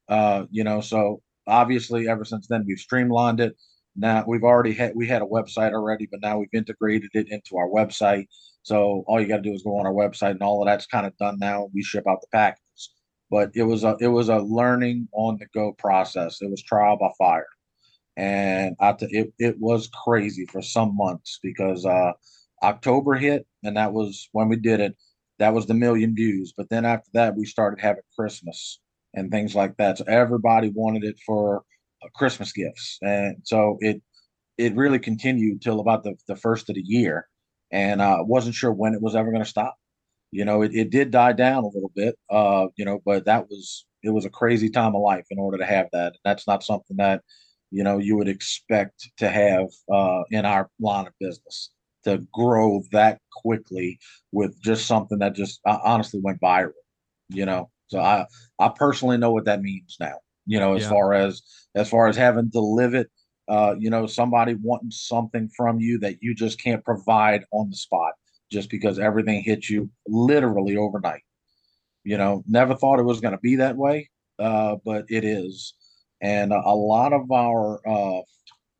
Uh, 0.08 0.46
you 0.50 0.64
know, 0.64 0.80
so 0.80 1.22
obviously, 1.46 2.08
ever 2.08 2.24
since 2.24 2.46
then, 2.48 2.64
we've 2.66 2.78
streamlined 2.78 3.40
it. 3.40 3.56
Now 3.96 4.24
we've 4.26 4.42
already 4.42 4.72
had 4.74 4.92
we 4.96 5.06
had 5.06 5.22
a 5.22 5.26
website 5.26 5.72
already, 5.72 6.08
but 6.10 6.20
now 6.20 6.38
we've 6.38 6.48
integrated 6.52 7.10
it 7.14 7.28
into 7.30 7.56
our 7.56 7.68
website. 7.68 8.26
So 8.62 9.04
all 9.06 9.20
you 9.20 9.28
got 9.28 9.36
to 9.36 9.42
do 9.42 9.52
is 9.52 9.62
go 9.62 9.78
on 9.78 9.86
our 9.86 9.92
website, 9.92 10.32
and 10.32 10.42
all 10.42 10.62
of 10.62 10.66
that's 10.66 10.86
kind 10.86 11.06
of 11.06 11.16
done 11.18 11.38
now. 11.38 11.68
We 11.72 11.82
ship 11.82 12.04
out 12.08 12.20
the 12.20 12.26
packages, 12.32 12.90
but 13.30 13.50
it 13.54 13.62
was 13.62 13.84
a 13.84 13.96
it 14.00 14.08
was 14.08 14.28
a 14.28 14.38
learning 14.38 15.08
on 15.12 15.38
the 15.38 15.46
go 15.54 15.72
process. 15.78 16.38
It 16.40 16.50
was 16.50 16.62
trial 16.62 16.96
by 16.98 17.10
fire, 17.18 17.46
and 18.16 18.76
t- 18.98 19.06
it 19.10 19.32
it 19.38 19.56
was 19.58 19.88
crazy 20.04 20.46
for 20.46 20.62
some 20.62 20.96
months 20.96 21.38
because 21.42 21.84
uh, 21.84 22.12
October 22.62 23.14
hit, 23.14 23.46
and 23.62 23.76
that 23.76 23.92
was 23.92 24.28
when 24.32 24.48
we 24.48 24.56
did 24.56 24.80
it. 24.80 24.96
That 25.38 25.54
was 25.54 25.66
the 25.66 25.74
million 25.74 26.14
views. 26.14 26.54
But 26.56 26.68
then 26.70 26.84
after 26.84 27.10
that, 27.14 27.36
we 27.36 27.44
started 27.44 27.80
having 27.82 28.02
Christmas 28.16 28.80
and 29.14 29.30
things 29.30 29.54
like 29.54 29.76
that. 29.78 29.98
So 29.98 30.04
everybody 30.06 30.70
wanted 30.70 31.04
it 31.04 31.16
for 31.26 31.64
uh, 32.04 32.08
Christmas 32.14 32.52
gifts, 32.52 32.98
and 33.02 33.36
so 33.44 33.78
it 33.80 34.02
it 34.58 34.76
really 34.76 34.98
continued 34.98 35.62
till 35.62 35.80
about 35.80 36.04
the, 36.04 36.14
the 36.28 36.36
first 36.36 36.68
of 36.68 36.76
the 36.76 36.82
year, 36.84 37.28
and 37.72 38.02
I 38.02 38.12
uh, 38.12 38.24
wasn't 38.24 38.54
sure 38.54 38.72
when 38.72 38.94
it 38.94 39.02
was 39.02 39.16
ever 39.16 39.30
going 39.30 39.42
to 39.42 39.48
stop. 39.48 39.76
You 40.30 40.44
know, 40.44 40.62
it, 40.62 40.74
it 40.74 40.90
did 40.90 41.10
die 41.10 41.32
down 41.32 41.64
a 41.64 41.68
little 41.68 41.92
bit, 41.94 42.16
uh, 42.30 42.66
you 42.76 42.84
know, 42.84 43.00
but 43.04 43.24
that 43.26 43.48
was 43.48 43.86
it 44.02 44.10
was 44.10 44.24
a 44.24 44.30
crazy 44.30 44.70
time 44.70 44.94
of 44.94 45.02
life 45.02 45.26
in 45.30 45.38
order 45.38 45.58
to 45.58 45.66
have 45.66 45.88
that. 45.92 46.16
That's 46.24 46.46
not 46.46 46.62
something 46.62 46.96
that 46.98 47.22
you 47.74 47.82
know 47.82 47.98
you 47.98 48.16
would 48.16 48.28
expect 48.28 49.10
to 49.18 49.28
have 49.28 49.66
uh, 49.92 50.22
in 50.30 50.44
our 50.46 50.70
line 50.78 51.08
of 51.08 51.12
business 51.18 51.70
to 52.04 52.24
grow 52.32 52.82
that 52.92 53.18
quickly 53.42 53.98
with 54.30 54.60
just 54.62 54.86
something 54.86 55.18
that 55.18 55.34
just 55.34 55.60
uh, 55.66 55.78
honestly 55.82 56.20
went 56.22 56.40
viral. 56.40 56.70
You 57.30 57.46
know, 57.46 57.70
so 57.88 57.98
I 57.98 58.26
I 58.60 58.68
personally 58.68 59.18
know 59.18 59.32
what 59.32 59.46
that 59.46 59.60
means 59.60 59.96
now. 59.98 60.18
You 60.46 60.60
know, 60.60 60.74
as 60.74 60.82
yeah. 60.82 60.90
far 60.90 61.14
as 61.14 61.42
as 61.74 61.88
far 61.88 62.06
as 62.06 62.16
having 62.16 62.48
to 62.52 62.60
live 62.60 62.94
it, 62.94 63.10
uh, 63.48 63.74
you 63.76 63.90
know, 63.90 64.06
somebody 64.06 64.54
wanting 64.54 64.92
something 64.92 65.50
from 65.56 65.80
you 65.80 65.98
that 65.98 66.22
you 66.22 66.32
just 66.32 66.62
can't 66.62 66.84
provide 66.84 67.44
on 67.50 67.70
the 67.70 67.76
spot 67.76 68.12
just 68.52 68.70
because 68.70 69.00
everything 69.00 69.42
hits 69.42 69.68
you 69.68 69.90
literally 70.06 70.76
overnight. 70.76 71.22
You 72.04 72.18
know, 72.18 72.44
never 72.46 72.76
thought 72.76 73.00
it 73.00 73.04
was 73.04 73.20
going 73.20 73.32
to 73.32 73.40
be 73.40 73.56
that 73.56 73.76
way, 73.76 74.10
uh, 74.38 74.76
but 74.84 75.06
it 75.08 75.24
is. 75.24 75.74
And 76.24 76.52
a, 76.52 76.74
lot 76.74 77.12
of 77.12 77.30
our 77.30 77.80
uh, 77.86 78.22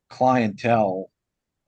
clientele 0.09 1.11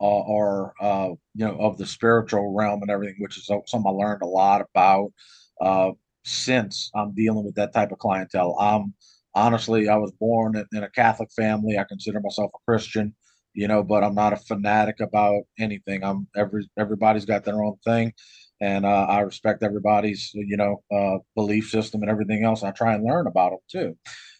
uh, 0.01 0.21
are, 0.23 0.73
uh, 0.81 1.09
you 1.35 1.45
know, 1.45 1.55
of 1.59 1.77
the 1.77 1.85
spiritual 1.85 2.55
realm 2.55 2.81
and 2.81 2.89
everything, 2.89 3.17
which 3.19 3.37
is 3.37 3.45
something 3.45 3.83
I 3.85 3.91
learned 3.91 4.23
a 4.23 4.27
lot 4.27 4.61
about. 4.61 5.13
Uh, 5.61 5.91
since 6.27 6.91
I'm 6.93 7.13
dealing 7.13 7.45
with 7.45 7.55
that 7.55 7.73
type 7.73 7.91
of 7.91 7.99
clientele. 7.99 8.55
I'm 8.59 8.93
honestly, 9.33 9.87
I 9.87 9.95
was 9.95 10.11
born 10.19 10.61
in 10.73 10.83
a 10.83 10.89
Catholic 10.89 11.29
family. 11.31 11.77
I 11.77 11.85
consider 11.85 12.19
myself 12.19 12.51
a 12.53 12.59
Christian, 12.69 13.15
you 13.53 13.67
know, 13.67 13.81
but 13.81 14.03
I'm 14.03 14.15
not 14.15 14.33
a 14.33 14.37
fanatic 14.37 14.99
about 14.99 15.43
anything. 15.57 16.03
I'm 16.03 16.27
every 16.35 16.69
everybody's 16.77 17.25
got 17.25 17.45
their 17.45 17.63
own 17.63 17.77
thing, 17.85 18.11
and 18.59 18.85
uh, 18.85 19.05
I 19.09 19.21
respect 19.21 19.63
everybody's 19.63 20.31
you 20.33 20.57
know 20.57 20.83
uh, 20.93 21.19
belief 21.35 21.69
system 21.69 22.01
and 22.01 22.11
everything 22.11 22.43
else. 22.43 22.61
I 22.63 22.71
try 22.71 22.93
and 22.93 23.05
learn 23.05 23.27
about 23.27 23.51
them 23.51 23.59
too. 23.71 23.97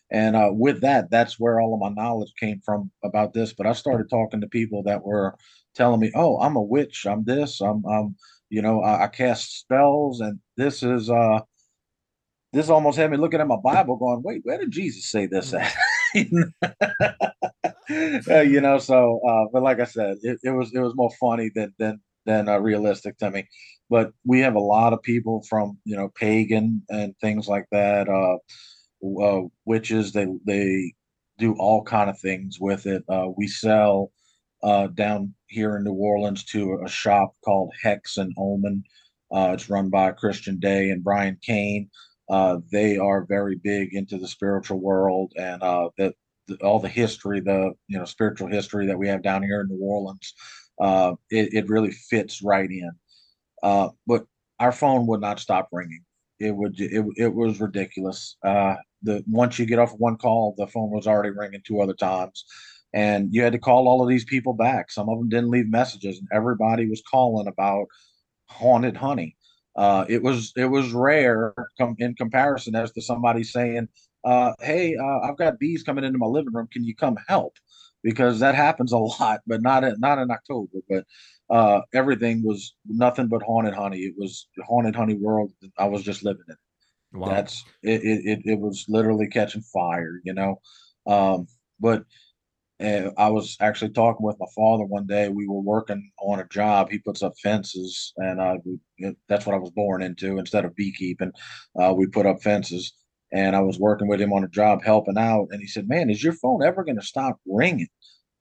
And 0.10 0.36
uh, 0.36 0.50
with 0.52 0.82
that, 0.82 1.10
that's 1.12 1.40
where 1.40 1.60
all 1.60 1.74
of 1.74 1.80
my 1.80 1.90
knowledge 1.90 2.34
came 2.40 2.62
from 2.64 2.92
about 3.04 3.34
this. 3.34 3.54
But 3.54 3.68
I 3.68 3.74
started 3.74 4.10
talking 4.10 4.40
to 4.42 4.48
people 4.48 4.84
that 4.84 5.04
were 5.04 5.36
telling 5.76 6.00
me, 6.00 6.12
"Oh, 6.16 6.40
I'm 6.40 6.56
a 6.56 6.62
witch. 6.62 7.06
I'm 7.06 7.24
this. 7.26 7.62
I'm, 7.62 7.86
I'm 7.86 8.16
you 8.50 8.62
know, 8.62 8.82
I, 8.82 9.04
I 9.04 9.08
cast 9.08 9.60
spells, 9.60 10.22
and 10.22 10.40
this 10.56 10.82
is 10.82 11.10
uh, 11.10 11.42
this 12.54 12.70
almost 12.70 12.98
had 12.98 13.12
me 13.12 13.18
looking 13.18 13.42
at 13.42 13.48
my 13.48 13.58
Bible, 13.58 13.98
going, 13.98 14.22
"Wait, 14.24 14.42
where 14.44 14.58
did 14.58 14.72
Jesus 14.72 15.10
say 15.10 15.26
this 15.26 15.54
at?" 15.54 15.76
uh, 18.30 18.42
you 18.42 18.62
know, 18.62 18.78
so 18.80 19.20
uh, 19.28 19.46
but 19.52 19.64
like 19.64 19.80
I 19.80 19.86
said, 19.86 20.18
it, 20.24 20.40
it, 20.44 20.52
was 20.52 20.74
it 20.74 20.80
was 20.80 20.96
more 20.96 21.12
funny 21.20 21.52
than 21.54 21.74
than 21.80 22.00
than 22.26 22.48
uh, 22.48 22.60
realistic 22.60 23.18
to 23.18 23.30
me. 23.30 23.48
But 23.90 24.12
we 24.26 24.40
have 24.42 24.56
a 24.56 24.60
lot 24.60 24.94
of 24.94 25.02
people 25.02 25.44
from 25.50 25.78
you 25.84 25.96
know 25.96 26.10
pagan 26.16 26.84
and 26.90 27.14
things 27.20 27.48
like 27.48 27.66
that, 27.72 28.08
uh, 29.04 29.42
witches. 29.66 30.12
They 30.12 30.28
they 30.46 30.94
do 31.38 31.56
all 31.60 31.84
kind 31.84 32.10
of 32.10 32.20
things 32.20 32.60
with 32.60 32.86
it. 32.86 33.04
Uh, 33.10 33.28
we 33.36 33.48
sell 33.48 34.12
uh, 34.64 34.88
down 34.88 35.34
here 35.48 35.78
in 35.78 35.84
New 35.84 35.94
Orleans 35.94 36.44
to 36.46 36.82
a 36.84 36.90
shop 36.90 37.34
called 37.46 37.74
Hex 37.82 38.18
and 38.18 38.34
Omen. 38.38 38.84
Uh, 39.32 39.52
it's 39.54 39.70
run 39.70 39.90
by 39.90 40.12
Christian 40.12 40.60
Day 40.60 40.90
and 40.90 41.04
Brian 41.04 41.38
Cain. 41.42 41.90
Uh, 42.30 42.58
they 42.72 42.98
are 42.98 43.26
very 43.26 43.56
big 43.56 43.94
into 43.94 44.18
the 44.18 44.28
spiritual 44.28 44.80
world 44.80 45.32
and 45.38 45.62
uh, 45.64 45.90
the, 45.98 46.14
all 46.62 46.80
the 46.80 46.90
history, 46.90 47.40
the 47.40 47.74
you 47.88 47.98
know 47.98 48.06
spiritual 48.06 48.48
history 48.48 48.88
that 48.88 48.98
we 48.98 49.08
have 49.08 49.22
down 49.22 49.44
here 49.44 49.62
in 49.62 49.68
New 49.68 49.84
Orleans. 49.84 50.34
Uh, 50.80 51.14
it, 51.30 51.54
it 51.54 51.70
really 51.70 51.92
fits 51.92 52.42
right 52.42 52.70
in. 52.70 52.92
Uh, 53.64 53.90
but 54.06 54.26
our 54.60 54.72
phone 54.72 55.08
would 55.08 55.22
not 55.22 55.40
stop 55.40 55.70
ringing. 55.72 56.04
It 56.40 56.56
would 56.56 56.80
it, 56.80 57.06
it 57.18 57.34
was 57.34 57.60
ridiculous. 57.60 58.38
Uh, 58.44 58.76
the 59.02 59.24
once 59.28 59.58
you 59.60 59.66
get 59.66 59.80
off 59.80 59.94
one 59.98 60.18
call, 60.18 60.54
the 60.58 60.68
phone 60.68 60.92
was 60.92 61.08
already 61.08 61.32
ringing 61.32 61.62
two 61.66 61.82
other 61.82 61.94
times, 61.94 62.46
and 62.94 63.34
you 63.34 63.44
had 63.44 63.54
to 63.54 63.60
call 63.60 63.88
all 63.88 64.04
of 64.04 64.10
these 64.10 64.26
people 64.26 64.54
back. 64.54 64.92
Some 64.92 65.10
of 65.10 65.18
them 65.18 65.30
didn't 65.30 65.50
leave 65.52 65.70
messages, 65.70 66.20
and 66.20 66.28
everybody 66.32 66.88
was 66.88 67.02
calling 67.10 67.48
about 67.48 67.88
haunted 68.48 68.98
honey. 68.98 69.36
Uh, 69.76 70.06
it 70.10 70.24
was 70.24 70.54
it 70.56 70.66
was 70.66 70.92
rare 70.92 71.54
com- 71.80 71.96
in 72.00 72.16
comparison 72.16 72.76
as 72.76 72.92
to 72.94 73.02
somebody 73.02 73.44
saying, 73.44 73.88
uh, 74.24 74.54
"Hey, 74.62 74.96
uh, 74.96 75.20
I've 75.22 75.38
got 75.38 75.60
bees 75.60 75.84
coming 75.84 76.04
into 76.04 76.18
my 76.20 76.28
living 76.28 76.54
room. 76.54 76.68
Can 76.72 76.84
you 76.84 76.96
come 76.96 77.18
help?" 77.28 77.56
Because 78.04 78.40
that 78.40 78.56
happens 78.56 78.92
a 78.92 78.98
lot, 79.20 79.42
but 79.48 79.62
not 79.62 79.84
in, 79.84 80.00
not 80.00 80.20
in 80.20 80.32
October. 80.32 80.80
But 80.90 81.06
uh, 81.50 81.82
everything 81.94 82.44
was 82.44 82.76
nothing 82.86 83.28
but 83.28 83.42
haunted 83.42 83.74
honey. 83.74 84.00
It 84.00 84.16
was 84.18 84.48
haunted 84.66 84.96
honey 84.96 85.16
world. 85.16 85.52
I 85.78 85.86
was 85.86 86.04
just 86.04 86.24
living 86.24 86.44
in. 86.50 87.20
Wow. 87.20 87.30
That's 87.30 87.64
it, 87.84 88.02
it. 88.04 88.40
It 88.44 88.60
was 88.60 88.86
literally 88.90 89.28
catching 89.28 89.62
fire, 89.62 90.20
you 90.24 90.34
know. 90.34 90.60
Um, 91.06 91.48
but 91.80 92.04
uh, 92.84 93.10
I 93.18 93.30
was 93.30 93.58
actually 93.60 93.92
talking 93.92 94.26
with 94.26 94.38
my 94.40 94.46
father 94.56 94.84
one 94.84 95.08
day. 95.08 95.30
We 95.30 95.48
were 95.48 95.62
working 95.62 96.12
on 96.20 96.40
a 96.40 96.48
job. 96.48 96.90
He 96.90 97.00
puts 97.00 97.24
up 97.24 97.34
fences, 97.42 98.14
and 98.18 98.40
uh, 98.40 98.58
we, 98.66 99.16
that's 99.28 99.46
what 99.46 99.56
I 99.56 99.60
was 99.60 99.72
born 99.72 100.04
into. 100.04 100.38
Instead 100.38 100.66
of 100.66 100.76
beekeeping, 100.76 101.32
uh, 101.82 101.94
we 101.96 102.08
put 102.08 102.26
up 102.26 102.42
fences. 102.42 102.94
And 103.34 103.58
I 103.58 103.60
was 103.60 103.78
working 103.78 104.08
with 104.08 104.22
him 104.22 104.32
on 104.32 104.46
a 104.46 104.48
job, 104.48 104.84
helping 104.86 105.18
out. 105.18 105.50
And 105.52 105.60
he 105.60 105.68
said, 105.68 105.90
"Man, 105.90 106.10
is 106.10 106.24
your 106.24 106.34
phone 106.34 106.64
ever 106.64 106.86
going 106.86 107.00
to 107.00 107.06
stop 107.06 107.40
ringing?" 107.46 107.90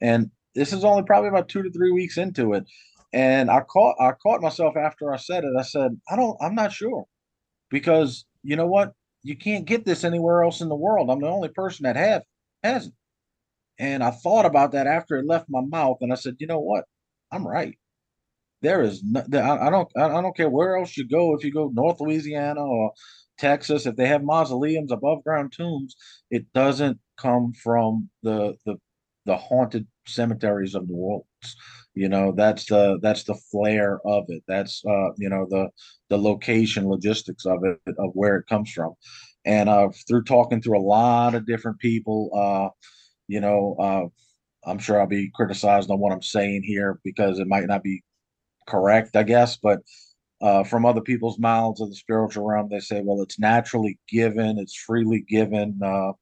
And 0.00 0.30
this 0.54 0.72
is 0.72 0.84
only 0.84 1.02
probably 1.02 1.28
about 1.28 1.48
two 1.48 1.62
to 1.62 1.70
three 1.70 1.90
weeks 1.90 2.18
into 2.18 2.52
it. 2.52 2.64
And 3.12 3.50
I 3.50 3.60
caught 3.62 3.96
I 4.00 4.12
caught 4.12 4.42
myself 4.42 4.76
after 4.76 5.12
I 5.12 5.16
said 5.16 5.44
it. 5.44 5.52
I 5.58 5.62
said, 5.62 6.00
"I 6.10 6.16
don't. 6.16 6.36
I'm 6.40 6.54
not 6.54 6.72
sure," 6.72 7.06
because 7.70 8.26
you 8.42 8.56
know 8.56 8.66
what? 8.66 8.92
You 9.22 9.36
can't 9.36 9.66
get 9.66 9.84
this 9.84 10.04
anywhere 10.04 10.44
else 10.44 10.60
in 10.60 10.68
the 10.68 10.76
world. 10.76 11.10
I'm 11.10 11.20
the 11.20 11.28
only 11.28 11.48
person 11.50 11.84
that 11.84 11.96
have 11.96 12.22
hasn't. 12.62 12.94
And 13.78 14.02
I 14.02 14.10
thought 14.10 14.46
about 14.46 14.72
that 14.72 14.86
after 14.86 15.16
it 15.18 15.26
left 15.26 15.48
my 15.50 15.60
mouth, 15.62 15.98
and 16.00 16.12
I 16.12 16.16
said, 16.16 16.36
you 16.38 16.46
know 16.46 16.60
what? 16.60 16.84
I'm 17.32 17.46
right. 17.46 17.76
There 18.62 18.82
is 18.82 19.02
no, 19.04 19.20
I 19.20 19.70
don't 19.70 19.88
I 19.96 20.08
don't 20.22 20.36
care 20.36 20.50
where 20.50 20.76
else 20.76 20.96
you 20.96 21.06
go. 21.08 21.34
If 21.34 21.44
you 21.44 21.52
go 21.52 21.70
North 21.74 22.00
Louisiana 22.00 22.64
or 22.64 22.92
Texas, 23.38 23.86
if 23.86 23.96
they 23.96 24.08
have 24.08 24.22
mausoleums, 24.24 24.92
above 24.92 25.24
ground 25.24 25.52
tombs, 25.56 25.96
it 26.30 26.52
doesn't 26.54 26.98
come 27.18 27.52
from 27.52 28.10
the 28.22 28.56
the 28.66 28.76
the 29.26 29.36
haunted 29.36 29.86
cemeteries 30.06 30.74
of 30.74 30.88
New 30.88 30.96
You 31.94 32.08
know, 32.08 32.32
that's 32.36 32.66
the 32.66 32.98
that's 33.02 33.24
the 33.24 33.34
flair 33.50 34.00
of 34.04 34.24
it. 34.28 34.42
That's 34.46 34.82
uh, 34.84 35.10
you 35.16 35.28
know, 35.28 35.46
the 35.48 35.68
the 36.10 36.18
location 36.18 36.88
logistics 36.88 37.46
of 37.46 37.64
it 37.64 37.80
of 37.98 38.10
where 38.14 38.36
it 38.36 38.46
comes 38.48 38.70
from. 38.70 38.94
And 39.44 39.68
uh 39.68 39.88
through 40.08 40.24
talking 40.24 40.60
through 40.60 40.78
a 40.78 40.80
lot 40.80 41.34
of 41.34 41.46
different 41.46 41.78
people, 41.78 42.30
uh, 42.34 42.68
you 43.28 43.40
know, 43.40 43.76
uh 43.80 44.70
I'm 44.70 44.78
sure 44.78 45.00
I'll 45.00 45.06
be 45.06 45.30
criticized 45.34 45.90
on 45.90 46.00
what 46.00 46.12
I'm 46.12 46.22
saying 46.22 46.64
here 46.64 46.98
because 47.04 47.38
it 47.38 47.46
might 47.46 47.66
not 47.66 47.82
be 47.84 48.02
correct, 48.66 49.16
I 49.16 49.22
guess, 49.22 49.56
but 49.56 49.80
uh, 50.40 50.64
from 50.64 50.84
other 50.84 51.00
people's 51.00 51.38
mouths 51.38 51.80
of 51.80 51.88
the 51.88 51.96
spiritual 51.96 52.46
realm, 52.46 52.68
they 52.68 52.80
say, 52.80 53.00
well, 53.02 53.22
it's 53.22 53.38
naturally 53.38 53.98
given, 54.08 54.58
it's 54.58 54.76
freely 54.76 55.24
given, 55.28 55.78
uh, 55.82 56.12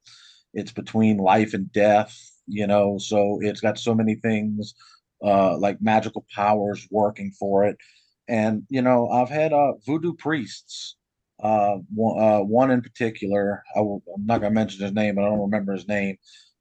it's 0.53 0.73
between 0.73 1.17
life 1.17 1.55
and 1.55 1.73
death, 1.73 2.17
you 2.47 2.67
know, 2.67 2.99
so 2.99 3.39
it's 3.43 3.61
got 3.61 3.79
so 3.79 3.95
many 3.95 4.15
things 4.17 4.75
uh, 5.22 5.57
like 5.59 5.81
magical 5.81 6.24
powers 6.35 6.87
working 6.90 7.31
for 7.38 7.64
it. 7.64 7.77
And 8.29 8.62
you 8.68 8.83
know, 8.83 9.09
I've 9.09 9.29
had 9.31 9.53
uh, 9.53 9.72
voodoo 9.87 10.14
priests. 10.14 10.96
Uh, 11.42 11.79
one, 11.92 12.22
uh, 12.22 12.38
one 12.40 12.70
in 12.70 12.81
particular, 12.81 13.62
I 13.77 13.81
will, 13.81 14.03
I'm 14.14 14.24
not 14.24 14.40
gonna 14.40 14.55
mention 14.55 14.83
his 14.83 14.92
name, 14.92 15.18
I 15.18 15.22
don't 15.22 15.40
remember 15.40 15.72
his 15.72 15.88
name, 15.88 16.16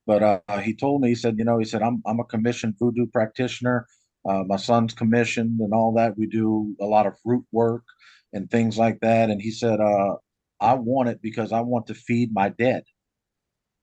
but 0.06 0.22
uh, 0.22 0.58
he 0.60 0.74
told 0.74 1.00
me, 1.00 1.08
he 1.10 1.14
said, 1.14 1.38
you 1.38 1.44
know, 1.44 1.58
he 1.58 1.64
said, 1.64 1.80
I'm 1.82 2.02
I'm 2.06 2.20
a 2.20 2.24
commissioned 2.24 2.74
voodoo 2.78 3.06
practitioner. 3.06 3.86
Uh, 4.28 4.42
my 4.46 4.56
son's 4.56 4.94
commissioned 4.94 5.60
and 5.60 5.72
all 5.72 5.92
that. 5.94 6.18
We 6.18 6.26
do 6.26 6.74
a 6.80 6.84
lot 6.86 7.06
of 7.06 7.14
root 7.24 7.44
work 7.52 7.84
and 8.32 8.50
things 8.50 8.78
like 8.78 9.00
that. 9.00 9.30
And 9.30 9.40
he 9.40 9.50
said, 9.50 9.80
uh, 9.80 10.16
I 10.60 10.74
want 10.74 11.08
it 11.10 11.20
because 11.22 11.52
I 11.52 11.60
want 11.60 11.86
to 11.88 11.94
feed 11.94 12.32
my 12.32 12.48
dead. 12.48 12.84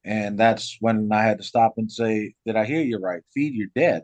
And 0.04 0.40
that's 0.40 0.78
when 0.80 1.10
I 1.12 1.24
had 1.24 1.38
to 1.38 1.44
stop 1.44 1.74
and 1.78 1.92
say, 1.92 2.34
Did 2.46 2.56
I 2.56 2.66
hear 2.66 2.82
you 2.82 2.98
right? 2.98 3.22
Feed 3.34 3.54
your 3.54 3.68
dead. 3.76 4.04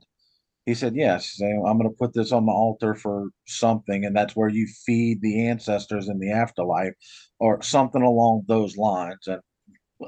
He 0.68 0.74
said, 0.74 0.96
Yes, 0.98 1.40
I'm 1.42 1.80
going 1.80 1.90
to 1.90 1.98
put 1.98 2.14
this 2.14 2.34
on 2.34 2.46
the 2.46 2.52
altar 2.52 2.94
for 2.94 3.30
something. 3.48 4.04
And 4.06 4.14
that's 4.16 4.36
where 4.36 4.50
you 4.50 4.68
feed 4.86 5.22
the 5.22 5.48
ancestors 5.48 6.10
in 6.10 6.20
the 6.20 6.34
afterlife 6.34 6.94
or 7.40 7.62
something 7.62 8.02
along 8.04 8.44
those 8.50 8.76
lines. 8.76 9.28
And 9.28 9.40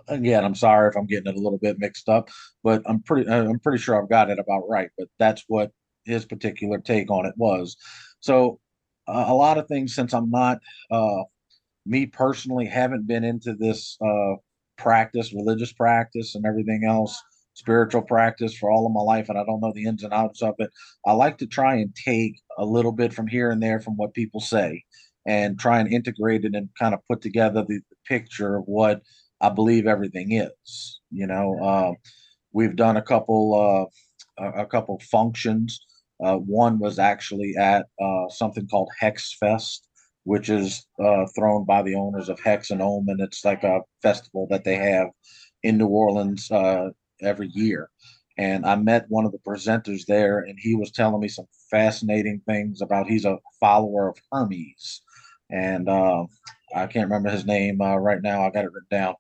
again, 0.09 0.43
I'm 0.43 0.55
sorry 0.55 0.89
if 0.89 0.97
I'm 0.97 1.07
getting 1.07 1.33
it 1.33 1.37
a 1.37 1.41
little 1.41 1.59
bit 1.59 1.79
mixed 1.79 2.09
up, 2.09 2.29
but 2.61 2.83
I'm 2.85 3.01
pretty, 3.01 3.29
I'm 3.31 3.59
pretty 3.59 3.81
sure 3.81 4.01
I've 4.01 4.09
got 4.09 4.29
it 4.29 4.37
about 4.37 4.67
right. 4.67 4.89
But 4.97 5.07
that's 5.17 5.45
what 5.47 5.71
his 6.03 6.25
particular 6.25 6.79
take 6.79 7.09
on 7.09 7.25
it 7.25 7.35
was. 7.37 7.77
So 8.19 8.59
uh, 9.07 9.25
a 9.29 9.33
lot 9.33 9.57
of 9.57 9.67
things, 9.69 9.95
since 9.95 10.13
I'm 10.13 10.29
not, 10.29 10.59
uh, 10.91 11.23
me 11.85 12.05
personally, 12.05 12.65
haven't 12.65 13.07
been 13.07 13.23
into 13.23 13.53
this 13.53 13.97
uh, 14.05 14.35
practice, 14.77 15.33
religious 15.33 15.71
practice, 15.71 16.35
and 16.35 16.45
everything 16.45 16.83
else 16.85 17.17
spiritual 17.59 18.01
practice 18.01 18.57
for 18.57 18.71
all 18.71 18.85
of 18.85 18.93
my 18.93 19.01
life 19.01 19.27
and 19.29 19.37
I 19.37 19.43
don't 19.43 19.59
know 19.59 19.73
the 19.73 19.85
ins 19.85 20.03
and 20.03 20.13
outs 20.13 20.41
of 20.41 20.55
it. 20.59 20.71
I 21.05 21.11
like 21.11 21.37
to 21.39 21.45
try 21.45 21.75
and 21.75 21.93
take 21.93 22.41
a 22.57 22.65
little 22.65 22.93
bit 22.93 23.13
from 23.13 23.27
here 23.27 23.51
and 23.51 23.61
there 23.61 23.81
from 23.81 23.97
what 23.97 24.13
people 24.13 24.39
say 24.39 24.83
and 25.25 25.59
try 25.59 25.79
and 25.79 25.91
integrate 25.91 26.45
it 26.45 26.55
and 26.55 26.69
kind 26.79 26.93
of 26.93 27.05
put 27.07 27.21
together 27.21 27.63
the, 27.67 27.81
the 27.89 27.95
picture 28.07 28.55
of 28.57 28.63
what 28.65 29.01
I 29.41 29.49
believe 29.49 29.87
everything 29.87 30.31
is. 30.31 30.99
You 31.11 31.27
know, 31.27 31.59
uh, 31.61 31.91
we've 32.53 32.75
done 32.75 32.97
a 32.97 33.01
couple 33.01 33.89
uh, 34.39 34.53
a, 34.61 34.65
couple 34.65 34.99
functions. 35.11 35.85
Uh, 36.23 36.37
one 36.37 36.79
was 36.79 36.97
actually 36.97 37.55
at 37.59 37.85
uh, 38.01 38.29
something 38.29 38.67
called 38.67 38.89
Hex 38.99 39.35
Fest, 39.39 39.87
which 40.23 40.49
is 40.49 40.85
uh, 41.03 41.25
thrown 41.35 41.65
by 41.65 41.81
the 41.81 41.95
owners 41.95 42.29
of 42.29 42.39
Hex 42.39 42.71
and 42.71 42.81
Omen. 42.81 43.17
It's 43.19 43.43
like 43.43 43.63
a 43.63 43.81
festival 44.01 44.47
that 44.49 44.63
they 44.63 44.75
have 44.75 45.07
in 45.63 45.77
New 45.77 45.87
Orleans 45.87 46.49
uh, 46.51 46.89
every 47.21 47.49
year. 47.53 47.89
And 48.37 48.65
I 48.65 48.75
met 48.75 49.05
one 49.09 49.25
of 49.25 49.31
the 49.33 49.39
presenters 49.39 50.05
there, 50.05 50.39
and 50.39 50.57
he 50.57 50.75
was 50.75 50.91
telling 50.91 51.19
me 51.19 51.27
some 51.27 51.47
fascinating 51.69 52.41
things 52.47 52.81
about 52.81 53.07
he's 53.07 53.25
a 53.25 53.37
follower 53.59 54.09
of 54.09 54.17
Hermes. 54.31 55.01
And 55.49 55.89
uh, 55.89 56.25
I 56.75 56.87
can't 56.87 57.09
remember 57.09 57.29
his 57.31 57.45
name 57.45 57.81
uh, 57.81 57.97
right 57.97 58.21
now. 58.21 58.45
I 58.45 58.49
got 58.51 58.63
it 58.63 58.71
written 58.71 58.87
down. 58.89 59.15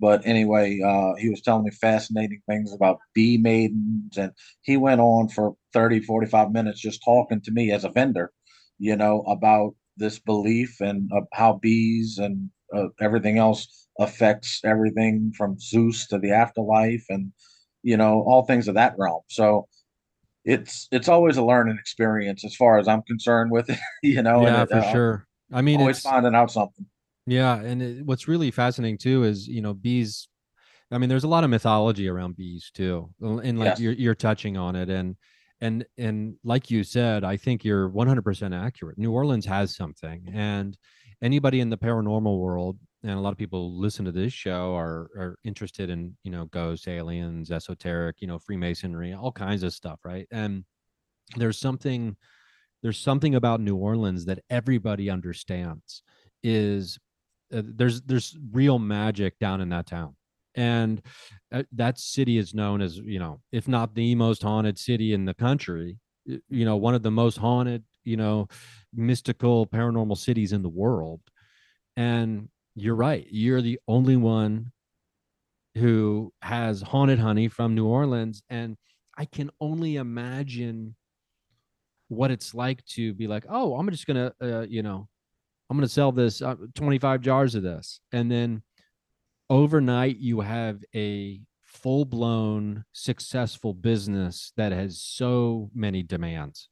But 0.00 0.26
anyway, 0.26 0.80
uh, 0.84 1.14
he 1.18 1.30
was 1.30 1.40
telling 1.40 1.64
me 1.64 1.70
fascinating 1.70 2.40
things 2.48 2.72
about 2.72 2.98
bee 3.14 3.38
maidens. 3.38 4.16
And 4.16 4.32
he 4.62 4.76
went 4.76 5.00
on 5.00 5.28
for 5.28 5.54
30, 5.72 6.00
45 6.00 6.50
minutes 6.50 6.80
just 6.80 7.02
talking 7.04 7.40
to 7.42 7.52
me 7.52 7.70
as 7.70 7.84
a 7.84 7.90
vendor, 7.90 8.32
you 8.78 8.96
know, 8.96 9.20
about 9.22 9.74
this 9.96 10.18
belief 10.18 10.80
and 10.80 11.10
how 11.32 11.54
bees 11.62 12.18
and 12.18 12.50
uh, 12.74 12.88
everything 13.00 13.38
else 13.38 13.86
affects 13.98 14.60
everything 14.64 15.32
from 15.36 15.58
Zeus 15.58 16.06
to 16.08 16.18
the 16.18 16.32
afterlife 16.32 17.04
and 17.08 17.32
you 17.82 17.96
know 17.96 18.22
all 18.26 18.44
things 18.44 18.68
of 18.68 18.74
that 18.74 18.94
realm. 18.98 19.22
So 19.28 19.68
it's 20.44 20.88
it's 20.90 21.08
always 21.08 21.36
a 21.36 21.44
learning 21.44 21.78
experience 21.78 22.44
as 22.44 22.54
far 22.54 22.78
as 22.78 22.88
I'm 22.88 23.02
concerned 23.02 23.50
with 23.50 23.70
it. 23.70 23.78
You 24.02 24.22
know, 24.22 24.42
yeah, 24.42 24.62
it, 24.62 24.68
for 24.68 24.76
uh, 24.76 24.92
sure. 24.92 25.26
I 25.52 25.62
mean, 25.62 25.80
always 25.80 26.00
finding 26.00 26.34
out 26.34 26.50
something. 26.50 26.86
Yeah, 27.26 27.56
and 27.56 27.82
it, 27.82 28.04
what's 28.06 28.28
really 28.28 28.50
fascinating 28.50 28.98
too 28.98 29.24
is 29.24 29.48
you 29.48 29.62
know 29.62 29.74
bees. 29.74 30.28
I 30.90 30.98
mean, 30.98 31.08
there's 31.08 31.24
a 31.24 31.28
lot 31.28 31.44
of 31.44 31.50
mythology 31.50 32.08
around 32.08 32.36
bees 32.36 32.70
too, 32.74 33.10
and 33.20 33.58
like 33.58 33.66
yes. 33.66 33.80
you're 33.80 33.92
you're 33.92 34.14
touching 34.14 34.56
on 34.56 34.76
it, 34.76 34.90
and 34.90 35.16
and 35.60 35.86
and 35.96 36.36
like 36.44 36.70
you 36.70 36.84
said, 36.84 37.24
I 37.24 37.38
think 37.38 37.64
you're 37.64 37.88
100% 37.88 38.54
accurate. 38.54 38.98
New 38.98 39.12
Orleans 39.12 39.46
has 39.46 39.74
something, 39.74 40.28
and 40.34 40.76
anybody 41.24 41.60
in 41.60 41.70
the 41.70 41.78
paranormal 41.78 42.38
world 42.38 42.78
and 43.02 43.12
a 43.12 43.20
lot 43.20 43.32
of 43.32 43.38
people 43.38 43.78
listen 43.78 44.04
to 44.04 44.12
this 44.12 44.32
show 44.32 44.76
are 44.76 45.10
are 45.16 45.38
interested 45.42 45.88
in 45.90 46.14
you 46.22 46.30
know 46.30 46.44
ghosts 46.46 46.86
aliens 46.86 47.50
esoteric 47.50 48.16
you 48.20 48.28
know 48.28 48.38
freemasonry 48.38 49.14
all 49.14 49.32
kinds 49.32 49.62
of 49.62 49.72
stuff 49.72 50.00
right? 50.04 50.28
And 50.30 50.64
there's 51.36 51.58
something 51.58 52.16
there's 52.82 52.98
something 52.98 53.34
about 53.34 53.60
new 53.60 53.76
orleans 53.76 54.26
that 54.26 54.40
everybody 54.50 55.08
understands 55.08 56.02
is 56.42 56.98
uh, 57.52 57.62
there's 57.64 58.02
there's 58.02 58.36
real 58.52 58.78
magic 58.78 59.38
down 59.38 59.62
in 59.62 59.70
that 59.70 59.86
town. 59.86 60.14
And 60.56 61.02
uh, 61.50 61.64
that 61.72 61.98
city 61.98 62.38
is 62.38 62.54
known 62.54 62.82
as 62.82 62.98
you 62.98 63.18
know 63.18 63.40
if 63.50 63.66
not 63.66 63.94
the 63.94 64.14
most 64.14 64.42
haunted 64.42 64.78
city 64.78 65.14
in 65.14 65.24
the 65.24 65.34
country 65.34 65.98
you 66.26 66.64
know 66.64 66.76
one 66.76 66.94
of 66.94 67.02
the 67.02 67.10
most 67.10 67.36
haunted 67.36 67.82
you 68.04 68.16
know 68.16 68.48
mystical 68.94 69.66
paranormal 69.66 70.16
cities 70.16 70.52
in 70.52 70.62
the 70.62 70.68
world. 70.68 71.20
And 71.96 72.48
you're 72.76 72.96
right 72.96 73.26
you're 73.30 73.62
the 73.62 73.78
only 73.86 74.16
one 74.16 74.72
who 75.76 76.32
has 76.42 76.82
haunted 76.82 77.18
honey 77.18 77.48
from 77.48 77.74
new 77.74 77.86
orleans. 77.86 78.42
And 78.48 78.76
i 79.16 79.24
can 79.24 79.50
only 79.60 79.96
imagine 79.96 80.96
what 82.08 82.30
it's 82.30 82.52
like 82.54 82.84
to 82.84 83.14
be 83.14 83.26
like 83.26 83.46
oh 83.48 83.76
i'm 83.76 83.88
just 83.90 84.06
gonna 84.06 84.32
uh, 84.42 84.66
you 84.68 84.82
know 84.82 85.08
i'm 85.70 85.76
gonna 85.76 85.88
sell 85.88 86.12
this 86.12 86.42
uh, 86.42 86.56
25 86.74 87.20
jars 87.20 87.54
of 87.54 87.62
this. 87.62 88.00
And 88.12 88.30
then 88.30 88.62
overnight 89.50 90.16
you 90.18 90.40
have 90.40 90.82
a 90.94 91.40
full 91.62 92.04
blown 92.04 92.84
successful 92.92 93.74
business 93.74 94.52
that 94.56 94.72
has 94.72 95.00
so 95.00 95.70
many 95.74 96.02
demands. 96.02 96.68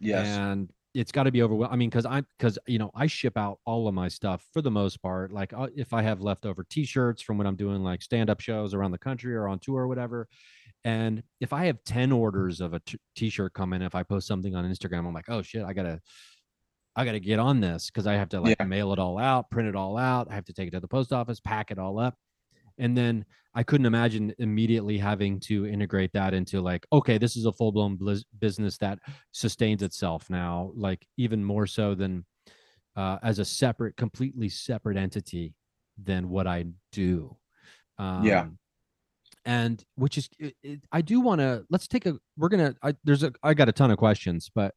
Yes. 0.00 0.26
And 0.26 0.72
it's 0.94 1.12
got 1.12 1.24
to 1.24 1.30
be 1.30 1.42
overwhelming. 1.42 1.72
I 1.72 1.76
mean, 1.76 1.90
because 1.90 2.06
I'm 2.06 2.26
because 2.36 2.58
you 2.66 2.78
know 2.78 2.90
I 2.94 3.06
ship 3.06 3.36
out 3.36 3.60
all 3.64 3.86
of 3.86 3.94
my 3.94 4.08
stuff 4.08 4.44
for 4.52 4.60
the 4.60 4.70
most 4.70 5.00
part. 5.02 5.32
Like 5.32 5.52
uh, 5.52 5.68
if 5.76 5.92
I 5.92 6.02
have 6.02 6.20
leftover 6.20 6.64
T-shirts 6.68 7.22
from 7.22 7.38
when 7.38 7.46
I'm 7.46 7.56
doing 7.56 7.84
like 7.84 8.02
stand-up 8.02 8.40
shows 8.40 8.74
around 8.74 8.90
the 8.90 8.98
country 8.98 9.34
or 9.34 9.46
on 9.46 9.58
tour 9.60 9.82
or 9.82 9.88
whatever, 9.88 10.28
and 10.84 11.22
if 11.40 11.52
I 11.52 11.66
have 11.66 11.82
ten 11.84 12.10
orders 12.10 12.60
of 12.60 12.74
a 12.74 12.80
t- 12.80 12.98
T-shirt 13.14 13.52
come 13.54 13.72
in, 13.72 13.82
if 13.82 13.94
I 13.94 14.02
post 14.02 14.26
something 14.26 14.56
on 14.56 14.64
Instagram, 14.64 15.06
I'm 15.06 15.14
like, 15.14 15.28
oh 15.28 15.42
shit, 15.42 15.62
I 15.64 15.72
gotta, 15.72 16.00
I 16.96 17.04
gotta 17.04 17.20
get 17.20 17.38
on 17.38 17.60
this 17.60 17.86
because 17.86 18.08
I 18.08 18.14
have 18.14 18.30
to 18.30 18.40
like 18.40 18.56
yeah. 18.58 18.66
mail 18.66 18.92
it 18.92 18.98
all 18.98 19.18
out, 19.18 19.50
print 19.50 19.68
it 19.68 19.76
all 19.76 19.96
out. 19.96 20.28
I 20.30 20.34
have 20.34 20.46
to 20.46 20.52
take 20.52 20.68
it 20.68 20.72
to 20.72 20.80
the 20.80 20.88
post 20.88 21.12
office, 21.12 21.38
pack 21.38 21.70
it 21.70 21.78
all 21.78 22.00
up 22.00 22.16
and 22.78 22.96
then 22.96 23.24
i 23.54 23.62
couldn't 23.62 23.86
imagine 23.86 24.34
immediately 24.38 24.98
having 24.98 25.38
to 25.40 25.66
integrate 25.66 26.12
that 26.12 26.34
into 26.34 26.60
like 26.60 26.86
okay 26.92 27.18
this 27.18 27.36
is 27.36 27.44
a 27.44 27.52
full-blown 27.52 27.98
business 28.38 28.78
that 28.78 28.98
sustains 29.32 29.82
itself 29.82 30.28
now 30.30 30.70
like 30.74 31.06
even 31.16 31.44
more 31.44 31.66
so 31.66 31.94
than 31.94 32.24
uh, 32.96 33.18
as 33.22 33.38
a 33.38 33.44
separate 33.44 33.96
completely 33.96 34.48
separate 34.48 34.96
entity 34.96 35.54
than 36.02 36.28
what 36.28 36.46
i 36.46 36.64
do. 36.92 37.36
Um, 37.98 38.24
yeah 38.24 38.46
and 39.44 39.82
which 39.94 40.18
is 40.18 40.28
it, 40.38 40.54
it, 40.62 40.80
i 40.92 41.00
do 41.00 41.20
want 41.20 41.40
to 41.40 41.64
let's 41.70 41.88
take 41.88 42.06
a 42.06 42.18
we're 42.36 42.48
gonna 42.48 42.74
I, 42.82 42.94
there's 43.04 43.22
a 43.22 43.32
i 43.42 43.54
got 43.54 43.68
a 43.68 43.72
ton 43.72 43.90
of 43.90 43.98
questions 43.98 44.50
but 44.54 44.74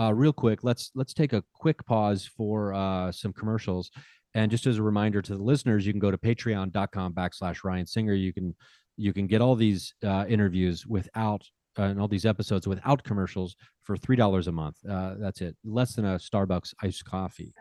uh, 0.00 0.12
real 0.12 0.32
quick 0.32 0.64
let's 0.64 0.90
let's 0.94 1.14
take 1.14 1.32
a 1.32 1.42
quick 1.52 1.84
pause 1.86 2.28
for 2.36 2.74
uh, 2.74 3.10
some 3.12 3.32
commercials 3.32 3.90
and 4.34 4.50
just 4.50 4.66
as 4.66 4.78
a 4.78 4.82
reminder 4.82 5.22
to 5.22 5.36
the 5.36 5.42
listeners, 5.42 5.86
you 5.86 5.92
can 5.92 6.00
go 6.00 6.10
to 6.10 6.18
patreon.com 6.18 7.14
backslash 7.14 7.62
Ryan 7.64 7.86
Singer. 7.86 8.14
You 8.14 8.32
can 8.32 8.54
you 8.96 9.12
can 9.12 9.26
get 9.26 9.40
all 9.40 9.54
these 9.54 9.94
uh, 10.04 10.24
interviews 10.28 10.86
without 10.86 11.42
uh, 11.78 11.84
and 11.84 12.00
all 12.00 12.08
these 12.08 12.26
episodes 12.26 12.66
without 12.66 13.02
commercials 13.04 13.56
for 13.82 13.96
three 13.96 14.16
dollars 14.16 14.48
a 14.48 14.52
month. 14.52 14.76
Uh, 14.88 15.14
that's 15.18 15.40
it, 15.40 15.56
less 15.64 15.94
than 15.94 16.04
a 16.04 16.16
Starbucks 16.16 16.74
iced 16.82 17.04
coffee. 17.04 17.54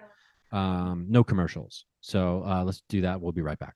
Um, 0.52 1.06
no 1.10 1.24
commercials. 1.24 1.86
So 2.02 2.44
uh, 2.46 2.64
let's 2.64 2.84
do 2.90 3.02
that. 3.02 3.22
We'll 3.22 3.32
be 3.32 3.42
right 3.42 3.58
back. 3.58 3.76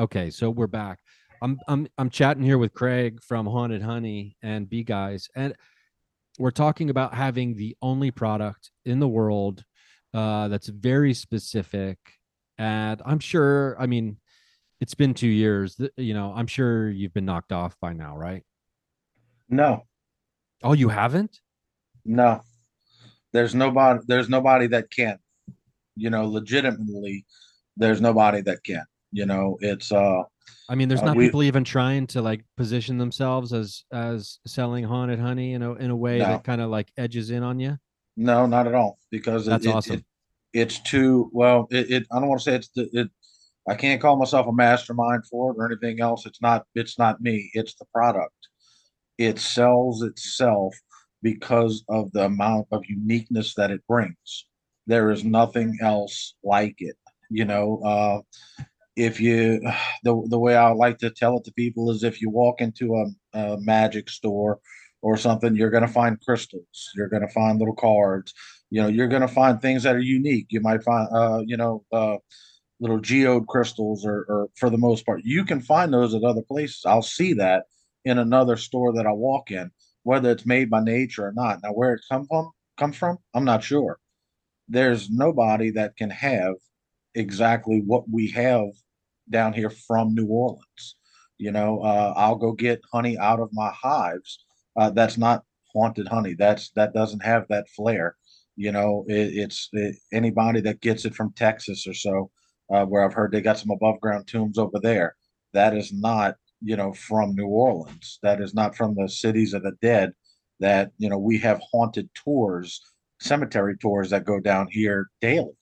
Okay, 0.00 0.30
so 0.30 0.48
we're 0.48 0.66
back. 0.66 0.98
I'm 1.42 1.60
I'm 1.68 1.86
I'm 1.98 2.08
chatting 2.08 2.42
here 2.42 2.56
with 2.56 2.72
Craig 2.72 3.22
from 3.22 3.44
Haunted 3.44 3.82
Honey 3.82 4.34
and 4.42 4.66
Bee 4.66 4.82
Guys. 4.82 5.28
And 5.36 5.54
we're 6.38 6.52
talking 6.52 6.88
about 6.88 7.12
having 7.12 7.54
the 7.54 7.76
only 7.82 8.10
product 8.10 8.70
in 8.86 8.98
the 8.98 9.08
world 9.08 9.62
uh, 10.14 10.48
that's 10.48 10.68
very 10.68 11.12
specific. 11.12 11.98
And 12.56 13.02
I'm 13.04 13.18
sure, 13.18 13.76
I 13.78 13.84
mean, 13.84 14.16
it's 14.80 14.94
been 14.94 15.12
two 15.12 15.28
years. 15.28 15.78
You 15.98 16.14
know, 16.14 16.32
I'm 16.34 16.46
sure 16.46 16.88
you've 16.88 17.12
been 17.12 17.26
knocked 17.26 17.52
off 17.52 17.76
by 17.78 17.92
now, 17.92 18.16
right? 18.16 18.42
No. 19.50 19.84
Oh, 20.62 20.72
you 20.72 20.88
haven't? 20.88 21.40
No. 22.06 22.40
There's 23.34 23.54
nobody. 23.54 24.00
There's 24.06 24.30
nobody 24.30 24.66
that 24.68 24.90
can. 24.90 25.18
You 25.94 26.08
know, 26.08 26.24
legitimately, 26.24 27.26
there's 27.76 28.00
nobody 28.00 28.40
that 28.40 28.64
can. 28.64 28.86
You 29.12 29.26
know, 29.26 29.58
it's 29.60 29.92
uh 29.92 30.22
I 30.68 30.76
mean, 30.76 30.88
there's 30.88 31.02
uh, 31.02 31.06
not 31.06 31.16
we, 31.16 31.26
people 31.26 31.42
even 31.42 31.64
trying 31.64 32.06
to 32.08 32.22
like 32.22 32.44
position 32.56 32.96
themselves 32.98 33.52
as 33.52 33.84
as 33.92 34.38
selling 34.46 34.84
haunted 34.84 35.18
honey, 35.18 35.50
you 35.50 35.58
know, 35.58 35.74
in 35.74 35.90
a 35.90 35.96
way 35.96 36.18
no. 36.18 36.26
that 36.26 36.44
kind 36.44 36.60
of 36.60 36.70
like 36.70 36.92
edges 36.96 37.30
in 37.30 37.42
on 37.42 37.58
you. 37.58 37.76
No, 38.16 38.46
not 38.46 38.66
at 38.66 38.74
all. 38.74 38.98
Because 39.10 39.46
that's 39.46 39.66
it, 39.66 39.74
awesome. 39.74 39.96
It, 39.96 40.04
it's 40.52 40.80
too 40.80 41.30
well. 41.32 41.66
It, 41.70 41.90
it, 41.90 42.06
I 42.12 42.20
don't 42.20 42.28
want 42.28 42.40
to 42.40 42.44
say 42.44 42.54
it's 42.54 42.68
the, 42.74 42.88
it. 42.92 43.08
I 43.68 43.74
can't 43.74 44.00
call 44.00 44.16
myself 44.16 44.46
a 44.46 44.52
mastermind 44.52 45.26
for 45.26 45.52
it 45.52 45.56
or 45.58 45.66
anything 45.66 46.00
else. 46.00 46.26
It's 46.26 46.40
not. 46.40 46.64
It's 46.74 46.98
not 46.98 47.20
me. 47.20 47.50
It's 47.54 47.74
the 47.74 47.86
product. 47.92 48.34
It 49.18 49.38
sells 49.38 50.02
itself 50.02 50.74
because 51.22 51.84
of 51.88 52.10
the 52.12 52.24
amount 52.24 52.68
of 52.72 52.84
uniqueness 52.88 53.54
that 53.54 53.70
it 53.70 53.86
brings. 53.86 54.46
There 54.86 55.10
is 55.10 55.24
nothing 55.24 55.78
else 55.82 56.34
like 56.42 56.76
it. 56.78 56.96
You 57.28 57.44
know, 57.44 57.80
uh, 57.84 58.64
if 59.00 59.20
you 59.20 59.60
the 60.04 60.26
the 60.28 60.38
way 60.38 60.56
I 60.56 60.70
like 60.70 60.98
to 60.98 61.10
tell 61.10 61.38
it 61.38 61.44
to 61.44 61.52
people 61.52 61.90
is 61.90 62.04
if 62.04 62.20
you 62.20 62.30
walk 62.30 62.60
into 62.60 62.94
a, 62.94 63.38
a 63.38 63.60
magic 63.60 64.10
store 64.10 64.60
or 65.02 65.16
something, 65.16 65.56
you're 65.56 65.70
going 65.70 65.86
to 65.86 65.92
find 65.92 66.20
crystals, 66.20 66.90
you're 66.94 67.08
going 67.08 67.26
to 67.26 67.32
find 67.32 67.58
little 67.58 67.74
cards, 67.74 68.34
you 68.68 68.82
know, 68.82 68.88
you're 68.88 69.08
going 69.08 69.22
to 69.22 69.28
find 69.28 69.60
things 69.60 69.82
that 69.82 69.96
are 69.96 70.00
unique. 70.00 70.46
You 70.50 70.60
might 70.60 70.82
find, 70.82 71.08
uh, 71.10 71.42
you 71.46 71.56
know, 71.56 71.84
uh, 71.90 72.16
little 72.80 73.00
geode 73.00 73.46
crystals, 73.46 74.04
or, 74.04 74.26
or 74.28 74.48
for 74.56 74.68
the 74.68 74.78
most 74.78 75.06
part, 75.06 75.22
you 75.24 75.44
can 75.44 75.60
find 75.60 75.92
those 75.92 76.14
at 76.14 76.22
other 76.22 76.42
places. 76.42 76.82
I'll 76.86 77.02
see 77.02 77.32
that 77.34 77.64
in 78.04 78.18
another 78.18 78.56
store 78.56 78.92
that 78.94 79.06
I 79.06 79.12
walk 79.12 79.50
in, 79.50 79.70
whether 80.02 80.30
it's 80.30 80.46
made 80.46 80.68
by 80.68 80.80
nature 80.80 81.26
or 81.26 81.32
not. 81.34 81.60
Now, 81.62 81.70
where 81.70 81.94
it 81.94 82.02
come 82.10 82.26
from, 82.26 82.50
comes 82.76 82.96
from, 82.96 83.18
I'm 83.34 83.44
not 83.44 83.64
sure. 83.64 83.98
There's 84.68 85.10
nobody 85.10 85.70
that 85.72 85.96
can 85.96 86.10
have 86.10 86.54
exactly 87.14 87.82
what 87.84 88.04
we 88.10 88.30
have 88.30 88.68
down 89.30 89.52
here 89.52 89.70
from 89.70 90.14
New 90.14 90.26
Orleans. 90.26 90.96
You 91.38 91.52
know, 91.52 91.80
uh, 91.80 92.14
I'll 92.16 92.36
go 92.36 92.52
get 92.52 92.80
honey 92.92 93.18
out 93.18 93.40
of 93.40 93.50
my 93.52 93.70
hives. 93.72 94.44
Uh, 94.78 94.90
that's 94.90 95.18
not 95.18 95.44
haunted 95.72 96.08
honey. 96.08 96.34
That's 96.34 96.70
that 96.76 96.92
doesn't 96.94 97.22
have 97.24 97.46
that 97.48 97.68
flair. 97.70 98.16
You 98.56 98.72
know, 98.72 99.04
it, 99.08 99.14
it's 99.36 99.68
it, 99.72 99.96
anybody 100.12 100.60
that 100.62 100.80
gets 100.80 101.04
it 101.04 101.14
from 101.14 101.32
Texas 101.34 101.86
or 101.86 101.94
so. 101.94 102.30
uh, 102.72 102.84
where 102.86 103.04
I've 103.04 103.14
heard 103.14 103.32
they 103.32 103.40
got 103.40 103.58
some 103.58 103.70
above 103.70 104.00
ground 104.00 104.26
tombs 104.28 104.58
over 104.58 104.78
there. 104.82 105.16
That 105.52 105.76
is 105.76 105.92
not, 105.92 106.36
you 106.62 106.76
know, 106.76 106.92
from 106.92 107.34
New 107.34 107.46
Orleans. 107.46 108.18
That 108.22 108.40
is 108.40 108.54
not 108.54 108.76
from 108.76 108.94
the 108.94 109.08
cities 109.08 109.54
of 109.54 109.62
the 109.62 109.72
dead. 109.82 110.12
That 110.60 110.92
you 110.98 111.08
know 111.08 111.18
we 111.18 111.38
have 111.38 111.60
haunted 111.72 112.10
tours, 112.14 112.80
cemetery 113.20 113.76
tours 113.78 114.10
that 114.10 114.24
go 114.24 114.40
down 114.40 114.68
here 114.70 115.08
daily. 115.20 115.56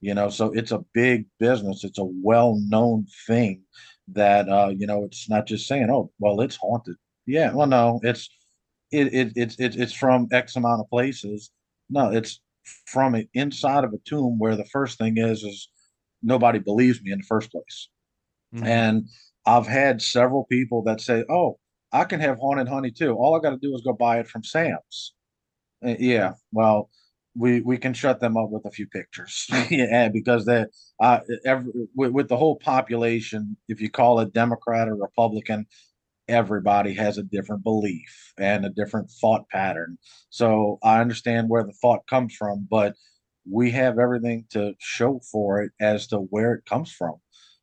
You 0.00 0.14
know, 0.14 0.28
so 0.28 0.52
it's 0.52 0.72
a 0.72 0.84
big 0.92 1.26
business. 1.38 1.84
It's 1.84 1.98
a 1.98 2.04
well 2.04 2.60
known 2.68 3.06
thing 3.26 3.62
that 4.08 4.48
uh, 4.48 4.72
you 4.76 4.86
know 4.86 5.04
it's 5.04 5.28
not 5.28 5.46
just 5.46 5.66
saying, 5.66 5.88
oh, 5.90 6.10
well, 6.18 6.40
it's 6.40 6.56
haunted. 6.56 6.96
Yeah, 7.26 7.52
well, 7.52 7.66
no, 7.66 8.00
it's 8.02 8.28
it, 8.92 9.12
it 9.12 9.32
it's 9.36 9.58
it, 9.58 9.76
it's 9.76 9.92
from 9.92 10.28
X 10.32 10.56
amount 10.56 10.80
of 10.80 10.90
places. 10.90 11.50
No, 11.90 12.10
it's 12.10 12.40
from 12.86 13.14
it 13.14 13.28
inside 13.34 13.84
of 13.84 13.92
a 13.92 13.98
tomb 14.04 14.38
where 14.38 14.56
the 14.56 14.64
first 14.66 14.98
thing 14.98 15.18
is 15.18 15.42
is 15.42 15.68
nobody 16.22 16.58
believes 16.58 17.02
me 17.02 17.12
in 17.12 17.18
the 17.18 17.24
first 17.24 17.50
place. 17.50 17.88
Mm-hmm. 18.54 18.66
And 18.66 19.08
I've 19.44 19.66
had 19.66 20.02
several 20.02 20.44
people 20.44 20.82
that 20.84 21.00
say, 21.00 21.24
"Oh, 21.28 21.58
I 21.92 22.04
can 22.04 22.20
have 22.20 22.38
haunted 22.38 22.68
honey 22.68 22.90
too. 22.90 23.14
All 23.14 23.36
I 23.36 23.40
got 23.40 23.50
to 23.50 23.58
do 23.58 23.74
is 23.74 23.82
go 23.82 23.92
buy 23.92 24.20
it 24.20 24.28
from 24.28 24.44
Sam's." 24.44 25.14
Uh, 25.84 25.94
yeah, 25.98 26.32
well, 26.52 26.90
we 27.36 27.60
we 27.60 27.76
can 27.78 27.94
shut 27.94 28.20
them 28.20 28.36
up 28.36 28.50
with 28.50 28.64
a 28.64 28.70
few 28.70 28.86
pictures, 28.86 29.46
yeah, 29.70 30.08
because 30.08 30.46
they 30.46 30.64
uh, 31.00 31.20
every, 31.44 31.72
with, 31.94 32.12
with 32.12 32.28
the 32.28 32.36
whole 32.36 32.56
population, 32.56 33.56
if 33.68 33.80
you 33.80 33.90
call 33.90 34.20
it 34.20 34.32
Democrat 34.32 34.88
or 34.88 34.96
Republican, 34.96 35.66
everybody 36.28 36.94
has 36.94 37.18
a 37.18 37.22
different 37.22 37.62
belief 37.62 38.32
and 38.38 38.64
a 38.64 38.70
different 38.70 39.10
thought 39.20 39.48
pattern. 39.50 39.98
So 40.30 40.78
I 40.82 41.00
understand 41.00 41.48
where 41.48 41.64
the 41.64 41.72
thought 41.72 42.06
comes 42.08 42.34
from, 42.34 42.66
but 42.70 42.94
we 43.50 43.70
have 43.72 43.98
everything 43.98 44.44
to 44.50 44.74
show 44.78 45.20
for 45.30 45.62
it 45.62 45.72
as 45.80 46.06
to 46.08 46.18
where 46.18 46.54
it 46.54 46.64
comes 46.66 46.90
from, 46.92 47.14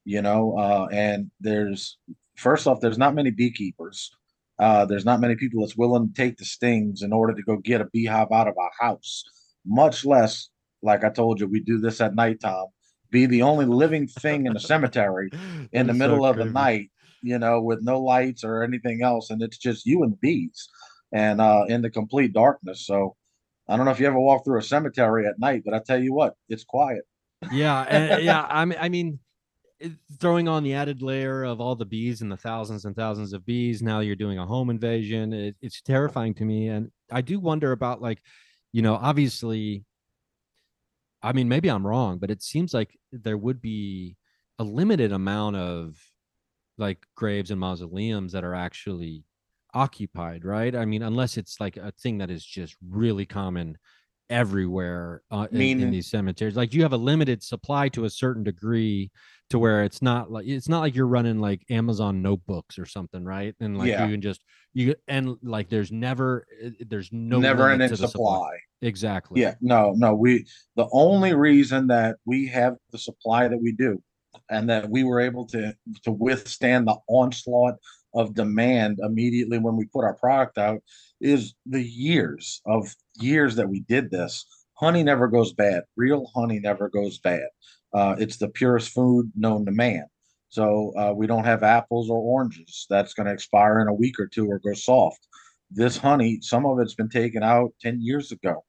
you 0.05 0.21
know. 0.21 0.57
Uh, 0.57 0.88
and 0.91 1.29
there's 1.39 1.97
first 2.36 2.67
off, 2.67 2.79
there's 2.81 2.97
not 2.97 3.15
many 3.15 3.31
beekeepers. 3.31 4.12
Uh, 4.59 4.86
there's 4.86 5.05
not 5.05 5.19
many 5.19 5.36
people 5.36 5.62
that's 5.62 5.75
willing 5.75 6.07
to 6.07 6.13
take 6.13 6.38
the 6.38 6.45
stings 6.45 7.01
in 7.01 7.12
order 7.12 7.33
to 7.33 7.43
go 7.43 7.57
get 7.57 7.81
a 7.81 7.86
beehive 7.91 8.31
out 8.31 8.47
of 8.47 8.53
a 8.57 8.83
house, 8.83 9.23
much 9.65 10.06
less, 10.06 10.49
like 10.82 11.04
I 11.04 11.10
told 11.10 11.39
you, 11.39 11.47
we 11.47 11.60
do 11.60 11.80
this 11.80 12.02
at 12.02 12.15
nighttime. 12.15 12.67
Be 13.10 13.26
the 13.26 13.43
only 13.43 13.65
living 13.65 14.08
thing 14.08 14.45
in 14.47 14.54
the 14.54 14.60
cemetery 14.71 15.30
in 15.71 15.88
the 15.88 15.93
middle 15.93 16.23
so 16.23 16.26
of 16.26 16.38
the 16.38 16.45
night 16.45 16.89
you 17.23 17.39
know, 17.39 17.62
with 17.62 17.82
no 17.82 18.02
lights 18.02 18.43
or 18.43 18.63
anything 18.63 19.02
else, 19.02 19.30
and 19.30 19.41
it's 19.41 19.58
just 19.58 19.86
you 19.86 20.04
and 20.04 20.13
the 20.13 20.17
bees, 20.17 20.69
and 21.12 21.41
uh, 21.41 21.63
in 21.67 21.82
the 21.82 21.89
complete 21.89 22.34
darkness. 22.34 22.86
So, 22.86 23.15
I 23.67 23.78
don't 23.78 23.86
know 23.86 23.91
if 23.91 23.99
you 23.99 24.08
ever 24.08 24.19
walk 24.19 24.43
through 24.43 24.60
a 24.60 24.63
cemetery 24.63 25.26
at 25.26 25.39
night, 25.39 25.63
but 25.65 25.73
I 25.73 25.80
tell 25.80 26.02
you 26.02 26.13
what, 26.13 26.36
it's 26.49 26.65
quiet. 26.65 27.04
Yeah, 27.52 27.82
and, 27.89 28.23
yeah. 28.23 28.45
I 28.47 28.65
mean, 28.65 28.78
I 28.80 28.89
mean, 28.89 29.19
throwing 30.19 30.47
on 30.47 30.63
the 30.63 30.73
added 30.73 31.02
layer 31.02 31.43
of 31.43 31.62
all 31.62 31.76
the 31.76 31.86
bees 31.86 32.21
and 32.21 32.32
the 32.32 32.38
thousands 32.38 32.86
and 32.86 32.95
thousands 32.95 33.32
of 33.32 33.45
bees. 33.45 33.82
Now 33.82 34.02
you're 34.02 34.15
doing 34.15 34.38
a 34.38 34.45
home 34.45 34.69
invasion. 34.69 35.32
It, 35.32 35.56
it's 35.62 35.82
terrifying 35.82 36.34
to 36.36 36.45
me, 36.45 36.67
and 36.67 36.91
I 37.10 37.21
do 37.21 37.39
wonder 37.39 37.71
about 37.71 38.02
like, 38.02 38.21
you 38.73 38.81
know, 38.81 38.95
obviously. 38.95 39.86
I 41.25 41.31
mean, 41.31 41.47
maybe 41.47 41.71
I'm 41.71 41.88
wrong, 41.88 42.17
but 42.17 42.29
it 42.29 42.43
seems 42.43 42.73
like 42.73 42.99
there 43.13 43.38
would 43.38 43.62
be 43.62 44.17
a 44.59 44.63
limited 44.65 45.13
amount 45.13 45.55
of 45.55 45.95
like 46.77 46.97
graves 47.15 47.49
and 47.49 47.62
mausoleums 47.62 48.33
that 48.33 48.43
are 48.43 48.55
actually 48.55 49.23
occupied, 49.73 50.43
right? 50.43 50.75
I 50.75 50.83
mean, 50.83 51.01
unless 51.01 51.38
it's 51.38 51.62
like 51.62 51.77
a 51.77 51.93
thing 51.93 52.17
that 52.17 52.29
is 52.29 52.43
just 52.43 52.75
really 52.86 53.25
common 53.25 53.77
everywhere 54.29 55.21
uh, 55.31 55.47
in, 55.51 55.62
in, 55.81 55.91
these 55.91 56.09
cemeteries. 56.09 56.55
Like 56.55 56.73
you 56.73 56.81
have 56.81 56.93
a 56.93 56.97
limited 56.97 57.43
supply 57.43 57.89
to 57.89 58.05
a 58.05 58.09
certain 58.09 58.43
degree 58.43 59.12
to 59.49 59.60
where 59.60 59.84
it's 59.84 60.01
not 60.01 60.32
like 60.32 60.47
it's 60.47 60.69
not 60.69 60.79
like 60.79 60.95
you're 60.95 61.08
running 61.08 61.39
like 61.39 61.63
Amazon 61.69 62.21
notebooks 62.21 62.79
or 62.79 62.86
something, 62.86 63.23
right? 63.23 63.56
And 63.60 63.77
like 63.77 63.89
yeah. 63.89 64.06
you 64.06 64.12
can 64.12 64.21
just 64.21 64.41
you 64.73 64.95
and 65.08 65.38
like 65.43 65.69
there's 65.69 65.91
never 65.91 66.45
eh, 66.62 66.71
there's 66.88 67.10
no 67.12 67.39
never 67.39 67.69
ending 67.69 67.89
supply. 67.89 68.08
supply. 68.08 68.49
Exactly. 68.82 69.41
Yeah. 69.41 69.56
No. 69.62 69.93
No. 69.95 70.15
We 70.15 70.45
the 70.75 70.88
only 70.91 71.34
reason 71.34 71.88
that 71.88 72.17
we 72.25 72.47
have 72.47 72.75
the 72.91 72.97
supply 72.97 73.47
that 73.47 73.62
we 73.62 73.73
do 73.73 74.01
and 74.49 74.69
that 74.69 74.89
we 74.89 75.03
were 75.03 75.19
able 75.19 75.45
to 75.47 75.75
to 76.03 76.12
withstand 76.12 76.88
the 76.88 76.97
onslaught 77.08 77.75
of 78.15 78.34
demand 78.34 78.99
immediately 79.01 79.58
when 79.58 79.75
we 79.75 79.86
put 79.86 80.03
our 80.03 80.15
product 80.15 80.58
out 80.58 80.82
is 81.19 81.53
the 81.65 81.84
years 81.84 82.62
of 82.65 82.93
years 83.19 83.56
that 83.56 83.69
we 83.69 83.82
did 83.82 84.12
this 84.12 84.45
honey 84.73 85.03
never 85.03 85.27
goes 85.27 85.53
bad 85.53 85.84
real 85.95 86.29
honey 86.36 86.60
never 86.60 86.89
goes 86.89 87.19
bad 87.19 87.47
uh, 87.93 88.15
it's 88.17 88.38
the 88.38 88.49
purest 88.49 88.91
food 88.91 89.32
known 89.36 89.65
to 89.65 89.71
man. 89.71 90.06
So 90.49 90.93
uh, 90.97 91.13
we 91.15 91.25
don't 91.25 91.45
have 91.45 91.63
apples 91.63 92.10
or 92.10 92.17
oranges. 92.17 92.86
That's 92.89 93.13
going 93.13 93.27
to 93.27 93.34
expire 93.34 93.79
in 93.82 93.88
a 93.88 93.93
week 93.93 94.19
or 94.19 94.27
two 94.27 94.47
or 94.47 94.60
go 94.60 94.73
soft. 94.73 95.27
This 95.71 95.97
honey 95.97 96.39
some 96.41 96.65
of 96.65 96.79
it's 96.79 96.93
been 96.93 97.10
taken 97.10 97.41
out 97.41 97.73
10 97.82 98.01
years 98.01 98.32
ago. 98.32 98.63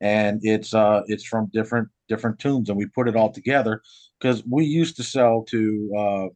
And 0.00 0.40
it's 0.42 0.72
uh 0.72 1.02
it's 1.06 1.24
from 1.24 1.50
different 1.52 1.88
different 2.08 2.38
tombs 2.38 2.70
and 2.70 2.78
we 2.78 2.86
put 2.86 3.08
it 3.08 3.16
all 3.16 3.30
together 3.30 3.82
because 4.18 4.42
we 4.50 4.64
used 4.64 4.96
to 4.96 5.02
sell 5.02 5.44
to 5.50 5.92
uh, 5.96 6.26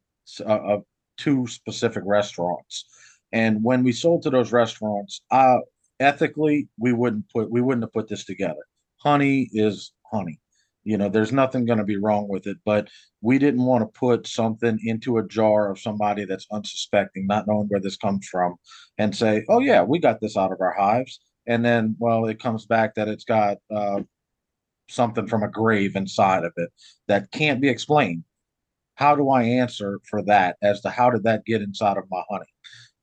uh, 0.45 0.75
uh, 0.75 0.81
two 1.17 1.47
specific 1.47 2.03
restaurants. 2.07 2.87
And 3.33 3.65
when 3.65 3.83
we 3.83 3.93
sold 3.93 4.23
to 4.23 4.31
those 4.31 4.53
restaurants 4.53 5.23
uh 5.31 5.59
ethically 5.99 6.69
we 6.79 6.93
wouldn't 6.93 7.25
put 7.33 7.51
we 7.51 7.63
wouldn't 7.63 7.85
have 7.85 7.93
put 7.95 8.09
this 8.09 8.27
together. 8.27 8.65
Honey 8.99 9.49
is 9.53 9.93
honey 10.13 10.39
you 10.87 10.97
know 10.97 11.09
there's 11.09 11.33
nothing 11.33 11.67
going 11.67 11.79
to 11.79 11.85
be 11.85 11.97
wrong 11.97 12.29
with 12.29 12.47
it 12.47 12.57
but 12.65 12.89
we 13.21 13.39
didn't 13.39 13.65
want 13.65 13.83
to 13.83 13.99
put 13.99 14.27
something 14.27 14.79
into 14.85 15.19
a 15.19 15.27
jar 15.27 15.71
of 15.71 15.79
somebody 15.79 16.25
that's 16.25 16.47
unsuspecting 16.53 17.27
not 17.27 17.47
knowing 17.47 17.67
where 17.69 17.81
this 17.81 17.97
comes 17.97 18.27
from 18.29 18.55
and 18.99 19.15
say 19.15 19.45
oh 19.49 19.61
yeah 19.61 19.83
we 19.83 19.99
got 19.99 20.21
this 20.21 20.37
out 20.37 20.53
of 20.53 20.61
our 20.61 20.75
hives 20.79 21.21
and 21.47 21.65
then 21.65 21.97
well 21.99 22.27
it 22.27 22.41
comes 22.41 22.67
back 22.67 22.95
that 22.95 23.09
it's 23.09 23.25
got 23.25 23.57
uh, 23.75 24.01
something 24.89 25.27
from 25.27 25.43
a 25.43 25.51
grave 25.51 25.97
inside 25.97 26.45
of 26.45 26.53
it 26.57 26.71
that 27.09 27.31
can't 27.33 27.61
be 27.61 27.69
explained. 27.69 28.25
How 28.95 29.15
do 29.15 29.29
i 29.31 29.43
answer 29.43 30.01
for 30.09 30.23
that 30.23 30.57
as 30.63 30.81
to 30.83 30.91
how 30.91 31.11
did 31.11 31.25
that 31.25 31.45
get 31.45 31.63
inside 31.63 31.99
of 31.99 32.05
my 32.11 32.23
honey? 32.31 32.47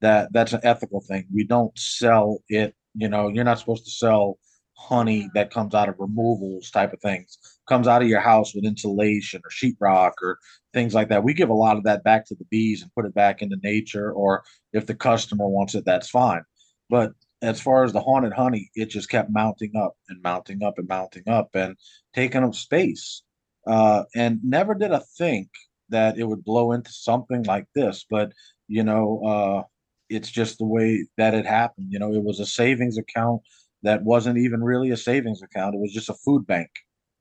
That 0.02 0.34
that's 0.34 0.54
an 0.54 0.62
ethical 0.64 1.02
thing. 1.02 1.28
We 1.34 1.44
don't 1.44 1.78
sell 1.78 2.40
it 2.50 2.76
you 2.96 3.10
know 3.10 3.28
you're 3.28 3.44
not 3.44 3.60
supposed 3.60 3.86
to 3.86 3.92
sell 3.92 4.38
honey 4.76 5.30
that 5.36 5.52
comes 5.52 5.76
out 5.76 5.90
of 5.90 5.96
removals 6.00 6.72
type 6.72 6.94
of 6.94 7.02
things 7.02 7.38
comes 7.68 7.88
out 7.88 8.02
of 8.02 8.08
your 8.08 8.20
house 8.20 8.54
with 8.54 8.66
insulation 8.66 9.42
or 9.44 9.50
sheetrock 9.50 10.14
or 10.22 10.38
things 10.74 10.94
like 10.94 11.10
that 11.10 11.24
we 11.24 11.34
give 11.34 11.50
a 11.50 11.54
lot 11.54 11.78
of 11.78 11.84
that 11.84 12.04
back 12.04 12.26
to 12.26 12.36
the 12.36 12.46
bees 12.46 12.82
and 12.82 12.94
put 12.94 13.06
it 13.06 13.14
back 13.14 13.42
into 13.42 13.58
nature 13.64 14.12
or 14.12 14.44
if 14.74 14.86
the 14.86 14.96
customer 14.96 15.48
wants 15.48 15.76
it 15.76 15.86
that's 15.86 16.10
fine 16.10 16.44
but 16.90 17.14
as 17.44 17.60
far 17.60 17.84
as 17.84 17.92
the 17.92 18.00
haunted 18.00 18.34
honey, 18.34 18.72
it 18.74 18.86
just 18.86 19.10
kept 19.10 19.30
mounting 19.30 19.76
up 19.76 19.98
and 20.08 20.22
mounting 20.24 20.64
up 20.64 20.78
and 20.78 20.88
mounting 20.88 21.28
up 21.28 21.50
and 21.54 21.76
taking 22.16 22.42
up 22.44 22.56
space. 22.56 23.22
Uh, 23.68 24.04
and 24.16 24.40
never 24.44 24.74
did 24.74 24.94
I 24.94 25.02
think 25.18 25.50
that 25.90 26.18
it 26.18 26.24
would 26.24 26.44
blow 26.44 26.72
into 26.72 26.92
something 26.92 27.44
like 27.44 27.66
this. 27.76 28.06
But 28.10 28.32
you 28.70 28.84
know, 28.84 29.22
uh, 29.26 29.64
it's 30.10 30.32
just 30.32 30.58
the 30.58 30.66
way 30.66 31.06
that 31.18 31.34
it 31.34 31.46
happened. 31.46 31.88
You 31.92 32.00
know, 32.00 32.14
it 32.14 32.24
was 32.24 32.40
a 32.40 32.46
savings 32.46 32.98
account 32.98 33.42
that 33.84 34.04
wasn't 34.04 34.38
even 34.38 34.64
really 34.64 34.92
a 34.92 34.98
savings 34.98 35.42
account. 35.42 35.76
It 35.76 35.82
was 35.82 35.92
just 35.92 36.10
a 36.10 36.16
food 36.26 36.48
bank. 36.48 36.70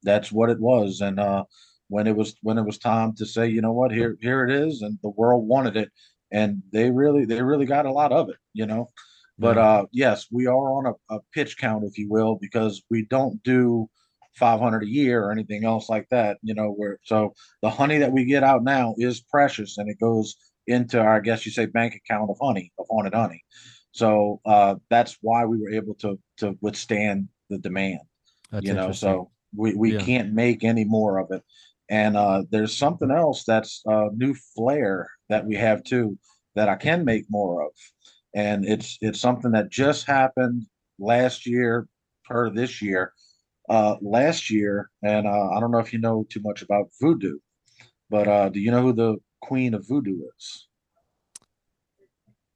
That's 0.03 0.33
what 0.33 0.51
it 0.51 0.61
was. 0.61 1.01
And 1.01 1.19
uh, 1.21 1.45
when 1.89 2.07
it 2.07 2.17
was 2.17 2.35
when 2.43 2.59
it 2.59 2.65
was 2.65 2.79
time 2.79 3.15
to 3.17 3.27
say, 3.27 3.49
you 3.49 3.61
know 3.61 3.73
what, 3.73 3.93
here 3.93 4.17
here 4.21 4.45
it 4.45 4.51
is, 4.51 4.83
and 4.83 4.99
the 5.03 5.11
world 5.11 5.47
wanted 5.47 5.77
it, 5.77 5.91
and 6.31 6.63
they 6.73 6.91
really 6.91 7.25
they 7.25 7.43
really 7.43 7.67
got 7.67 7.87
a 7.87 7.93
lot 7.93 8.13
of 8.13 8.29
it. 8.29 8.37
You 8.53 8.67
know. 8.67 8.91
But 9.39 9.59
uh, 9.59 9.87
yes, 9.93 10.27
we 10.31 10.47
are 10.47 10.73
on 10.73 10.87
a, 10.87 11.15
a 11.17 11.19
pitch 11.35 11.59
count, 11.59 11.85
if 11.85 11.99
you 11.99 12.09
will, 12.09 12.37
because 12.41 12.83
we 12.91 13.07
don't 13.07 13.43
do 13.43 13.89
500 14.35 14.85
a 14.85 14.89
year 14.89 15.25
or 15.25 15.33
anything 15.33 15.65
else 15.65 15.89
like 15.89 16.07
that. 16.11 16.39
You 16.43 16.55
know, 16.55 16.71
where 16.71 16.99
so 17.03 17.35
the 17.61 17.71
honey 17.71 17.99
that 17.99 18.13
we 18.13 18.25
get 18.25 18.45
out 18.45 18.63
now 18.63 18.95
is 18.99 19.21
precious 19.21 19.79
and 19.79 19.91
it 19.91 19.99
goes 19.99 20.37
into 20.67 21.01
our, 21.01 21.17
I 21.17 21.21
guess 21.21 21.45
you 21.45 21.51
say, 21.51 21.67
bank 21.67 21.95
account 21.95 22.31
of 22.31 22.37
honey, 22.41 22.73
of 22.79 22.87
haunted 22.89 23.15
honey. 23.15 23.43
So 23.93 24.41
uh, 24.47 24.77
that's 24.91 25.19
why 25.21 25.45
we 25.45 25.59
were 25.59 25.71
able 25.71 25.95
to 25.97 26.19
to 26.39 26.57
withstand 26.61 27.29
the 27.51 27.59
demand. 27.59 28.01
That's 28.51 28.65
you 28.65 28.75
know, 28.75 28.93
so 28.93 29.31
we, 29.57 29.75
we 29.75 29.95
yeah. 29.95 30.01
can't 30.01 30.33
make 30.33 30.65
any 30.65 30.85
more 30.85 31.19
of 31.19 31.31
it. 31.31 31.43
And 31.91 32.17
uh, 32.17 32.45
there's 32.51 32.77
something 32.77 33.11
else 33.11 33.45
that's 33.45 33.83
a 33.87 34.09
new 34.15 34.35
flair 34.35 35.09
that 35.29 35.45
we 35.45 35.57
have 35.57 35.85
too 35.85 36.19
that 36.55 36.69
I 36.69 36.77
can 36.77 37.05
make 37.05 37.25
more 37.29 37.63
of. 37.65 37.73
And 38.35 38.65
it's 38.65 38.97
it's 39.03 39.21
something 39.21 39.53
that 39.53 39.71
just 39.71 40.07
happened 40.07 40.65
last 40.99 41.47
year 41.47 41.87
per 42.25 42.51
this 42.51 42.81
year. 42.81 43.13
Uh 43.69 43.97
last 44.01 44.51
year 44.51 44.91
and 45.05 45.25
uh, 45.25 45.51
i 45.51 45.61
don't 45.61 45.71
know 45.71 45.79
if 45.79 45.93
you 45.93 46.01
know 46.01 46.27
too 46.29 46.41
much 46.43 46.63
about 46.63 46.91
voodoo 47.01 47.39
but 48.11 48.27
uh 48.27 48.49
do 48.49 48.59
you 48.59 48.73
know 48.73 48.83
who 48.83 48.93
the 48.93 49.17
queen 49.41 49.73
of 49.75 49.87
voodoo 49.87 50.21
is? 50.37 50.69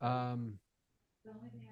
Um 0.00 0.58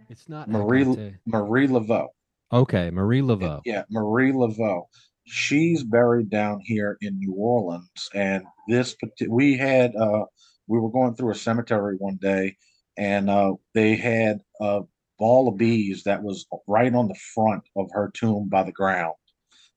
it's 0.09 0.29
not 0.29 0.49
marie 0.49 0.85
marie 1.27 1.67
laveau. 1.67 2.09
Okay 2.53 2.91
marie 2.91 3.23
laveau. 3.23 3.61
Yeah 3.65 3.83
marie 3.91 4.33
laveau 4.33 4.85
she's 5.25 5.83
buried 5.83 6.31
down 6.31 6.61
here 6.61 6.97
in 7.01 7.19
New 7.19 7.33
Orleans, 7.33 8.09
and 8.15 8.45
this 8.69 8.97
we 9.29 9.57
had 9.57 9.95
uh, 9.97 10.25
we 10.67 10.79
were 10.79 10.91
going 10.91 11.15
through 11.15 11.33
a 11.33 11.37
cemetery 11.37 11.97
one 11.99 12.19
day, 12.21 12.57
and 12.97 13.29
uh, 13.31 13.55
they 13.75 13.97
had 13.97 14.41
a 14.61 14.83
ball 15.19 15.49
of 15.49 15.57
bees 15.57 16.05
that 16.05 16.23
was 16.23 16.47
right 16.67 16.95
on 16.95 17.09
the 17.09 17.19
front 17.35 17.63
of 17.77 17.89
her 17.93 18.11
tomb 18.15 18.49
by 18.49 18.63
the 18.63 18.73
ground. 18.73 19.15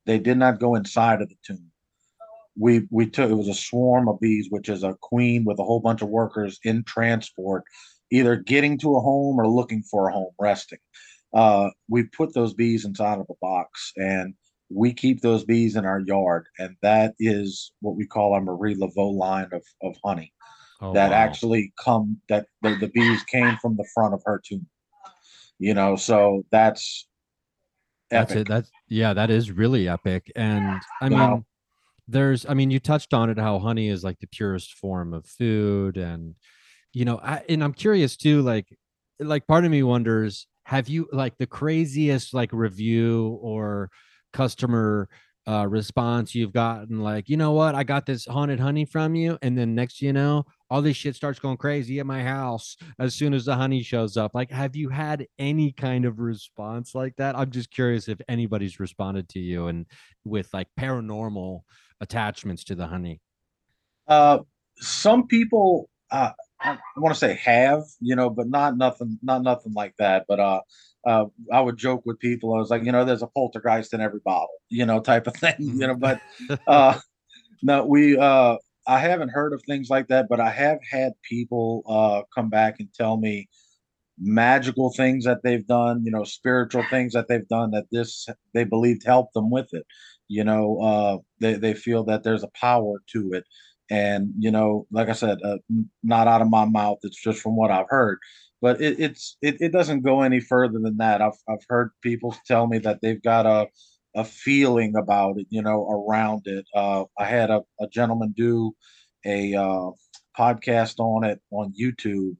They 0.06 0.20
did 0.20 0.38
not 0.38 0.60
go 0.60 0.76
inside 0.76 1.22
of 1.22 1.30
the 1.30 1.36
tomb. 1.46 1.72
We 2.60 2.88
we 2.90 3.08
took 3.08 3.30
it 3.30 3.36
was 3.36 3.48
a 3.48 3.54
swarm 3.54 4.08
of 4.10 4.20
bees, 4.20 4.48
which 4.50 4.70
is 4.70 4.84
a 4.84 4.98
queen 5.02 5.46
with 5.46 5.60
a 5.60 5.64
whole 5.64 5.80
bunch 5.80 6.02
of 6.02 6.10
workers 6.10 6.60
in 6.64 6.84
transport, 6.84 7.64
either 8.12 8.36
getting 8.36 8.78
to 8.80 8.96
a 8.96 9.02
home 9.02 9.40
or 9.40 9.48
looking 9.48 9.84
for 9.84 10.10
a 10.10 10.14
home, 10.14 10.32
resting. 10.40 10.80
Uh, 11.34 11.70
we 11.90 12.04
put 12.04 12.34
those 12.34 12.54
bees 12.54 12.86
inside 12.86 13.20
of 13.20 13.28
a 13.30 13.34
box 13.42 13.92
and 13.98 14.34
we 14.70 14.94
keep 14.94 15.22
those 15.22 15.44
bees 15.44 15.76
in 15.76 15.86
our 15.86 16.00
yard, 16.00 16.48
and 16.60 16.76
that 16.82 17.14
is 17.20 17.72
what 17.82 17.96
we 17.96 18.06
call 18.06 18.34
our 18.34 18.42
Marie 18.42 18.76
Laveau 18.76 19.14
line 19.14 19.50
of, 19.54 19.64
of 19.82 19.96
honey. 20.04 20.34
Oh, 20.82 20.94
that 20.94 21.12
wow. 21.12 21.18
actually 21.18 21.74
come 21.84 22.18
that 22.30 22.46
the, 22.62 22.76
the 22.76 22.90
bees 22.90 23.24
came 23.24 23.58
from 23.62 23.76
the 23.78 23.88
front 23.94 24.14
of 24.14 24.22
her 24.26 24.42
tomb. 24.46 24.68
You 25.60 25.74
know, 25.74 25.96
so 25.96 26.44
that's 26.52 27.08
epic. 28.12 28.28
That's 28.28 28.42
it. 28.42 28.48
That's 28.48 28.72
yeah, 28.90 29.14
that 29.14 29.30
is 29.30 29.52
really 29.52 29.88
epic. 29.88 30.32
And 30.36 30.82
I 31.02 31.10
wow. 31.10 31.30
mean, 31.36 31.46
there's 32.08 32.46
I 32.46 32.54
mean, 32.54 32.70
you 32.70 32.80
touched 32.80 33.14
on 33.14 33.30
it 33.30 33.40
how 33.40 33.60
honey 33.60 33.90
is 33.90 34.04
like 34.04 34.20
the 34.20 34.28
purest 34.28 34.74
form 34.74 35.14
of 35.14 35.26
food, 35.26 35.98
and 35.98 36.36
you 36.94 37.06
know, 37.06 37.20
I 37.24 37.44
and 37.50 37.64
I'm 37.64 37.74
curious 37.74 38.18
too, 38.18 38.42
like 38.42 38.68
like 39.20 39.48
part 39.48 39.66
of 39.66 39.72
me 39.72 39.82
wonders, 39.82 40.48
have 40.66 40.90
you 40.90 41.08
like 41.12 41.38
the 41.38 41.48
craziest 41.48 42.34
like 42.34 42.52
review 42.54 43.40
or 43.42 43.90
customer 44.38 45.10
uh, 45.48 45.66
response 45.66 46.36
you've 46.36 46.52
gotten 46.52 47.00
like 47.00 47.28
you 47.30 47.38
know 47.38 47.54
what? 47.54 47.74
I 47.74 47.84
got 47.84 48.06
this 48.06 48.26
haunted 48.26 48.60
honey 48.60 48.86
from 48.86 49.16
you 49.16 49.38
and 49.42 49.58
then 49.58 49.74
next 49.74 50.02
you 50.02 50.14
know 50.14 50.46
all 50.70 50.82
this 50.82 50.98
shit 50.98 51.16
starts 51.16 51.40
going 51.40 51.58
crazy 51.58 52.00
at 52.00 52.06
my 52.06 52.22
house 52.22 52.76
as 53.00 53.16
soon 53.16 53.34
as 53.34 53.46
the 53.46 53.56
honey 53.56 53.82
shows 53.82 54.16
up. 54.16 54.36
Like 54.36 54.52
have 54.52 54.76
you 54.76 54.90
had 54.90 55.26
any 55.40 55.72
kind 55.72 56.06
of 56.06 56.20
response 56.20 56.94
like 56.94 57.16
that? 57.16 57.36
I'm 57.36 57.50
just 57.50 57.72
curious 57.72 58.10
if 58.10 58.20
anybody's 58.28 58.80
responded 58.80 59.30
to 59.30 59.40
you 59.40 59.68
and 59.68 59.86
with 60.24 60.50
like 60.54 60.68
paranormal 60.80 61.62
attachments 62.02 62.66
to 62.66 62.76
the 62.76 62.88
honey. 62.88 63.22
Uh 64.08 64.40
some 64.76 65.26
people 65.28 65.90
uh 66.12 66.34
I 66.60 66.78
want 66.98 67.14
to 67.14 67.20
say 67.20 67.36
have, 67.44 67.84
you 68.00 68.16
know, 68.16 68.30
but 68.30 68.48
not 68.48 68.78
nothing, 68.78 69.20
not 69.22 69.44
nothing 69.44 69.74
like 69.74 69.94
that. 70.00 70.26
But 70.28 70.40
uh, 70.40 70.62
uh, 71.06 71.26
I 71.52 71.62
would 71.62 71.78
joke 71.78 72.04
with 72.06 72.20
people. 72.20 72.54
I 72.54 72.58
was 72.58 72.70
like, 72.70 72.84
you 72.84 72.92
know, 72.92 73.06
there's 73.06 73.22
a 73.22 73.28
poltergeist 73.28 73.94
in 73.94 74.02
every 74.02 74.22
bottle, 74.26 74.50
you 74.70 74.86
know, 74.86 75.00
type 75.00 75.28
of 75.28 75.36
thing, 75.38 75.56
you 75.60 75.88
know. 75.88 75.96
But 75.96 76.20
uh, 76.68 77.00
no, 77.62 77.86
we, 77.86 78.18
uh, 78.18 78.58
I 78.88 79.00
haven't 79.00 79.30
heard 79.30 79.54
of 79.54 79.62
things 79.68 79.90
like 79.90 80.08
that, 80.08 80.28
but 80.30 80.40
I 80.40 80.50
have 80.50 80.80
had 80.90 81.14
people 81.22 81.84
uh, 81.88 82.24
come 82.34 82.50
back 82.50 82.80
and 82.80 82.90
tell 82.94 83.18
me 83.18 83.48
magical 84.20 84.92
things 84.94 85.26
that 85.26 85.44
they've 85.44 85.68
done, 85.68 86.04
you 86.04 86.12
know, 86.12 86.24
spiritual 86.24 86.84
things 86.90 87.14
that 87.14 87.28
they've 87.28 87.48
done 87.48 87.72
that 87.72 87.86
this 87.92 88.28
they 88.54 88.64
believed 88.64 89.06
helped 89.06 89.34
them 89.34 89.52
with 89.52 89.74
it. 89.74 89.86
You 90.28 90.44
know, 90.44 90.80
uh, 90.82 91.18
they 91.40 91.54
they 91.54 91.74
feel 91.74 92.04
that 92.06 92.24
there's 92.24 92.44
a 92.44 92.50
power 92.60 93.02
to 93.14 93.32
it 93.34 93.44
and 93.90 94.34
you 94.38 94.52
know 94.52 94.86
like 94.92 95.10
i 95.10 95.14
said 95.14 95.38
uh, 95.44 95.58
not 96.04 96.28
out 96.28 96.42
of 96.42 96.50
my 96.50 96.66
mouth 96.66 96.98
it's 97.04 97.22
just 97.22 97.40
from 97.42 97.56
what 97.56 97.72
i've 97.72 97.90
heard. 97.90 98.20
But 98.60 98.82
it, 98.82 99.00
it's 99.00 99.38
it, 99.42 99.58
it 99.62 99.72
doesn't 99.72 100.02
go 100.02 100.22
any 100.22 100.40
further 100.40 100.80
than 100.80 100.98
that. 100.98 101.22
I've, 101.22 101.38
I've 101.48 101.64
heard 101.70 101.92
people 102.02 102.36
tell 102.48 102.66
me 102.68 102.80
that 102.80 103.02
they've 103.02 103.22
got 103.22 103.46
a 103.46 103.68
a 104.16 104.24
feeling 104.24 104.96
about 104.96 105.38
it 105.38 105.46
you 105.50 105.62
know 105.62 105.88
around 105.88 106.42
it. 106.46 106.66
Uh, 106.76 107.06
i 107.20 107.26
had 107.26 107.50
a, 107.52 107.62
a 107.80 107.88
gentleman 107.88 108.34
do 108.36 108.74
a 109.26 109.54
uh, 109.54 109.92
podcast 110.38 111.00
on 111.00 111.24
it 111.24 111.40
on 111.52 111.74
youtube 111.80 112.36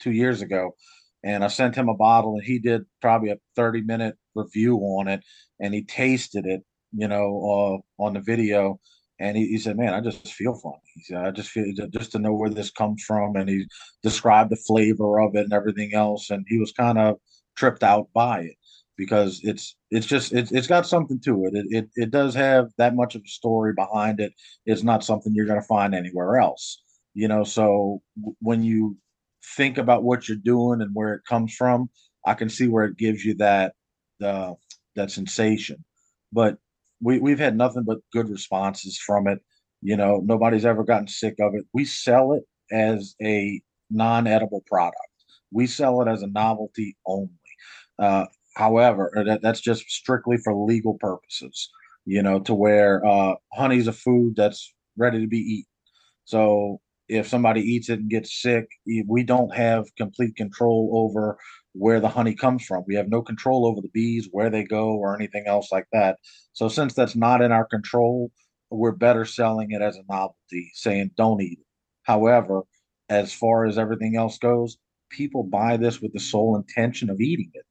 two 0.00 0.12
years 0.12 0.42
ago 0.42 0.72
and 1.24 1.42
i 1.42 1.48
sent 1.48 1.74
him 1.74 1.88
a 1.88 1.94
bottle 1.94 2.34
and 2.34 2.44
he 2.44 2.58
did 2.58 2.82
probably 3.00 3.30
a 3.30 3.38
30 3.56 3.82
minute 3.82 4.16
review 4.34 4.76
on 4.78 5.08
it 5.08 5.20
and 5.58 5.74
he 5.74 5.82
tasted 5.82 6.46
it 6.46 6.62
you 6.92 7.08
know 7.08 7.82
uh, 7.98 8.02
on 8.02 8.14
the 8.14 8.20
video 8.20 8.78
and 9.18 9.36
he, 9.36 9.46
he 9.48 9.58
said, 9.58 9.76
"Man, 9.76 9.94
I 9.94 10.00
just 10.00 10.32
feel 10.32 10.54
funny." 10.54 10.76
He 10.94 11.02
said, 11.02 11.18
"I 11.18 11.30
just 11.30 11.50
feel 11.50 11.66
just 11.90 12.12
to 12.12 12.18
know 12.18 12.34
where 12.34 12.50
this 12.50 12.70
comes 12.70 13.02
from," 13.02 13.36
and 13.36 13.48
he 13.48 13.66
described 14.02 14.50
the 14.50 14.56
flavor 14.56 15.20
of 15.20 15.34
it 15.34 15.44
and 15.44 15.52
everything 15.52 15.94
else, 15.94 16.30
and 16.30 16.44
he 16.48 16.58
was 16.58 16.72
kind 16.72 16.98
of 16.98 17.16
tripped 17.56 17.82
out 17.82 18.08
by 18.14 18.40
it 18.42 18.56
because 18.96 19.40
it's 19.42 19.76
it's 19.90 20.06
just 20.06 20.32
it's 20.32 20.52
it's 20.52 20.66
got 20.66 20.86
something 20.86 21.20
to 21.20 21.46
it. 21.46 21.54
It 21.54 21.66
it, 21.70 21.88
it 21.96 22.10
does 22.10 22.34
have 22.34 22.68
that 22.78 22.94
much 22.94 23.14
of 23.14 23.22
a 23.24 23.28
story 23.28 23.72
behind 23.74 24.20
it. 24.20 24.32
It's 24.64 24.82
not 24.82 25.04
something 25.04 25.34
you're 25.34 25.46
going 25.46 25.60
to 25.60 25.66
find 25.66 25.94
anywhere 25.94 26.38
else, 26.38 26.82
you 27.14 27.28
know. 27.28 27.44
So 27.44 28.02
when 28.40 28.62
you 28.64 28.96
think 29.56 29.78
about 29.78 30.02
what 30.02 30.28
you're 30.28 30.36
doing 30.38 30.80
and 30.80 30.90
where 30.94 31.14
it 31.14 31.24
comes 31.28 31.54
from, 31.54 31.88
I 32.26 32.34
can 32.34 32.48
see 32.48 32.68
where 32.68 32.84
it 32.84 32.96
gives 32.96 33.24
you 33.24 33.34
that 33.36 33.74
uh, 34.22 34.54
that 34.96 35.10
sensation. 35.10 35.84
But 36.32 36.58
we 37.00 37.18
we've 37.18 37.38
had 37.38 37.56
nothing 37.56 37.84
but 37.84 37.98
good 38.12 38.28
responses 38.28 38.98
from 38.98 39.28
it. 39.28 39.40
You 39.82 39.96
know, 39.96 40.22
nobody's 40.24 40.64
ever 40.64 40.84
gotten 40.84 41.08
sick 41.08 41.34
of 41.40 41.54
it. 41.54 41.64
We 41.72 41.84
sell 41.84 42.32
it 42.32 42.44
as 42.72 43.14
a 43.22 43.60
non-edible 43.90 44.64
product. 44.66 44.96
We 45.52 45.66
sell 45.66 46.02
it 46.02 46.08
as 46.08 46.22
a 46.22 46.28
novelty 46.28 46.96
only. 47.06 47.30
Uh, 47.98 48.26
however, 48.56 49.12
that, 49.26 49.42
that's 49.42 49.60
just 49.60 49.88
strictly 49.90 50.38
for 50.38 50.54
legal 50.54 50.94
purposes. 50.98 51.70
You 52.04 52.22
know, 52.22 52.40
to 52.40 52.54
where 52.54 53.04
uh, 53.04 53.34
honey's 53.52 53.88
a 53.88 53.92
food 53.92 54.34
that's 54.36 54.72
ready 54.96 55.20
to 55.20 55.26
be 55.26 55.38
eaten. 55.38 55.70
So 56.24 56.80
if 57.08 57.28
somebody 57.28 57.60
eats 57.60 57.88
it 57.88 58.00
and 58.00 58.10
gets 58.10 58.40
sick, 58.40 58.66
we 59.06 59.22
don't 59.22 59.54
have 59.54 59.94
complete 59.96 60.36
control 60.36 60.90
over 60.94 61.38
where 61.78 62.00
the 62.00 62.08
honey 62.08 62.34
comes 62.34 62.64
from. 62.64 62.84
We 62.86 62.94
have 62.96 63.08
no 63.08 63.22
control 63.22 63.66
over 63.66 63.80
the 63.80 63.90
bees, 63.92 64.28
where 64.30 64.50
they 64.50 64.64
go, 64.64 64.90
or 64.96 65.14
anything 65.14 65.44
else 65.46 65.70
like 65.72 65.86
that. 65.92 66.18
So 66.52 66.68
since 66.68 66.94
that's 66.94 67.16
not 67.16 67.42
in 67.42 67.52
our 67.52 67.66
control, 67.66 68.30
we're 68.70 68.92
better 68.92 69.24
selling 69.24 69.70
it 69.70 69.82
as 69.82 69.96
a 69.96 70.02
novelty, 70.08 70.70
saying 70.74 71.10
don't 71.16 71.40
eat 71.40 71.58
it. 71.60 71.66
However, 72.02 72.62
as 73.08 73.32
far 73.32 73.66
as 73.66 73.78
everything 73.78 74.16
else 74.16 74.38
goes, 74.38 74.78
people 75.10 75.44
buy 75.44 75.76
this 75.76 76.00
with 76.00 76.12
the 76.12 76.20
sole 76.20 76.56
intention 76.56 77.10
of 77.10 77.20
eating 77.20 77.50
it. 77.54 77.64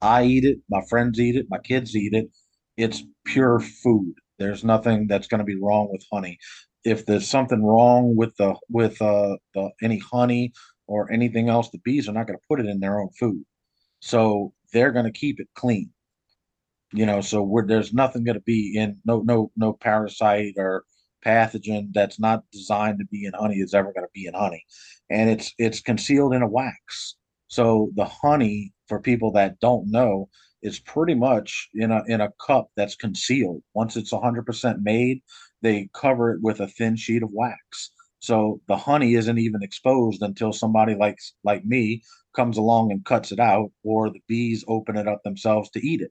I 0.00 0.24
eat 0.24 0.44
it, 0.44 0.58
my 0.70 0.82
friends 0.88 1.18
eat 1.18 1.36
it, 1.36 1.46
my 1.48 1.58
kids 1.58 1.96
eat 1.96 2.12
it. 2.12 2.28
It's 2.76 3.02
pure 3.24 3.60
food. 3.60 4.14
There's 4.38 4.64
nothing 4.64 5.06
that's 5.08 5.26
going 5.26 5.38
to 5.38 5.44
be 5.44 5.58
wrong 5.60 5.88
with 5.90 6.04
honey. 6.12 6.38
If 6.84 7.06
there's 7.06 7.28
something 7.28 7.64
wrong 7.64 8.14
with 8.14 8.36
the 8.36 8.54
with 8.68 9.00
uh 9.02 9.36
the 9.54 9.70
any 9.82 9.98
honey 9.98 10.52
or 10.86 11.10
anything 11.12 11.48
else, 11.48 11.70
the 11.70 11.78
bees 11.78 12.08
are 12.08 12.12
not 12.12 12.26
going 12.26 12.38
to 12.38 12.46
put 12.48 12.60
it 12.60 12.66
in 12.66 12.80
their 12.80 13.00
own 13.00 13.10
food. 13.18 13.44
So 14.00 14.52
they're 14.72 14.92
going 14.92 15.06
to 15.06 15.12
keep 15.12 15.40
it 15.40 15.48
clean. 15.54 15.90
You 16.92 17.06
know, 17.06 17.20
so 17.20 17.62
there's 17.66 17.92
nothing 17.92 18.24
going 18.24 18.36
to 18.36 18.42
be 18.42 18.76
in 18.76 18.98
no 19.04 19.20
no 19.20 19.50
no 19.56 19.72
parasite 19.72 20.54
or 20.56 20.84
pathogen 21.24 21.92
that's 21.92 22.20
not 22.20 22.44
designed 22.52 23.00
to 23.00 23.06
be 23.06 23.24
in 23.24 23.32
honey 23.32 23.56
is 23.56 23.74
ever 23.74 23.92
going 23.92 24.06
to 24.06 24.12
be 24.14 24.26
in 24.26 24.34
honey, 24.34 24.64
and 25.10 25.28
it's 25.28 25.52
it's 25.58 25.80
concealed 25.80 26.32
in 26.32 26.42
a 26.42 26.48
wax. 26.48 27.16
So 27.48 27.90
the 27.96 28.04
honey, 28.04 28.72
for 28.88 29.00
people 29.00 29.32
that 29.32 29.58
don't 29.60 29.90
know, 29.90 30.28
is 30.62 30.78
pretty 30.78 31.14
much 31.14 31.68
in 31.74 31.90
a 31.90 32.02
in 32.06 32.20
a 32.20 32.32
cup 32.44 32.68
that's 32.76 32.94
concealed. 32.94 33.62
Once 33.74 33.96
it's 33.96 34.12
100% 34.12 34.82
made, 34.82 35.22
they 35.62 35.88
cover 35.92 36.32
it 36.32 36.40
with 36.42 36.60
a 36.60 36.68
thin 36.68 36.96
sheet 36.96 37.22
of 37.22 37.30
wax. 37.32 37.90
So 38.26 38.60
the 38.66 38.76
honey 38.76 39.14
isn't 39.14 39.38
even 39.38 39.62
exposed 39.62 40.20
until 40.20 40.52
somebody 40.52 40.96
like 40.96 41.16
like 41.44 41.64
me 41.64 42.02
comes 42.34 42.58
along 42.58 42.90
and 42.90 43.04
cuts 43.04 43.30
it 43.30 43.38
out, 43.38 43.70
or 43.84 44.10
the 44.10 44.20
bees 44.26 44.64
open 44.66 44.96
it 44.96 45.06
up 45.06 45.22
themselves 45.22 45.70
to 45.70 45.86
eat 45.86 46.00
it. 46.00 46.10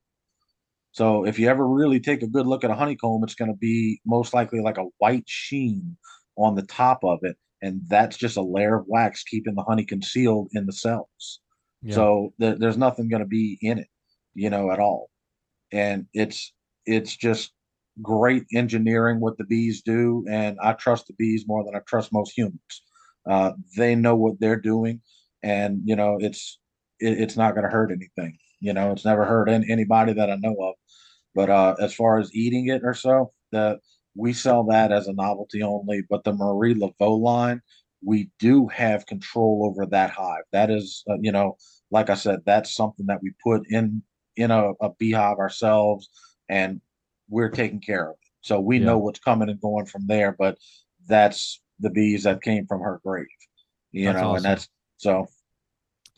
So 0.93 1.25
if 1.25 1.37
you 1.37 1.49
ever 1.49 1.67
really 1.67 1.99
take 1.99 2.23
a 2.23 2.27
good 2.27 2.47
look 2.47 2.63
at 2.63 2.71
a 2.71 2.75
honeycomb, 2.75 3.21
it's 3.25 3.35
going 3.35 3.51
to 3.51 3.57
be 3.57 3.99
most 4.05 4.33
likely 4.33 4.61
like 4.61 4.77
a 4.77 4.87
white 4.99 5.25
sheen 5.27 5.97
on 6.37 6.55
the 6.55 6.65
top 6.65 6.99
of 7.03 7.19
it, 7.23 7.35
and 7.61 7.81
that's 7.89 8.15
just 8.15 8.37
a 8.37 8.41
layer 8.41 8.77
of 8.77 8.85
wax 8.87 9.23
keeping 9.23 9.55
the 9.55 9.63
honey 9.63 9.83
concealed 9.83 10.47
in 10.53 10.65
the 10.65 10.73
cells. 10.73 11.41
Yeah. 11.81 11.95
So 11.95 12.33
th- 12.39 12.59
there's 12.59 12.77
nothing 12.77 13.09
going 13.09 13.23
to 13.23 13.27
be 13.27 13.57
in 13.61 13.77
it, 13.77 13.89
you 14.33 14.49
know, 14.49 14.71
at 14.71 14.79
all. 14.79 15.09
And 15.73 16.05
it's 16.13 16.53
it's 16.85 17.13
just 17.13 17.51
great 18.01 18.45
engineering 18.53 19.19
what 19.19 19.37
the 19.37 19.45
bees 19.45 19.81
do, 19.81 20.25
and 20.29 20.57
I 20.61 20.73
trust 20.73 21.07
the 21.07 21.13
bees 21.13 21.45
more 21.47 21.63
than 21.63 21.75
I 21.75 21.79
trust 21.87 22.13
most 22.13 22.37
humans. 22.37 22.83
Uh, 23.29 23.51
they 23.77 23.95
know 23.95 24.15
what 24.15 24.39
they're 24.39 24.59
doing, 24.59 25.01
and 25.43 25.81
you 25.85 25.95
know 25.95 26.17
it's 26.19 26.59
it, 26.99 27.19
it's 27.19 27.37
not 27.37 27.53
going 27.53 27.63
to 27.63 27.71
hurt 27.71 27.91
anything. 27.91 28.37
You 28.59 28.73
know, 28.73 28.91
it's 28.91 29.05
never 29.05 29.25
hurt 29.25 29.49
any, 29.49 29.71
anybody 29.71 30.13
that 30.13 30.29
I 30.29 30.35
know 30.35 30.55
of. 30.61 30.75
But 31.33 31.49
uh, 31.49 31.75
as 31.79 31.93
far 31.93 32.19
as 32.19 32.33
eating 32.33 32.69
it 32.69 32.81
or 32.83 32.93
so, 32.93 33.31
the 33.51 33.79
we 34.15 34.33
sell 34.33 34.63
that 34.65 34.91
as 34.91 35.07
a 35.07 35.13
novelty 35.13 35.61
only. 35.61 36.03
But 36.09 36.23
the 36.23 36.33
Marie 36.33 36.73
Laveau 36.73 37.19
line, 37.19 37.61
we 38.03 38.29
do 38.39 38.67
have 38.67 39.05
control 39.05 39.67
over 39.69 39.85
that 39.87 40.11
hive. 40.11 40.43
That 40.53 40.71
is, 40.71 41.03
uh, 41.09 41.17
you 41.21 41.31
know, 41.31 41.57
like 41.91 42.09
I 42.09 42.15
said, 42.15 42.39
that's 42.45 42.73
something 42.73 43.05
that 43.07 43.21
we 43.21 43.31
put 43.43 43.63
in 43.69 44.03
in 44.37 44.51
a, 44.51 44.71
a 44.81 44.91
beehive 44.97 45.37
ourselves, 45.37 46.09
and 46.49 46.81
we're 47.29 47.49
taking 47.49 47.79
care 47.79 48.09
of 48.09 48.15
it. 48.21 48.29
So 48.41 48.59
we 48.59 48.79
Yeah. 48.79 48.85
know 48.85 48.97
what's 48.99 49.19
coming 49.19 49.49
and 49.49 49.59
going 49.59 49.85
from 49.85 50.05
there, 50.07 50.35
but 50.37 50.57
that's 51.07 51.61
the 51.79 51.89
bees 51.89 52.23
that 52.23 52.41
came 52.41 52.65
from 52.67 52.81
her 52.81 53.01
grave, 53.03 53.27
you 53.91 54.05
That's 54.05 54.21
know, 54.21 54.29
awesome. 54.31 54.35
and 54.37 54.45
that's 54.45 54.69
so 54.97 55.27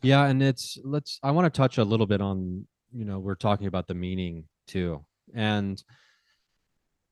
Yeah, 0.04 0.26
and 0.26 0.44
it's 0.44 0.78
let's 0.84 1.20
I 1.24 1.32
want 1.32 1.52
to 1.52 1.58
touch 1.58 1.78
a 1.78 1.84
little 1.84 2.06
bit 2.06 2.22
on, 2.22 2.68
you 2.94 3.06
know, 3.06 3.20
we're 3.20 3.36
talking 3.36 3.68
about 3.68 3.88
the 3.88 3.96
meaning 3.96 4.46
too. 4.68 5.06
And 5.34 5.82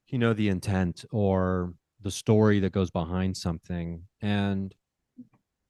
you 0.08 0.20
know, 0.20 0.34
the 0.34 0.50
intent 0.50 1.04
or 1.12 1.74
the 2.02 2.12
story 2.12 2.60
that 2.60 2.72
goes 2.72 2.92
behind 2.92 3.36
something. 3.36 4.04
And 4.22 4.74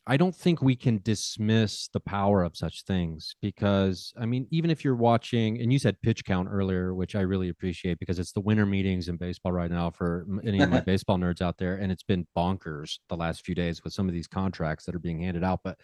I 0.08 0.18
don't 0.18 0.36
think 0.36 0.62
we 0.62 0.76
can 0.76 1.00
dismiss 1.04 1.88
the 1.92 2.00
power 2.00 2.44
of 2.44 2.56
such 2.56 2.84
things 2.84 3.36
because 3.42 4.14
I 4.20 4.28
mean, 4.28 4.48
even 4.52 4.70
if 4.70 4.86
you're 4.86 4.96
watching 4.96 5.60
and 5.60 5.74
you 5.74 5.80
said 5.80 6.00
pitch 6.04 6.24
count 6.24 6.48
earlier, 6.52 6.94
which 6.94 7.16
I 7.16 7.22
really 7.22 7.50
appreciate 7.50 7.98
because 7.98 8.20
it's 8.20 8.32
the 8.32 8.42
winter 8.42 8.68
meetings 8.68 9.08
in 9.08 9.18
baseball 9.18 9.52
right 9.52 9.72
now 9.72 9.90
for 9.90 10.28
any 10.46 10.62
of 10.62 10.70
my 10.70 10.80
baseball 10.86 11.18
nerds 11.18 11.42
out 11.42 11.58
there, 11.58 11.78
and 11.78 11.92
it's 11.92 12.04
been 12.04 12.28
bonkers 12.38 13.00
the 13.10 13.18
last 13.18 13.44
few 13.44 13.56
days 13.56 13.84
with 13.84 13.94
some 13.94 14.08
of 14.08 14.14
these 14.14 14.28
contracts 14.28 14.86
that 14.86 14.94
are 14.94 15.00
being 15.00 15.22
handed 15.22 15.44
out. 15.44 15.62
But 15.64 15.80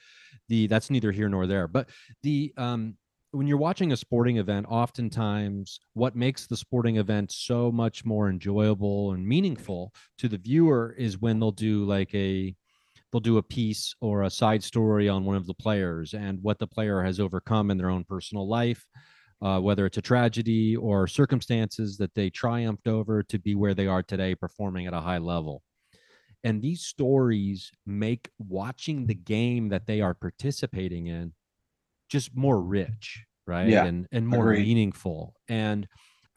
the 0.50 0.68
that's 0.68 0.92
neither 0.92 1.12
here 1.12 1.30
nor 1.30 1.48
there. 1.48 1.68
But 1.68 1.90
the 2.22 2.54
um 2.58 2.98
when 3.32 3.48
you're 3.48 3.58
watching 3.58 3.92
a 3.92 3.98
sporting 3.98 4.38
event, 4.38 4.66
oftentimes 4.70 5.80
what 5.94 6.16
makes 6.16 6.46
the 6.46 6.58
sporting 6.58 6.98
event 6.98 7.32
so 7.32 7.72
much 7.72 8.06
more 8.06 8.30
enjoyable 8.30 9.14
and 9.14 9.26
meaningful 9.26 9.94
to 10.18 10.28
the 10.28 10.38
viewer 10.38 10.94
is 10.98 11.18
when 11.18 11.40
they'll 11.40 11.52
do 11.52 11.86
like 11.86 12.14
a 12.14 12.54
they'll 13.12 13.20
do 13.22 13.38
a 13.38 13.44
piece 13.44 13.94
or 14.02 14.24
a 14.24 14.30
side 14.30 14.64
story 14.64 15.10
on 15.10 15.26
one 15.26 15.36
of 15.36 15.48
the 15.48 15.54
players 15.54 16.14
and 16.14 16.42
what 16.42 16.60
the 16.60 16.68
player 16.68 17.04
has 17.04 17.20
overcome 17.20 17.72
in 17.72 17.78
their 17.78 17.90
own 17.90 18.04
personal 18.04 18.48
life 18.48 18.86
uh, 19.42 19.60
whether 19.60 19.88
it's 19.88 19.98
a 19.98 20.02
tragedy 20.02 20.76
or 20.76 21.08
circumstances 21.08 21.98
that 21.98 22.14
they 22.14 22.30
triumphed 22.30 22.88
over 22.88 23.24
to 23.24 23.40
be 23.40 23.56
where 23.56 23.74
they 23.74 23.88
are 23.88 24.04
today 24.04 24.36
performing 24.36 24.86
at 24.86 24.94
a 24.94 25.02
high 25.02 25.18
level. 25.18 25.64
And 26.44 26.62
these 26.62 26.84
stories 26.84 27.72
make 27.86 28.30
watching 28.38 29.08
the 29.08 29.16
game 29.16 29.70
that 29.70 29.88
they 29.88 30.00
are 30.02 30.14
participating 30.14 31.08
in 31.08 31.34
just 32.08 32.36
more 32.36 32.62
rich 32.62 33.26
right? 33.48 33.70
Yeah, 33.70 33.86
and 33.86 34.08
and 34.12 34.28
more 34.28 34.52
agreed. 34.52 34.68
meaningful. 34.68 35.36
And 35.48 35.88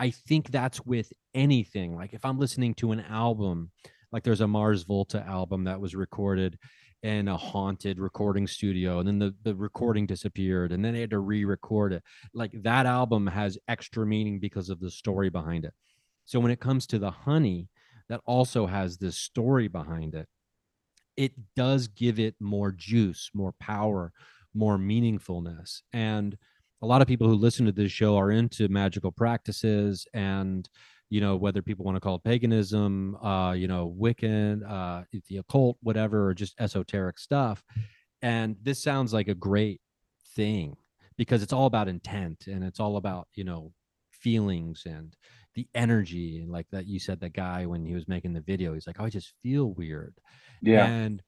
i 0.00 0.10
think 0.10 0.50
that's 0.50 0.84
with 0.84 1.12
anything. 1.34 1.94
Like 1.94 2.14
if 2.14 2.24
i'm 2.24 2.38
listening 2.38 2.74
to 2.74 2.92
an 2.92 3.00
album 3.00 3.70
like 4.14 4.22
there's 4.22 4.42
a 4.42 4.46
mars 4.46 4.84
volta 4.84 5.24
album 5.26 5.64
that 5.64 5.80
was 5.80 5.96
recorded 5.96 6.56
in 7.02 7.26
a 7.26 7.36
haunted 7.36 7.98
recording 7.98 8.46
studio 8.46 9.00
and 9.00 9.08
then 9.08 9.18
the, 9.18 9.34
the 9.42 9.54
recording 9.56 10.06
disappeared 10.06 10.70
and 10.70 10.84
then 10.84 10.94
they 10.94 11.00
had 11.00 11.10
to 11.10 11.18
re-record 11.18 11.92
it. 11.92 12.02
Like 12.32 12.52
that 12.62 12.86
album 12.86 13.26
has 13.26 13.58
extra 13.66 14.06
meaning 14.06 14.38
because 14.38 14.70
of 14.70 14.78
the 14.78 14.90
story 14.90 15.30
behind 15.30 15.64
it. 15.64 15.74
So 16.26 16.38
when 16.38 16.52
it 16.52 16.60
comes 16.60 16.86
to 16.86 17.00
the 17.00 17.10
honey 17.10 17.68
that 18.08 18.20
also 18.24 18.66
has 18.66 18.98
this 18.98 19.16
story 19.16 19.66
behind 19.66 20.14
it 20.14 20.28
it 21.16 21.32
does 21.56 21.88
give 21.88 22.20
it 22.20 22.36
more 22.38 22.70
juice 22.70 23.30
more 23.34 23.52
power 23.58 24.12
more 24.54 24.78
meaningfulness. 24.78 25.82
And 25.92 26.38
a 26.82 26.86
lot 26.86 27.02
of 27.02 27.08
people 27.08 27.26
who 27.26 27.34
listen 27.34 27.66
to 27.66 27.72
this 27.72 27.90
show 27.90 28.16
are 28.16 28.30
into 28.30 28.68
magical 28.68 29.10
practices 29.10 30.06
and 30.14 30.68
you 31.10 31.20
know 31.20 31.36
whether 31.36 31.62
people 31.62 31.84
want 31.84 31.96
to 31.96 32.00
call 32.00 32.16
it 32.16 32.24
paganism 32.24 33.16
uh 33.16 33.52
you 33.52 33.68
know 33.68 33.94
wiccan 33.98 34.68
uh 34.68 35.04
the 35.28 35.36
occult 35.36 35.76
whatever 35.82 36.28
or 36.28 36.34
just 36.34 36.54
esoteric 36.58 37.18
stuff. 37.18 37.62
And 38.22 38.56
this 38.62 38.82
sounds 38.82 39.12
like 39.12 39.28
a 39.28 39.34
great 39.34 39.82
thing 40.34 40.76
because 41.16 41.42
it's 41.42 41.52
all 41.52 41.66
about 41.66 41.88
intent 41.88 42.46
and 42.46 42.64
it's 42.64 42.80
all 42.80 42.96
about 42.96 43.28
you 43.34 43.44
know 43.44 43.72
feelings 44.10 44.82
and 44.86 45.14
the 45.54 45.68
energy 45.74 46.38
and 46.38 46.50
like 46.50 46.66
that 46.72 46.86
you 46.86 46.98
said 46.98 47.20
that 47.20 47.32
guy 47.34 47.66
when 47.66 47.84
he 47.84 47.94
was 47.94 48.08
making 48.08 48.32
the 48.32 48.40
video 48.40 48.74
he's 48.74 48.86
like 48.86 48.96
oh, 48.98 49.04
i 49.04 49.10
just 49.10 49.34
feel 49.42 49.72
weird. 49.72 50.14
Yeah. 50.62 50.86
and 50.86 51.22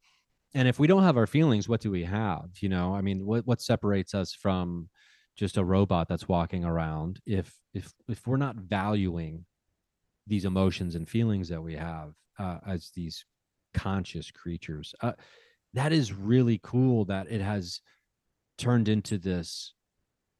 and 0.54 0.66
if 0.66 0.78
we 0.78 0.86
don't 0.86 1.02
have 1.02 1.16
our 1.16 1.26
feelings 1.26 1.68
what 1.68 1.80
do 1.80 1.90
we 1.90 2.04
have 2.04 2.48
you 2.60 2.68
know? 2.68 2.94
I 2.94 3.02
mean 3.02 3.26
what 3.26 3.46
what 3.46 3.60
separates 3.60 4.14
us 4.14 4.32
from 4.32 4.88
just 5.36 5.58
a 5.58 5.64
robot 5.64 6.08
that's 6.08 6.28
walking 6.28 6.64
around 6.64 7.20
if 7.26 7.52
if 7.74 7.92
if 8.08 8.26
we're 8.26 8.38
not 8.38 8.56
valuing 8.56 9.44
these 10.26 10.44
emotions 10.44 10.94
and 10.94 11.08
feelings 11.08 11.48
that 11.48 11.62
we 11.62 11.74
have 11.74 12.12
uh, 12.38 12.58
as 12.66 12.90
these 12.94 13.24
conscious 13.74 14.30
creatures 14.30 14.94
uh, 15.02 15.12
that 15.74 15.92
is 15.92 16.12
really 16.12 16.58
cool 16.62 17.04
that 17.04 17.30
it 17.30 17.40
has 17.40 17.80
turned 18.58 18.88
into 18.88 19.18
this 19.18 19.74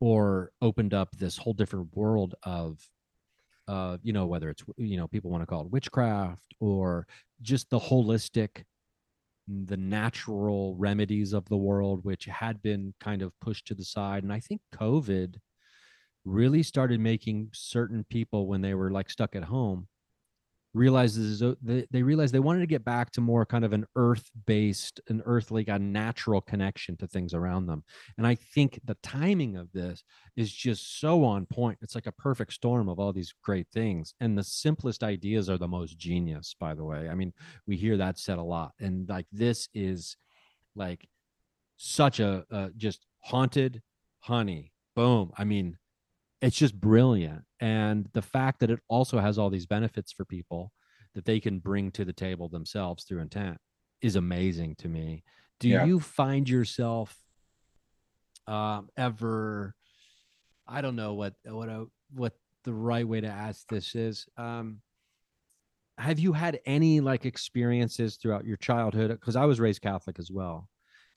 or 0.01 0.51
opened 0.63 0.95
up 0.95 1.11
this 1.17 1.37
whole 1.37 1.53
different 1.53 1.89
world 1.95 2.35
of 2.43 2.79
uh 3.69 3.97
you 4.03 4.13
know 4.13 4.27
whether 4.27 4.49
it's 4.49 4.63
you 4.77 4.97
know 4.97 5.09
people 5.09 5.31
want 5.31 5.43
to 5.43 5.47
call 5.47 5.63
it 5.63 5.71
witchcraft 5.71 6.55
or 6.61 7.07
just 7.43 7.69
the 7.71 7.79
holistic 7.79 8.65
the 9.49 9.77
natural 9.77 10.75
remedies 10.77 11.33
of 11.33 11.49
the 11.49 11.57
world 11.57 12.05
which 12.05 12.25
had 12.25 12.61
been 12.63 12.93
kind 13.01 13.23
of 13.23 13.33
pushed 13.41 13.67
to 13.67 13.75
the 13.75 13.85
side. 13.85 14.23
And 14.23 14.33
i 14.33 14.41
think 14.41 14.61
covid 14.75 15.37
really 16.27 16.63
started 16.63 17.01
making 17.01 17.49
certain 17.55 18.05
people 18.11 18.47
when 18.47 18.61
they 18.61 18.75
were 18.75 18.91
like 18.91 19.09
stuck 19.09 19.35
at 19.35 19.45
home 19.45 19.89
realizes 20.77 21.43
they, 21.63 21.87
they 21.91 22.03
realized 22.03 22.35
they 22.35 22.39
wanted 22.39 22.61
to 22.61 22.67
get 22.67 22.85
back 22.85 23.11
to 23.11 23.21
more 23.21 23.47
kind 23.47 23.65
of 23.65 23.73
an 23.73 23.87
earth 23.97 24.31
based 24.47 25.01
an 25.09 25.23
earthly 25.25 25.65
a 25.69 25.79
natural 25.79 26.41
connection 26.43 26.97
to 26.99 27.07
things 27.07 27.33
around 27.33 27.67
them. 27.67 27.83
And 28.19 28.27
i 28.27 28.35
think 28.35 28.79
the 28.85 28.97
timing 29.03 29.57
of 29.57 29.73
this 29.73 30.05
is 30.37 30.53
just 30.53 31.01
so 31.01 31.25
on 31.25 31.47
point. 31.47 31.79
It's 31.81 31.95
like 31.95 32.07
a 32.07 32.13
perfect 32.13 32.53
storm 32.53 32.89
of 32.89 33.01
all 33.01 33.13
these 33.13 33.33
great 33.43 33.67
things. 33.73 34.13
And 34.21 34.37
the 34.37 34.45
simplest 34.45 35.03
ideas 35.03 35.49
are 35.49 35.59
the 35.59 35.67
most 35.67 35.99
genius 35.99 36.55
by 36.61 36.75
the 36.75 36.85
way. 36.85 37.09
I 37.09 37.15
mean 37.15 37.33
we 37.67 37.77
hear 37.77 37.97
that 37.97 38.19
said 38.19 38.39
a 38.39 38.43
lot. 38.43 38.73
And 38.79 39.09
like 39.09 39.27
this 39.33 39.69
is 39.75 40.17
like 40.75 41.09
such 41.79 42.21
a, 42.21 42.45
a 42.51 42.71
just 42.77 43.07
haunted 43.21 43.83
honey. 44.21 44.73
Boom. 44.95 45.33
I 45.39 45.45
mean 45.45 45.79
it's 46.47 46.57
just 46.57 46.81
brilliant. 46.81 47.45
And 47.61 48.09
the 48.13 48.23
fact 48.23 48.61
that 48.61 48.71
it 48.71 48.81
also 48.89 49.19
has 49.19 49.37
all 49.39 49.51
these 49.51 49.67
benefits 49.67 50.13
for 50.13 50.25
people 50.25 50.73
that 51.15 51.25
they 51.25 51.41
can 51.41 51.59
bring 51.59 51.91
to 51.93 52.05
the 52.05 52.13
table 52.13 52.49
themselves 52.49 53.05
through 53.05 53.21
intent 53.21 53.59
is 54.01 54.17
amazing 54.17 54.77
to 54.77 54.89
me. 54.89 55.25
Do 55.59 55.69
Yeah. 55.69 55.85
you 55.87 56.01
find 56.01 56.49
yourself 56.49 57.19
um 58.47 58.89
ever 58.97 59.75
i 60.69 60.81
don't 60.81 60.95
know 60.95 61.15
what 61.15 61.35
what 61.47 61.69
a, 61.69 61.87
what 62.15 62.35
the 62.65 62.73
right 62.73 63.07
way 63.09 63.21
to 63.21 63.27
ask 63.27 63.67
this 63.69 63.97
is 63.97 64.27
um 64.37 64.81
have 65.99 66.19
you 66.19 66.33
had 66.33 66.61
any 66.67 67.01
like 67.01 67.25
experiences 67.25 68.17
throughout 68.17 68.45
your 68.45 68.57
childhood? 68.59 69.11
Because 69.11 69.37
i 69.37 69.45
was 69.45 69.59
raised 69.61 69.83
catholic 69.83 70.19
as 70.19 70.31
well 70.31 70.69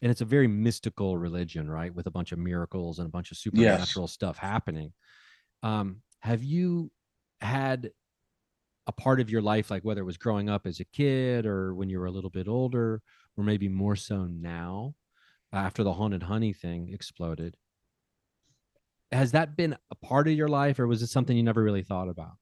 and 0.01 0.11
it's 0.11 0.21
a 0.21 0.25
very 0.25 0.47
mystical 0.47 1.17
religion 1.17 1.69
right 1.69 1.93
with 1.93 2.07
a 2.07 2.11
bunch 2.11 2.31
of 2.31 2.39
miracles 2.39 2.99
and 2.99 3.07
a 3.07 3.11
bunch 3.11 3.31
of 3.31 3.37
supernatural 3.37 4.07
stuff 4.07 4.37
happening. 4.37 4.93
Um 5.63 6.01
have 6.21 6.43
you 6.43 6.91
had 7.41 7.91
a 8.87 8.91
part 8.91 9.19
of 9.19 9.29
your 9.29 9.41
life 9.41 9.69
like 9.69 9.83
whether 9.83 10.01
it 10.01 10.05
was 10.05 10.17
growing 10.17 10.49
up 10.49 10.65
as 10.65 10.79
a 10.79 10.85
kid 10.85 11.45
or 11.45 11.75
when 11.75 11.89
you 11.89 11.99
were 11.99 12.07
a 12.07 12.11
little 12.11 12.29
bit 12.29 12.47
older 12.47 13.01
or 13.37 13.43
maybe 13.43 13.69
more 13.69 13.95
so 13.95 14.25
now 14.25 14.95
after 15.53 15.83
the 15.83 15.93
haunted 15.93 16.23
honey 16.23 16.53
thing 16.53 16.89
exploded? 16.91 17.55
Has 19.11 19.31
that 19.31 19.55
been 19.57 19.75
a 19.91 19.95
part 19.95 20.27
of 20.27 20.33
your 20.33 20.47
life 20.47 20.79
or 20.79 20.87
was 20.87 21.01
it 21.01 21.07
something 21.07 21.35
you 21.35 21.43
never 21.43 21.63
really 21.63 21.83
thought 21.83 22.09
about 22.09 22.37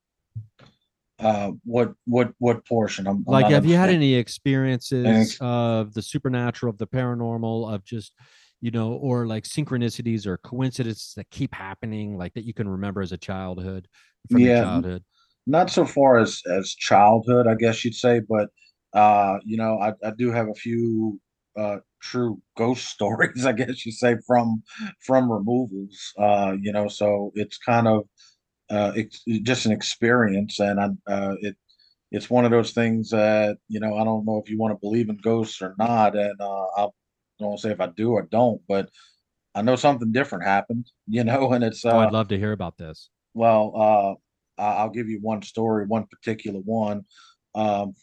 Uh, 1.18 1.52
what 1.64 1.94
what 2.04 2.32
what 2.38 2.64
portion? 2.66 3.06
I'm, 3.06 3.16
I'm 3.18 3.24
like 3.26 3.46
have 3.46 3.66
you 3.66 3.76
had 3.76 3.90
any 3.90 4.14
experiences 4.14 5.06
ex- 5.06 5.36
of 5.40 5.94
the 5.94 6.02
supernatural 6.02 6.70
of 6.70 6.78
the 6.78 6.86
paranormal 6.86 7.72
of 7.72 7.84
just 7.84 8.12
you 8.60 8.70
know 8.70 8.92
or 8.92 9.26
like 9.26 9.44
synchronicities 9.44 10.26
or 10.26 10.38
coincidences 10.38 11.14
that 11.16 11.28
keep 11.30 11.54
happening 11.54 12.16
like 12.16 12.34
that 12.34 12.44
you 12.44 12.54
can 12.54 12.68
remember 12.68 13.00
as 13.00 13.12
a 13.12 13.18
childhood 13.18 13.88
from 14.30 14.42
Yeah. 14.42 14.60
childhood 14.60 15.04
not 15.46 15.70
so 15.70 15.86
far 15.86 16.18
as 16.18 16.42
as 16.46 16.74
childhood, 16.74 17.46
I 17.46 17.54
guess 17.54 17.84
you'd 17.84 17.94
say, 17.94 18.20
but 18.20 18.50
uh, 18.92 19.38
you 19.44 19.56
know, 19.56 19.78
I, 19.78 19.92
I 20.06 20.12
do 20.16 20.30
have 20.30 20.48
a 20.48 20.54
few 20.54 21.20
uh 21.58 21.78
true 22.02 22.40
ghost 22.56 22.86
stories, 22.96 23.46
I 23.46 23.52
guess 23.52 23.86
you 23.86 23.92
say, 23.92 24.16
from 24.26 24.62
from 25.06 25.30
removals. 25.32 26.12
Uh, 26.18 26.54
you 26.60 26.72
know, 26.72 26.88
so 26.88 27.32
it's 27.34 27.58
kind 27.58 27.88
of 27.88 28.04
uh 28.70 28.92
it's 28.96 29.24
just 29.42 29.66
an 29.66 29.72
experience 29.72 30.60
and 30.60 30.80
I 30.80 30.88
uh 31.10 31.34
it 31.40 31.56
it's 32.10 32.30
one 32.30 32.46
of 32.46 32.50
those 32.50 32.72
things 32.72 33.10
that, 33.10 33.58
you 33.68 33.80
know, 33.80 33.98
I 33.98 34.04
don't 34.04 34.24
know 34.24 34.38
if 34.42 34.48
you 34.50 34.56
want 34.58 34.72
to 34.74 34.80
believe 34.80 35.10
in 35.10 35.18
ghosts 35.18 35.60
or 35.60 35.74
not, 35.78 36.16
and 36.16 36.40
uh 36.40 36.66
I'll 36.76 36.94
don't 37.38 37.58
say 37.60 37.70
if 37.70 37.80
I 37.80 37.86
do 37.88 38.12
or 38.12 38.22
don't, 38.22 38.60
but 38.68 38.88
I 39.54 39.62
know 39.62 39.76
something 39.76 40.12
different 40.12 40.44
happened, 40.44 40.90
you 41.06 41.24
know, 41.24 41.52
and 41.52 41.62
it's 41.64 41.84
uh 41.84 41.90
oh 41.90 41.98
i'd 42.00 42.12
love 42.12 42.28
to 42.28 42.38
hear 42.38 42.52
about 42.52 42.76
this 42.78 43.10
well, 43.34 43.72
uh, 43.76 44.62
I- 44.62 44.76
I'll 44.78 44.90
give 44.90 45.08
you 45.08 45.20
one 45.20 45.42
story, 45.42 45.86
one 45.86 46.06
particular 46.06 46.60
one. 46.60 47.04
Um, 47.54 47.94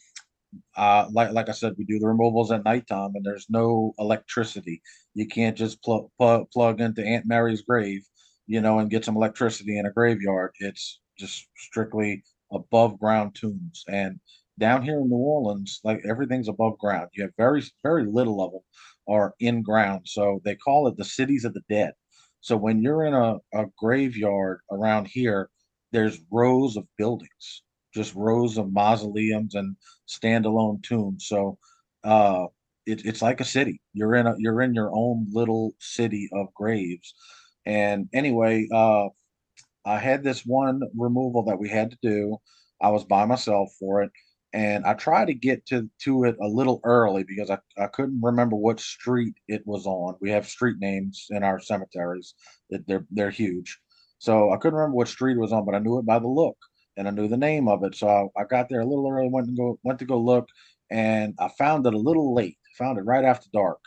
uh, 0.76 1.06
like 1.12 1.32
like 1.32 1.48
I 1.48 1.52
said, 1.52 1.74
we 1.76 1.84
do 1.84 1.98
the 1.98 2.06
removals 2.08 2.50
at 2.52 2.64
nighttime, 2.64 3.12
and 3.14 3.24
there's 3.24 3.46
no 3.50 3.94
electricity. 3.98 4.80
You 5.14 5.26
can't 5.26 5.56
just 5.56 5.82
plug 5.82 6.08
plug 6.18 6.50
plug 6.52 6.80
into 6.80 7.04
Aunt 7.04 7.26
Mary's 7.26 7.62
grave, 7.62 8.06
you 8.46 8.60
know, 8.60 8.78
and 8.78 8.90
get 8.90 9.04
some 9.04 9.16
electricity 9.16 9.78
in 9.78 9.86
a 9.86 9.92
graveyard. 9.92 10.52
It's 10.60 11.00
just 11.18 11.48
strictly 11.56 12.22
above 12.52 12.98
ground 12.98 13.34
tombs. 13.34 13.84
And 13.88 14.20
down 14.58 14.82
here 14.82 14.98
in 14.98 15.08
New 15.08 15.16
Orleans, 15.16 15.80
like 15.84 16.00
everything's 16.08 16.48
above 16.48 16.78
ground. 16.78 17.08
You 17.12 17.24
have 17.24 17.32
very, 17.36 17.62
very 17.82 18.06
little 18.06 18.42
of 18.42 18.52
them 18.52 18.62
are 19.08 19.34
in 19.40 19.62
ground. 19.62 20.02
So 20.06 20.40
they 20.44 20.54
call 20.54 20.88
it 20.88 20.96
the 20.96 21.04
cities 21.04 21.44
of 21.44 21.54
the 21.54 21.62
dead. 21.68 21.92
So 22.40 22.56
when 22.56 22.80
you're 22.82 23.04
in 23.04 23.14
a, 23.14 23.36
a 23.54 23.66
graveyard 23.78 24.60
around 24.70 25.08
here, 25.08 25.50
there's 25.92 26.20
rows 26.30 26.76
of 26.76 26.86
buildings, 26.98 27.62
just 27.94 28.14
rows 28.14 28.58
of 28.58 28.72
mausoleums 28.72 29.54
and 29.54 29.76
standalone 30.08 30.82
tombs. 30.82 31.26
So 31.26 31.58
uh, 32.04 32.46
it, 32.86 33.04
it's 33.04 33.22
like 33.22 33.40
a 33.40 33.44
city. 33.44 33.80
You're 33.92 34.14
in 34.14 34.26
a 34.26 34.34
you're 34.38 34.62
in 34.62 34.74
your 34.74 34.90
own 34.94 35.26
little 35.32 35.74
city 35.80 36.28
of 36.32 36.52
graves. 36.54 37.14
And 37.66 38.08
anyway, 38.12 38.68
uh, 38.72 39.08
I 39.84 39.98
had 39.98 40.22
this 40.24 40.44
one 40.46 40.80
removal 40.96 41.44
that 41.44 41.58
we 41.58 41.68
had 41.68 41.90
to 41.92 41.98
do. 42.02 42.38
I 42.80 42.90
was 42.90 43.04
by 43.04 43.24
myself 43.26 43.70
for 43.78 44.02
it, 44.02 44.10
and 44.52 44.84
I 44.84 44.94
tried 44.94 45.26
to 45.26 45.34
get 45.34 45.66
to 45.66 45.88
to 46.04 46.24
it 46.24 46.36
a 46.42 46.48
little 46.48 46.80
early 46.84 47.24
because 47.24 47.50
I, 47.50 47.58
I 47.78 47.86
couldn't 47.88 48.20
remember 48.22 48.56
what 48.56 48.80
street 48.80 49.34
it 49.48 49.62
was 49.66 49.86
on. 49.86 50.16
We 50.20 50.30
have 50.30 50.48
street 50.48 50.76
names 50.80 51.26
in 51.30 51.42
our 51.42 51.60
cemeteries; 51.60 52.34
they're 52.70 53.06
they're 53.10 53.30
huge, 53.30 53.78
so 54.18 54.52
I 54.52 54.56
couldn't 54.58 54.78
remember 54.78 54.96
what 54.96 55.08
street 55.08 55.36
it 55.36 55.40
was 55.40 55.52
on, 55.52 55.64
but 55.64 55.74
I 55.74 55.78
knew 55.80 55.98
it 55.98 56.06
by 56.06 56.18
the 56.18 56.28
look 56.28 56.56
and 56.96 57.06
I 57.08 57.10
knew 57.10 57.28
the 57.28 57.36
name 57.36 57.68
of 57.68 57.84
it. 57.84 57.94
So 57.94 58.08
I, 58.08 58.42
I 58.42 58.44
got 58.44 58.68
there 58.68 58.80
a 58.80 58.86
little 58.86 59.08
early, 59.10 59.28
went 59.30 59.48
to 59.48 59.54
go 59.54 59.78
went 59.82 59.98
to 60.00 60.04
go 60.06 60.18
look, 60.18 60.48
and 60.90 61.34
I 61.38 61.48
found 61.58 61.86
it 61.86 61.94
a 61.94 61.98
little 61.98 62.34
late. 62.34 62.58
Found 62.78 62.98
it 62.98 63.02
right 63.02 63.24
after 63.24 63.48
dark. 63.52 63.80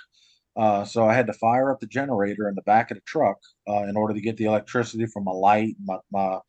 Uh, 0.58 0.84
so 0.84 1.08
I 1.08 1.14
had 1.14 1.28
to 1.28 1.34
fire 1.34 1.72
up 1.72 1.80
the 1.80 1.88
generator 1.88 2.50
in 2.50 2.56
the 2.56 2.62
back 2.64 2.92
of 2.92 2.98
the 2.98 3.04
truck 3.06 3.38
uh, 3.68 3.84
in 3.84 3.96
order 3.96 4.14
to 4.14 4.22
get 4.22 4.38
the 4.38 4.46
electricity 4.46 5.06
from 5.06 5.24
my 5.24 5.32
light, 5.32 5.76
my, 5.84 5.98
my 6.12 6.40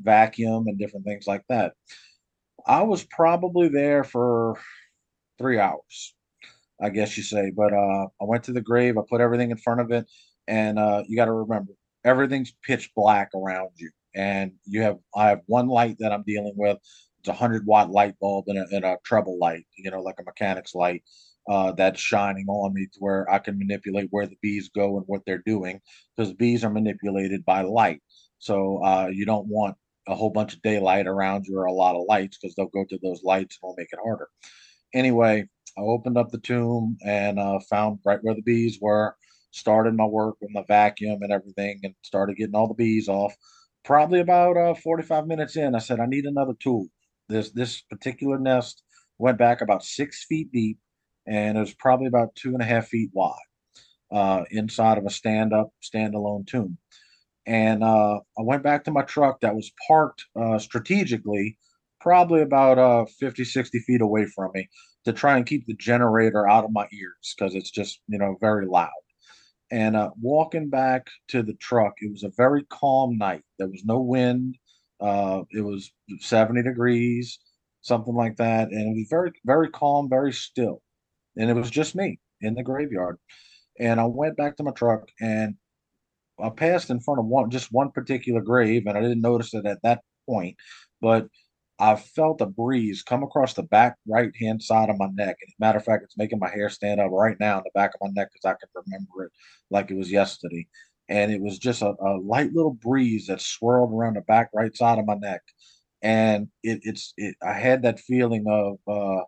vacuum, 0.00 0.68
and 0.68 0.78
different 0.78 1.04
things 1.04 1.26
like 1.26 1.42
that. 1.48 1.74
I 2.66 2.82
was 2.82 3.04
probably 3.04 3.68
there 3.68 4.04
for 4.04 4.58
three 5.38 5.58
hours, 5.58 6.14
I 6.80 6.90
guess 6.90 7.16
you 7.16 7.22
say. 7.22 7.50
But 7.54 7.72
uh, 7.72 8.06
I 8.20 8.24
went 8.24 8.44
to 8.44 8.52
the 8.52 8.60
grave, 8.60 8.98
I 8.98 9.02
put 9.08 9.20
everything 9.20 9.50
in 9.50 9.56
front 9.56 9.80
of 9.80 9.90
it, 9.90 10.06
and 10.46 10.78
uh, 10.78 11.02
you 11.06 11.16
got 11.16 11.26
to 11.26 11.32
remember 11.32 11.72
everything's 12.04 12.52
pitch 12.64 12.90
black 12.96 13.30
around 13.34 13.70
you, 13.76 13.90
and 14.14 14.52
you 14.66 14.82
have 14.82 14.98
I 15.14 15.28
have 15.28 15.40
one 15.46 15.68
light 15.68 15.96
that 16.00 16.12
I'm 16.12 16.24
dealing 16.26 16.54
with. 16.56 16.78
It's 17.20 17.28
a 17.28 17.32
hundred 17.32 17.66
watt 17.66 17.90
light 17.90 18.14
bulb 18.20 18.44
and 18.48 18.58
a, 18.58 18.66
and 18.74 18.84
a 18.84 18.96
trouble 19.04 19.38
light, 19.38 19.66
you 19.76 19.90
know, 19.90 20.00
like 20.00 20.16
a 20.20 20.24
mechanic's 20.24 20.74
light 20.74 21.02
uh, 21.48 21.72
that's 21.72 22.00
shining 22.00 22.46
on 22.48 22.74
me 22.74 22.86
to 22.92 22.98
where 23.00 23.30
I 23.30 23.38
can 23.38 23.58
manipulate 23.58 24.08
where 24.10 24.26
the 24.26 24.36
bees 24.42 24.68
go 24.68 24.98
and 24.98 25.04
what 25.06 25.22
they're 25.26 25.42
doing 25.46 25.80
because 26.16 26.32
bees 26.34 26.62
are 26.62 26.70
manipulated 26.70 27.44
by 27.44 27.62
light. 27.62 28.02
So 28.38 28.82
uh, 28.84 29.08
you 29.10 29.24
don't 29.24 29.48
want 29.48 29.76
a 30.06 30.14
whole 30.14 30.30
bunch 30.30 30.54
of 30.54 30.62
daylight 30.62 31.06
around 31.06 31.46
you 31.46 31.58
or 31.58 31.64
a 31.64 31.72
lot 31.72 31.96
of 31.96 32.04
lights 32.08 32.38
because 32.38 32.54
they'll 32.54 32.66
go 32.66 32.84
to 32.88 32.98
those 33.02 33.22
lights 33.24 33.58
and 33.62 33.68
it'll 33.68 33.76
make 33.78 33.92
it 33.92 33.98
harder. 34.02 34.28
Anyway, 34.94 35.48
I 35.76 35.80
opened 35.80 36.18
up 36.18 36.30
the 36.30 36.38
tomb 36.38 36.96
and 37.04 37.38
uh, 37.38 37.58
found 37.70 38.00
right 38.04 38.18
where 38.22 38.34
the 38.34 38.42
bees 38.42 38.78
were. 38.80 39.14
Started 39.50 39.94
my 39.94 40.04
work 40.04 40.36
with 40.40 40.50
my 40.52 40.64
vacuum 40.68 41.22
and 41.22 41.32
everything, 41.32 41.80
and 41.82 41.94
started 42.02 42.36
getting 42.36 42.54
all 42.54 42.68
the 42.68 42.74
bees 42.74 43.08
off. 43.08 43.34
Probably 43.82 44.20
about 44.20 44.58
uh, 44.58 44.74
45 44.74 45.26
minutes 45.26 45.56
in, 45.56 45.74
I 45.74 45.78
said, 45.78 46.00
I 46.00 46.06
need 46.06 46.26
another 46.26 46.52
tool. 46.60 46.86
This 47.30 47.50
this 47.50 47.80
particular 47.80 48.38
nest 48.38 48.82
went 49.18 49.38
back 49.38 49.62
about 49.62 49.82
six 49.82 50.24
feet 50.26 50.52
deep 50.52 50.78
and 51.28 51.56
it 51.56 51.60
was 51.60 51.74
probably 51.74 52.06
about 52.06 52.34
two 52.34 52.50
and 52.50 52.62
a 52.62 52.64
half 52.64 52.88
feet 52.88 53.10
wide 53.12 53.34
uh, 54.10 54.44
inside 54.50 54.98
of 54.98 55.04
a 55.04 55.10
stand 55.10 55.52
up, 55.52 55.70
standalone 55.82 56.46
tomb. 56.46 56.78
And 57.46 57.82
uh, 57.82 58.16
I 58.38 58.42
went 58.42 58.62
back 58.62 58.84
to 58.84 58.90
my 58.90 59.02
truck 59.02 59.40
that 59.40 59.54
was 59.54 59.70
parked 59.86 60.24
uh, 60.38 60.58
strategically, 60.58 61.58
probably 62.00 62.42
about 62.42 62.78
uh, 62.78 63.06
50, 63.18 63.44
60 63.44 63.78
feet 63.80 64.00
away 64.00 64.26
from 64.26 64.50
me 64.54 64.68
to 65.04 65.12
try 65.12 65.36
and 65.36 65.46
keep 65.46 65.66
the 65.66 65.74
generator 65.74 66.48
out 66.48 66.64
of 66.64 66.72
my 66.72 66.86
ears 66.92 67.34
because 67.36 67.54
it's 67.54 67.70
just, 67.70 68.00
you 68.08 68.18
know, 68.18 68.36
very 68.40 68.66
loud. 68.66 68.90
And 69.70 69.96
uh, 69.96 70.10
walking 70.20 70.70
back 70.70 71.08
to 71.28 71.42
the 71.42 71.54
truck, 71.54 71.94
it 71.98 72.10
was 72.10 72.22
a 72.22 72.32
very 72.36 72.64
calm 72.70 73.18
night. 73.18 73.42
There 73.58 73.68
was 73.68 73.84
no 73.84 74.00
wind. 74.00 74.56
Uh, 75.00 75.42
it 75.50 75.60
was 75.60 75.92
70 76.20 76.62
degrees, 76.62 77.38
something 77.82 78.14
like 78.14 78.36
that. 78.36 78.70
And 78.70 78.96
it 78.96 78.98
was 78.98 79.08
very, 79.10 79.32
very 79.44 79.70
calm, 79.70 80.08
very 80.08 80.32
still 80.32 80.82
and 81.38 81.50
it 81.50 81.54
was 81.54 81.70
just 81.70 81.94
me 81.94 82.18
in 82.40 82.54
the 82.54 82.62
graveyard. 82.62 83.16
And 83.78 84.00
I 84.00 84.04
went 84.04 84.36
back 84.36 84.56
to 84.56 84.64
my 84.64 84.72
truck 84.72 85.08
and 85.20 85.54
I 86.40 86.50
passed 86.50 86.90
in 86.90 87.00
front 87.00 87.20
of 87.20 87.26
one 87.26 87.50
just 87.50 87.72
one 87.72 87.90
particular 87.90 88.40
grave, 88.40 88.86
and 88.86 88.96
I 88.96 89.00
didn't 89.00 89.20
notice 89.20 89.54
it 89.54 89.66
at 89.66 89.82
that 89.82 90.02
point, 90.26 90.56
but 91.00 91.28
I 91.80 91.96
felt 91.96 92.40
a 92.40 92.46
breeze 92.46 93.02
come 93.02 93.22
across 93.22 93.54
the 93.54 93.62
back 93.62 93.96
right 94.06 94.32
hand 94.40 94.62
side 94.62 94.90
of 94.90 94.98
my 94.98 95.08
neck. 95.14 95.36
And 95.40 95.52
matter 95.60 95.78
of 95.78 95.84
fact, 95.84 96.02
it's 96.04 96.18
making 96.18 96.40
my 96.40 96.50
hair 96.50 96.68
stand 96.70 97.00
up 97.00 97.10
right 97.12 97.36
now 97.38 97.58
in 97.58 97.64
the 97.64 97.70
back 97.74 97.92
of 97.94 98.00
my 98.00 98.08
neck 98.12 98.30
because 98.32 98.44
I 98.44 98.58
can 98.58 98.68
remember 98.74 99.24
it 99.24 99.32
like 99.70 99.90
it 99.90 99.96
was 99.96 100.10
yesterday. 100.10 100.66
And 101.08 101.32
it 101.32 101.40
was 101.40 101.58
just 101.58 101.82
a, 101.82 101.94
a, 102.00 102.18
light 102.18 102.52
little 102.52 102.74
breeze 102.74 103.28
that 103.28 103.40
swirled 103.40 103.92
around 103.92 104.14
the 104.16 104.22
back 104.22 104.50
right 104.52 104.76
side 104.76 104.98
of 104.98 105.06
my 105.06 105.14
neck. 105.14 105.40
And 106.02 106.48
it, 106.62 106.80
it's 106.82 107.14
it, 107.16 107.36
I 107.42 107.54
had 107.54 107.82
that 107.82 108.00
feeling 108.00 108.44
of 108.48 108.78
uh, 108.86 109.22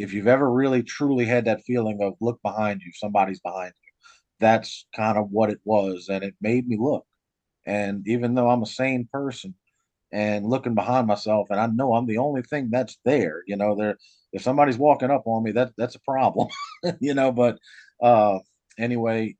if 0.00 0.14
you've 0.14 0.28
ever 0.28 0.50
really 0.52 0.82
truly 0.84 1.26
had 1.26 1.46
that 1.46 1.62
feeling 1.64 2.00
of 2.02 2.14
look 2.20 2.40
behind 2.42 2.82
you, 2.82 2.92
somebody's 2.94 3.40
behind 3.40 3.72
you, 3.84 3.92
that's 4.40 4.86
kind 4.96 5.18
of 5.18 5.30
what 5.30 5.50
it 5.50 5.60
was. 5.64 6.08
And 6.10 6.24
it 6.24 6.34
made 6.40 6.68
me 6.68 6.78
look. 6.80 7.06
And 7.66 8.06
even 8.08 8.34
though 8.34 8.50
I'm 8.50 8.62
a 8.62 8.66
sane 8.66 9.08
person 9.12 9.54
and 10.12 10.46
looking 10.46 10.74
behind 10.74 11.06
myself, 11.06 11.48
and 11.50 11.60
I 11.60 11.66
know 11.66 11.94
I'm 11.94 12.06
the 12.06 12.18
only 12.18 12.42
thing 12.42 12.70
that's 12.70 12.98
there, 13.04 13.42
you 13.46 13.56
know, 13.56 13.76
there 13.76 13.98
if 14.32 14.42
somebody's 14.42 14.78
walking 14.78 15.10
up 15.10 15.24
on 15.26 15.42
me, 15.44 15.52
that 15.52 15.72
that's 15.78 15.96
a 15.96 16.00
problem, 16.00 16.48
you 17.00 17.14
know. 17.14 17.32
But 17.32 17.58
uh 18.02 18.40
anyway, 18.78 19.36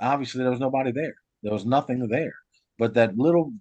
obviously 0.00 0.42
there 0.42 0.50
was 0.50 0.60
nobody 0.60 0.92
there. 0.92 1.14
There 1.42 1.52
was 1.52 1.66
nothing 1.66 2.06
there. 2.08 2.34
But 2.78 2.94
that 2.94 3.16
little 3.18 3.52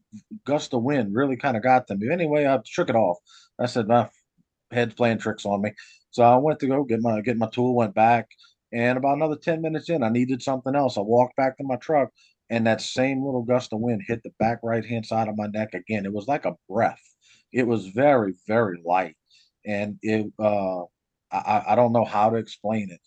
gust 0.46 0.74
of 0.74 0.84
wind 0.84 1.16
really 1.16 1.38
kind 1.38 1.58
of 1.58 1.64
got 1.64 1.90
me. 1.90 2.12
Anyway, 2.12 2.46
I 2.46 2.60
shook 2.66 2.90
it 2.90 2.96
off. 2.96 3.18
I 3.60 3.66
said, 3.66 3.88
my 3.88 4.10
head's 4.72 4.94
playing 4.96 5.20
tricks 5.20 5.46
on 5.46 5.62
me. 5.62 5.74
So 6.18 6.24
I 6.24 6.36
went 6.38 6.60
to 6.62 6.68
go 6.68 6.84
get 6.84 7.00
my 7.02 7.22
get 7.22 7.38
my 7.38 7.48
tool, 7.48 7.76
went 7.76 7.94
back, 7.94 8.28
and 8.74 8.98
about 8.98 9.18
another 9.18 9.36
10 9.36 9.62
minutes 9.62 9.88
in, 9.88 10.02
I 10.02 10.10
needed 10.10 10.42
something 10.42 10.74
else. 10.76 10.98
I 10.98 11.02
walked 11.02 11.36
back 11.36 11.58
to 11.58 11.64
my 11.64 11.76
truck, 11.76 12.10
and 12.50 12.66
that 12.66 12.82
same 12.82 13.24
little 13.24 13.44
gust 13.44 13.72
of 13.72 13.82
wind 13.82 14.02
hit 14.08 14.24
the 14.24 14.32
back 14.40 14.58
right 14.64 14.84
hand 14.84 15.06
side 15.06 15.28
of 15.28 15.38
my 15.38 15.46
neck 15.46 15.76
again. 15.76 16.08
It 16.08 16.14
was 16.14 16.28
like 16.28 16.46
a 16.46 16.56
breath. 16.68 17.04
It 17.54 17.68
was 17.68 17.90
very, 17.90 18.34
very 18.48 18.82
light. 18.84 19.16
And 19.64 20.00
it 20.02 20.26
uh 20.40 20.86
I, 21.32 21.64
I 21.68 21.76
don't 21.76 21.94
know 21.94 22.06
how 22.06 22.32
to 22.32 22.38
explain 22.38 22.90
it. 22.90 23.02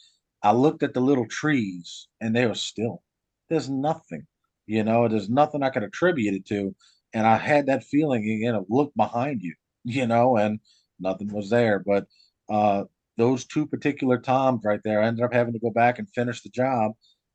I 0.44 0.52
looked 0.52 0.84
at 0.84 0.94
the 0.94 1.00
little 1.00 1.26
trees 1.26 2.06
and 2.20 2.36
they 2.36 2.46
were 2.46 2.54
still. 2.54 3.02
There's 3.48 3.68
nothing, 3.68 4.28
you 4.66 4.84
know, 4.84 5.08
there's 5.08 5.28
nothing 5.28 5.64
I 5.64 5.70
could 5.70 5.82
attribute 5.82 6.34
it 6.34 6.46
to. 6.46 6.76
And 7.12 7.26
I 7.26 7.38
had 7.38 7.66
that 7.66 7.82
feeling 7.82 8.22
again 8.30 8.54
of 8.54 8.66
look 8.68 8.92
behind 8.96 9.42
you, 9.42 9.54
you 9.84 10.06
know, 10.06 10.36
and 10.36 10.60
nothing 11.00 11.32
was 11.32 11.50
there. 11.50 11.80
But 11.80 12.06
uh, 12.48 12.84
those 13.20 13.44
two 13.44 13.66
particular 13.66 14.18
times 14.18 14.62
right 14.64 14.80
there, 14.82 15.02
I 15.02 15.06
ended 15.06 15.24
up 15.24 15.32
having 15.32 15.52
to 15.52 15.58
go 15.58 15.70
back 15.70 15.98
and 15.98 16.08
finish 16.10 16.42
the 16.42 16.48
job, 16.48 16.92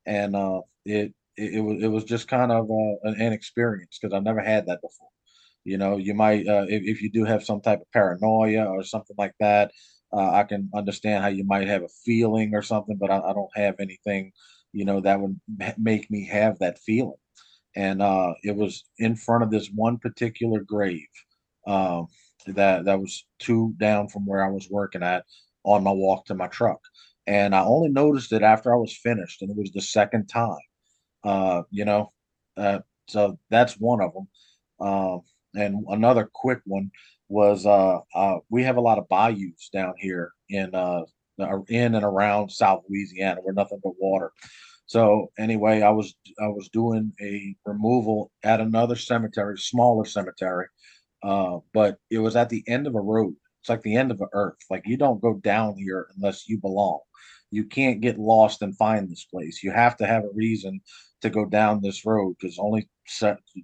and 0.08 0.36
uh, 0.36 0.62
it, 0.84 1.14
it, 1.38 1.54
it 1.56 1.60
was 1.62 1.84
it 1.84 1.88
was 1.88 2.04
just 2.06 2.28
kind 2.28 2.52
of 2.52 2.66
uh, 2.70 2.96
an, 3.04 3.22
an 3.22 3.34
experience 3.34 4.00
because 4.02 4.14
I've 4.14 4.24
never 4.24 4.42
had 4.42 4.66
that 4.66 4.82
before. 4.82 5.10
You 5.64 5.78
know, 5.78 5.98
you 5.98 6.16
might 6.16 6.48
uh, 6.48 6.66
if 6.68 6.82
if 6.84 7.02
you 7.04 7.12
do 7.12 7.24
have 7.24 7.44
some 7.46 7.62
type 7.62 7.82
of 7.82 7.92
paranoia 7.92 8.66
or 8.66 8.84
something 8.84 9.16
like 9.20 9.34
that, 9.40 9.72
uh, 10.12 10.32
I 10.32 10.44
can 10.44 10.70
understand 10.74 11.24
how 11.24 11.30
you 11.30 11.44
might 11.44 11.68
have 11.68 11.84
a 11.84 11.90
feeling 12.04 12.56
or 12.56 12.64
something, 12.64 12.98
but 12.98 13.12
I, 13.12 13.20
I 13.20 13.34
don't 13.34 13.56
have 13.56 13.76
anything, 13.80 14.32
you 14.74 14.86
know, 14.86 15.02
that 15.02 15.20
would 15.22 15.40
make 15.78 16.10
me 16.10 16.26
have 16.28 16.58
that 16.60 16.80
feeling. 16.80 17.22
And 17.76 18.02
uh, 18.02 18.34
it 18.42 18.56
was 18.56 18.86
in 18.98 19.16
front 19.16 19.44
of 19.44 19.52
this 19.52 19.68
one 19.68 20.00
particular 20.00 20.62
grave. 20.62 21.06
Um, 21.68 22.08
that 22.48 22.86
that 22.86 23.00
was 23.00 23.26
two 23.40 23.74
down 23.78 24.08
from 24.08 24.26
where 24.26 24.44
I 24.44 24.50
was 24.50 24.70
working 24.70 25.04
at 25.04 25.26
on 25.66 25.84
my 25.84 25.91
walk 25.91 26.26
to 26.26 26.36
my 26.36 26.47
truck. 26.47 26.80
And 27.28 27.55
I 27.55 27.63
only 27.63 27.89
noticed 27.89 28.32
it 28.34 28.43
after 28.43 28.74
I 28.74 28.78
was 28.78 28.95
finished, 28.95 29.41
and 29.41 29.51
it 29.51 29.57
was 29.57 29.72
the 29.72 29.82
second 29.82 30.28
time. 30.28 30.57
Uh, 31.24 31.63
you 31.72 31.86
know, 31.86 32.11
uh, 32.55 32.80
so 33.07 33.39
that's 33.49 33.74
one 33.80 34.01
of 34.01 34.13
them. 34.13 34.28
Uh, 34.80 35.18
and 35.55 35.84
another 35.89 36.30
quick 36.34 36.59
one 36.66 36.91
was 37.30 37.66
uh, 37.66 37.97
uh, 38.13 38.38
we 38.49 38.63
have 38.63 38.78
a 38.78 38.82
lot 38.82 38.99
of 38.99 39.09
bayous 39.09 39.70
down 39.74 39.93
here 39.97 40.32
in 40.49 40.74
uh, 40.76 41.01
in 41.68 41.95
and 41.95 42.05
around 42.05 42.49
South 42.49 42.84
Louisiana. 42.88 43.41
We're 43.43 43.53
nothing 43.53 43.80
but 43.84 43.93
water. 43.99 44.32
So 44.86 45.32
anyway, 45.39 45.82
I 45.82 45.89
was 45.89 46.13
I 46.39 46.47
was 46.47 46.70
doing 46.70 47.11
a 47.22 47.55
removal 47.66 48.32
at 48.43 48.61
another 48.61 48.95
cemetery, 48.95 49.57
smaller 49.57 50.05
cemetery, 50.05 50.68
uh, 51.24 51.57
but 51.74 51.97
it 52.11 52.20
was 52.20 52.36
at 52.36 52.49
the 52.49 52.63
end 52.68 52.86
of 52.86 52.95
a 52.95 53.01
road. 53.01 53.36
It's 53.66 53.70
like 53.72 53.82
the 53.82 53.95
end 53.95 54.11
of 54.11 54.20
the 54.20 54.28
earth. 54.34 54.59
Like 54.70 54.84
you 54.86 54.95
don't 54.95 55.20
go 55.20 55.39
down 55.43 55.76
here 55.76 56.07
unless 56.16 56.47
you 56.47 56.59
belong. 56.59 56.99
You 57.49 57.63
can't 57.66 57.99
get 57.99 58.20
lost 58.20 58.61
and 58.61 58.78
find 58.78 59.09
this 59.09 59.26
place. 59.26 59.63
You 59.63 59.72
have 59.72 59.97
to 59.97 60.05
have 60.05 60.24
a 60.24 60.30
reason 60.36 60.82
to 61.22 61.32
go 61.32 61.45
down 61.45 61.82
this 61.82 62.05
road 62.05 62.36
because 62.39 62.59
only 62.59 62.88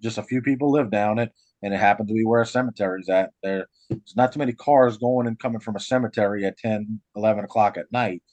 just 0.02 0.18
a 0.18 0.24
few 0.24 0.42
people 0.42 0.72
live 0.72 0.90
down 0.90 1.20
it, 1.20 1.32
and 1.62 1.72
it 1.72 1.80
happened 1.80 2.08
to 2.08 2.16
be 2.16 2.26
where 2.26 2.42
a 2.42 2.48
cemetery's 2.48 3.10
at. 3.10 3.30
There's 3.44 3.68
not 4.16 4.32
too 4.32 4.40
many 4.40 4.54
cars 4.54 4.98
going 4.98 5.28
and 5.28 5.38
coming 5.38 5.60
from 5.60 5.76
a 5.76 5.80
cemetery 5.80 6.48
at 6.48 6.58
10, 6.58 7.00
11 7.16 7.44
o'clock 7.44 7.78
at 7.78 7.92
night. 7.92 8.24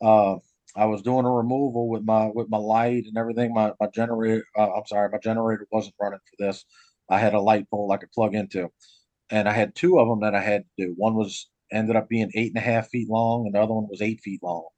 Uh, 0.00 0.36
I 0.76 0.84
was 0.84 1.02
doing 1.02 1.26
a 1.26 1.32
removal 1.32 1.88
with 1.88 2.04
my 2.04 2.30
with 2.32 2.48
my 2.48 2.58
light 2.58 3.06
and 3.06 3.18
everything. 3.18 3.52
My 3.52 3.72
my 3.80 3.88
generator, 3.92 4.44
uh, 4.56 4.70
I'm 4.70 4.86
sorry, 4.86 5.08
my 5.10 5.18
generator 5.18 5.66
wasn't 5.72 5.96
running 6.00 6.20
for 6.20 6.46
this. 6.46 6.64
I 7.10 7.18
had 7.18 7.34
a 7.34 7.40
light 7.40 7.68
pole 7.70 7.90
I 7.90 7.96
could 7.96 8.12
plug 8.12 8.36
into, 8.36 8.68
and 9.30 9.48
I 9.48 9.52
had 9.52 9.74
two 9.74 9.98
of 9.98 10.08
them 10.08 10.20
that 10.20 10.34
I 10.34 10.40
had 10.40 10.62
to 10.62 10.86
do. 10.86 10.94
One 10.96 11.14
was 11.14 11.48
ended 11.70 11.96
up 11.96 12.08
being 12.08 12.30
eight 12.34 12.52
and 12.54 12.58
a 12.58 12.66
half 12.66 12.88
feet 12.88 13.08
long, 13.08 13.46
and 13.46 13.54
the 13.54 13.60
other 13.60 13.74
one 13.74 13.88
was 13.88 14.02
eight 14.02 14.20
feet 14.20 14.42
long. 14.42 14.68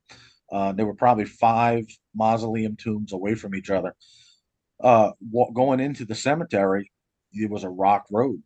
Uh, 0.51 0.73
they 0.73 0.85
were 0.85 0.95
probably 0.95 1.25
five 1.25 1.85
mausoleum 2.15 2.77
tombs 2.77 3.13
away 3.13 3.35
from 3.35 3.55
each 3.55 3.71
other. 3.71 3.95
Uh, 4.83 5.13
going 5.55 5.79
into 5.79 6.05
the 6.05 6.15
cemetery, 6.15 6.91
it 7.33 7.51
was 7.51 7.65
a 7.65 7.71
rock 7.71 8.07
road, 8.11 8.43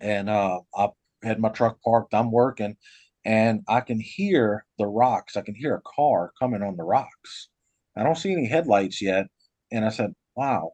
and 0.00 0.30
uh, 0.30 0.60
I 0.76 0.88
had 1.22 1.40
my 1.40 1.48
truck 1.48 1.78
parked. 1.82 2.14
I'm 2.14 2.30
working, 2.30 2.76
and 3.24 3.62
I 3.66 3.80
can 3.80 3.98
hear 3.98 4.66
the 4.78 4.86
rocks. 4.86 5.36
I 5.36 5.40
can 5.40 5.54
hear 5.54 5.74
a 5.74 5.96
car 5.96 6.32
coming 6.38 6.62
on 6.62 6.76
the 6.76 6.84
rocks. 6.84 7.48
I 7.96 8.02
don't 8.02 8.18
see 8.18 8.32
any 8.32 8.46
headlights 8.46 9.00
yet, 9.02 9.26
and 9.72 9.84
I 9.84 9.88
said, 9.88 10.14
"Wow, 10.36 10.72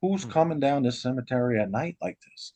who's 0.00 0.22
hmm. 0.24 0.30
coming 0.30 0.60
down 0.60 0.84
this 0.84 1.02
cemetery 1.02 1.60
at 1.60 1.70
night 1.70 1.96
like 2.00 2.18
this?" 2.30 2.54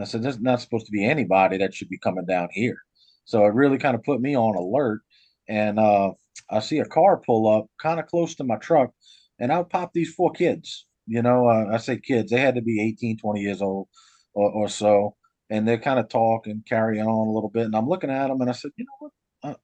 I 0.00 0.04
said, 0.04 0.22
"There's 0.22 0.40
not 0.40 0.60
supposed 0.60 0.86
to 0.86 0.92
be 0.92 1.04
anybody 1.04 1.58
that 1.58 1.74
should 1.74 1.88
be 1.88 1.98
coming 1.98 2.26
down 2.26 2.48
here." 2.52 2.78
So 3.24 3.44
it 3.46 3.54
really 3.54 3.78
kind 3.78 3.94
of 3.94 4.02
put 4.02 4.20
me 4.20 4.36
on 4.36 4.56
alert. 4.56 5.02
And 5.48 5.78
uh, 5.78 6.12
I 6.50 6.60
see 6.60 6.78
a 6.78 6.84
car 6.84 7.18
pull 7.18 7.48
up 7.48 7.66
kind 7.80 8.00
of 8.00 8.06
close 8.06 8.34
to 8.36 8.44
my 8.44 8.56
truck, 8.56 8.90
and 9.38 9.52
out 9.52 9.70
pop 9.70 9.92
these 9.92 10.14
four 10.14 10.32
kids. 10.32 10.86
You 11.06 11.22
know, 11.22 11.48
uh, 11.48 11.66
I 11.72 11.78
say 11.78 11.98
kids, 11.98 12.30
they 12.30 12.40
had 12.40 12.54
to 12.54 12.62
be 12.62 12.80
18, 12.80 13.18
20 13.18 13.40
years 13.40 13.60
old 13.60 13.88
or, 14.34 14.50
or 14.50 14.68
so. 14.68 15.16
And 15.50 15.66
they're 15.66 15.78
kind 15.78 15.98
of 15.98 16.08
talking, 16.08 16.62
carrying 16.66 17.06
on 17.06 17.28
a 17.28 17.32
little 17.32 17.50
bit. 17.50 17.66
And 17.66 17.76
I'm 17.76 17.88
looking 17.88 18.10
at 18.10 18.28
them 18.28 18.40
and 18.40 18.48
I 18.48 18.52
said, 18.52 18.70
you 18.76 18.84
know 18.84 19.10
what? 19.42 19.50
Uh, 19.50 19.54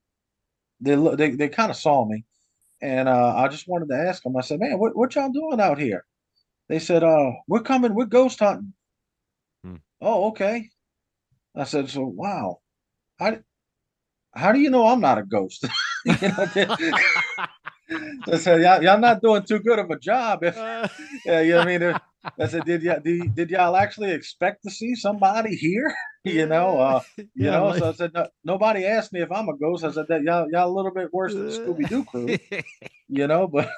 they, 0.81 1.17
they, 1.17 1.37
they 1.37 1.49
kind 1.49 1.71
of 1.71 1.77
saw 1.77 2.05
me. 2.05 2.25
And 2.83 3.09
uh, 3.09 3.35
I 3.37 3.49
just 3.49 3.67
wanted 3.69 3.89
to 3.89 3.97
ask 3.97 4.23
them, 4.23 4.37
I 4.37 4.43
said, 4.43 4.61
man, 4.61 4.79
what, 4.79 4.97
what 4.97 5.15
y'all 5.15 5.31
doing 5.31 5.61
out 5.61 5.79
here? 5.79 6.05
They 6.69 6.79
said, 6.79 7.03
uh, 7.03 7.31
we're 7.47 7.63
coming, 7.63 7.95
we're 7.95 8.05
ghost 8.05 8.41
hunting. 8.41 8.75
Oh, 10.01 10.29
okay. 10.29 10.69
I 11.55 11.65
said, 11.65 11.91
so 11.91 12.03
wow. 12.03 12.61
How, 13.19 13.39
how 14.35 14.53
do 14.53 14.61
you 14.61 14.71
know 14.71 14.87
I'm 14.87 15.01
not 15.01 15.19
a 15.19 15.25
ghost? 15.25 15.67
you 16.05 16.15
know, 16.21 16.77
I 18.27 18.37
said, 18.37 18.63
y'all, 18.63 18.83
y'all 18.83 19.01
not 19.01 19.23
doing 19.23 19.43
too 19.43 19.59
good 19.59 19.79
of 19.79 19.91
a 19.91 19.99
job. 19.99 20.45
If 20.45 20.57
yeah, 21.27 21.41
you 21.41 21.55
know 21.55 21.61
I 21.61 21.65
mean. 21.65 21.95
I 22.39 22.47
said, 22.47 22.65
did 22.65 22.83
y'all 22.83 23.01
did, 23.01 23.35
did 23.35 23.51
y'all 23.51 23.77
actually 23.77 24.11
expect 24.11 24.65
to 24.65 24.71
see 24.71 24.95
somebody 24.95 25.55
here? 25.55 25.95
you 26.25 26.47
know, 26.47 26.79
uh, 26.79 27.01
you 27.17 27.27
yeah, 27.37 27.53
know. 27.53 27.67
Like... 27.69 27.79
So 27.79 27.89
I 27.89 27.93
said, 27.93 28.13
no, 28.13 28.27
nobody 28.45 28.85
asked 28.85 29.13
me 29.13 29.23
if 29.23 29.31
I'm 29.31 29.49
a 29.49 29.57
ghost. 29.57 29.85
I 29.85 29.93
said 29.93 30.07
that 30.09 30.23
y'all 30.23 30.49
y'all 30.51 30.71
a 30.71 30.75
little 30.75 30.93
bit 30.93 31.13
worse 31.13 31.35
than 31.35 31.49
Scooby 31.49 31.89
Doo 31.89 32.05
crew, 32.05 32.37
you 33.09 33.27
know. 33.27 33.47
But 33.47 33.71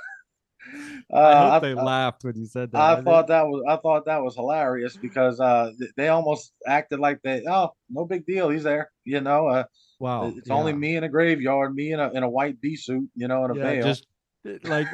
uh, 1.13 1.19
I 1.19 1.51
hope 1.51 1.63
they 1.63 1.71
I, 1.71 1.83
laughed 1.83 2.25
when 2.25 2.37
you 2.37 2.47
said 2.47 2.73
that. 2.73 2.79
I, 2.79 2.99
I 2.99 3.03
thought 3.03 3.29
that 3.29 3.47
was 3.47 3.65
I 3.69 3.77
thought 3.77 4.07
that 4.07 4.23
was 4.23 4.35
hilarious 4.35 4.97
because 4.97 5.41
uh, 5.41 5.71
they 5.97 6.09
almost 6.09 6.53
acted 6.67 7.01
like 7.01 7.21
they 7.23 7.43
oh 7.49 7.71
no 7.89 8.05
big 8.05 8.27
deal 8.27 8.49
he's 8.51 8.63
there 8.63 8.91
you 9.05 9.21
know 9.21 9.49
uh, 9.49 9.65
Wow. 10.01 10.33
It's 10.35 10.49
yeah. 10.49 10.55
only 10.55 10.73
me 10.73 10.97
in 10.97 11.05
a 11.05 11.09
graveyard, 11.09 11.75
me 11.75 11.93
in 11.93 12.01
a 12.01 12.11
in 12.13 12.23
a 12.23 12.29
white 12.29 12.61
bee 12.61 12.75
suit, 12.75 13.09
you 13.15 13.29
know, 13.29 13.45
in 13.45 13.51
a 13.51 13.57
yeah, 13.57 13.63
veil. 13.63 13.83
Just 13.85 14.07
uh, 14.49 14.53
like 14.65 14.89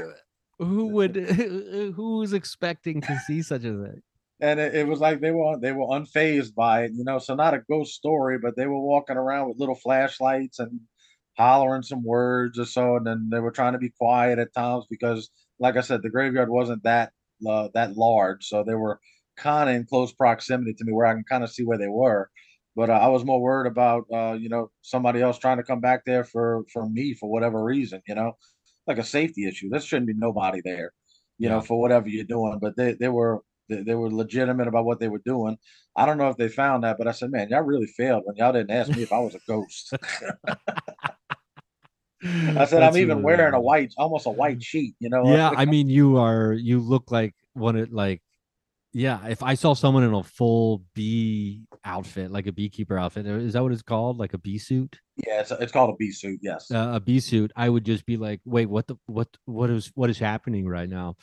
who 0.59 0.89
would 0.89 1.17
who's 1.97 2.33
expecting 2.33 3.01
to 3.03 3.19
see 3.27 3.41
such 3.41 3.65
a 3.65 3.73
thing? 3.73 4.03
And 4.41 4.61
it, 4.61 4.75
it, 4.75 4.87
was 4.87 5.01
like 5.01 5.21
they 5.21 5.31
were 5.31 5.59
they 5.59 5.73
were 5.73 5.87
unfazed 5.87 6.55
by 6.55 6.85
it, 6.85 6.91
you 6.93 7.05
know. 7.05 7.19
So 7.19 7.37
not 7.37 7.55
a 7.55 7.63
ghost 7.71 7.95
story, 7.95 8.39
but 8.43 8.57
they 8.57 8.67
were 8.67 8.81
walking 8.81 9.17
around 9.17 9.49
with 9.49 9.61
little 9.61 9.77
flashlights 9.77 10.59
and 10.59 10.81
hollering 11.39 11.83
some 11.83 12.03
words 12.03 12.59
or 12.59 12.67
so, 12.67 12.97
and 12.97 13.07
then 13.07 13.29
they 13.31 13.39
were 13.39 13.53
trying 13.53 13.75
to 13.75 13.79
be 13.79 13.93
quiet 13.97 14.39
at 14.41 14.53
times 14.53 14.87
because, 14.91 15.31
like 15.59 15.77
I 15.77 15.81
said, 15.81 16.03
the 16.03 16.11
graveyard 16.11 16.49
wasn't 16.51 16.83
that 16.85 17.13
uh, 17.47 17.69
that 17.75 17.97
large, 17.97 18.47
so 18.47 18.65
they 18.65 18.75
were 18.75 19.01
kind 19.37 19.69
of 19.69 19.77
in 19.77 19.85
close 19.85 20.13
proximity 20.13 20.75
to 20.75 20.85
me 20.85 20.93
where 20.93 21.07
I 21.07 21.13
can 21.13 21.25
kind 21.25 21.45
of 21.45 21.51
see 21.51 21.65
where 21.65 21.79
they 21.79 21.89
were. 21.89 22.31
But 22.75 22.91
uh, 22.91 22.95
I 22.95 23.09
was 23.09 23.25
more 23.25 23.41
worried 23.41 23.71
about, 23.71 24.05
uh, 24.13 24.35
you 24.35 24.49
know, 24.49 24.71
somebody 24.83 25.23
else 25.23 25.39
trying 25.39 25.57
to 25.57 25.63
come 25.63 25.81
back 25.81 26.05
there 26.05 26.25
for 26.25 26.65
for 26.73 26.89
me 26.89 27.15
for 27.15 27.31
whatever 27.31 27.63
reason, 27.65 28.03
you 28.07 28.15
know, 28.15 28.37
like 28.87 28.99
a 28.99 29.05
safety 29.05 29.47
issue. 29.47 29.69
There 29.71 29.81
shouldn't 29.81 30.09
be 30.09 30.15
nobody 30.15 30.61
there, 30.63 30.93
you 31.39 31.49
yeah. 31.49 31.55
know, 31.55 31.61
for 31.63 31.81
whatever 31.81 32.09
you're 32.09 32.25
doing. 32.25 32.59
But 32.61 32.77
they 32.77 32.93
they 32.93 33.09
were 33.09 33.43
they, 33.69 33.83
they, 33.83 33.95
were 33.95 34.11
legitimate 34.11 34.69
about 34.69 34.85
what 34.85 35.01
they 35.01 35.09
were 35.09 35.23
doing. 35.25 35.57
I 35.97 36.07
don't 36.07 36.19
know 36.19 36.29
if 36.29 36.37
they 36.37 36.49
found 36.49 36.85
that, 36.85 36.99
but 36.99 37.09
I 37.09 37.13
said, 37.13 37.33
man, 37.33 37.49
y'all 37.49 37.63
really 37.63 37.87
failed 37.87 38.23
when 38.25 38.37
y'all 38.37 38.53
didn't 38.53 38.71
ask 38.71 38.95
me 38.95 39.03
if 39.03 39.13
I 39.13 39.19
was 39.19 39.35
a 39.35 39.41
ghost. 39.49 39.93
I 42.23 42.65
said 42.65 42.81
That's 42.81 42.97
I'm 42.97 42.97
even 42.97 43.23
wearing 43.23 43.55
a 43.55 43.61
white, 43.61 43.93
almost 43.99 44.27
a 44.27 44.31
white 44.31 44.63
sheet. 44.63 44.95
You 44.99 45.11
know. 45.11 45.25
Yeah, 45.27 45.51
I 45.51 45.67
mean, 45.67 45.89
you 45.89 46.17
are. 46.17 46.53
You 46.53 46.81
look 46.81 47.11
like 47.11 47.35
one 47.53 47.77
of 47.77 47.93
like 47.93 48.23
yeah, 48.97 49.27
if 49.27 49.43
I 49.43 49.57
saw 49.57 49.75
someone 49.75 50.05
in 50.05 50.15
a 50.15 50.23
full 50.23 50.83
bee 50.95 51.67
outfit, 51.85 52.31
like 52.31 52.47
a 52.47 52.53
beekeeper 52.53 52.99
outfit, 52.99 53.27
is 53.27 53.53
that 53.53 53.63
what 53.63 53.73
it's 53.73 53.83
called? 53.83 54.17
Like 54.17 54.33
a 54.33 54.39
bee 54.39 54.57
suit? 54.57 54.99
Yeah, 55.17 55.43
it's, 55.43 55.51
it's 55.51 55.71
called 55.71 55.91
a 55.91 55.97
bee 55.99 56.13
suit. 56.13 56.41
Yes, 56.43 56.71
uh, 56.71 56.93
a 56.95 57.01
bee 57.01 57.21
suit. 57.21 57.53
I 57.55 57.69
would 57.69 57.85
just 57.85 58.07
be 58.07 58.17
like, 58.17 58.41
wait, 58.47 58.71
what 58.71 58.87
the 58.87 58.97
what 59.05 59.29
what 59.45 59.69
is 59.69 59.93
what 59.95 60.09
is 60.09 60.19
happening 60.19 60.67
right 60.67 60.89
now? 60.89 61.17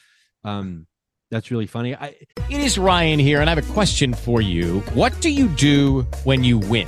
Um, 0.44 0.86
that's 1.32 1.50
really 1.50 1.66
funny. 1.66 1.96
I 1.96 2.16
it 2.48 2.62
is 2.62 2.78
Ryan 2.78 3.18
here, 3.18 3.42
and 3.42 3.50
I 3.50 3.56
have 3.56 3.68
a 3.68 3.74
question 3.74 4.14
for 4.14 4.40
you. 4.40 4.82
What 4.94 5.20
do 5.20 5.32
you 5.32 5.48
do 5.48 6.04
when 6.26 6.44
you 6.44 6.60
win? 6.60 6.88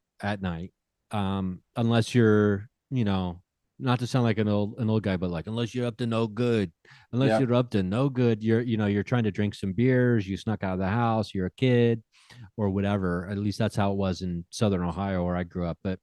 at 0.21 0.41
night 0.41 0.71
um, 1.11 1.61
unless 1.75 2.15
you're, 2.15 2.69
you 2.89 3.05
know, 3.05 3.41
not 3.79 3.99
to 3.99 4.07
sound 4.07 4.23
like 4.23 4.37
an 4.37 4.47
old 4.47 4.75
an 4.77 4.89
old 4.89 5.03
guy, 5.03 5.17
but 5.17 5.31
like 5.31 5.47
unless 5.47 5.73
you're 5.73 5.87
up 5.87 5.97
to 5.97 6.05
no 6.05 6.27
good, 6.27 6.71
unless 7.11 7.29
yeah. 7.29 7.39
you're 7.39 7.53
up 7.55 7.71
to 7.71 7.83
no 7.83 8.09
good, 8.09 8.43
you're 8.43 8.61
you 8.61 8.77
know 8.77 8.85
you're 8.85 9.03
trying 9.03 9.23
to 9.23 9.31
drink 9.31 9.55
some 9.55 9.73
beers, 9.73 10.27
you 10.27 10.37
snuck 10.37 10.63
out 10.63 10.73
of 10.73 10.79
the 10.79 10.87
house, 10.87 11.33
you're 11.33 11.47
a 11.47 11.51
kid, 11.51 12.03
or 12.57 12.69
whatever. 12.69 13.27
At 13.29 13.37
least 13.37 13.57
that's 13.57 13.75
how 13.75 13.91
it 13.91 13.97
was 13.97 14.21
in 14.21 14.45
Southern 14.51 14.83
Ohio 14.83 15.25
where 15.25 15.35
I 15.35 15.43
grew 15.43 15.65
up. 15.65 15.79
But 15.83 15.99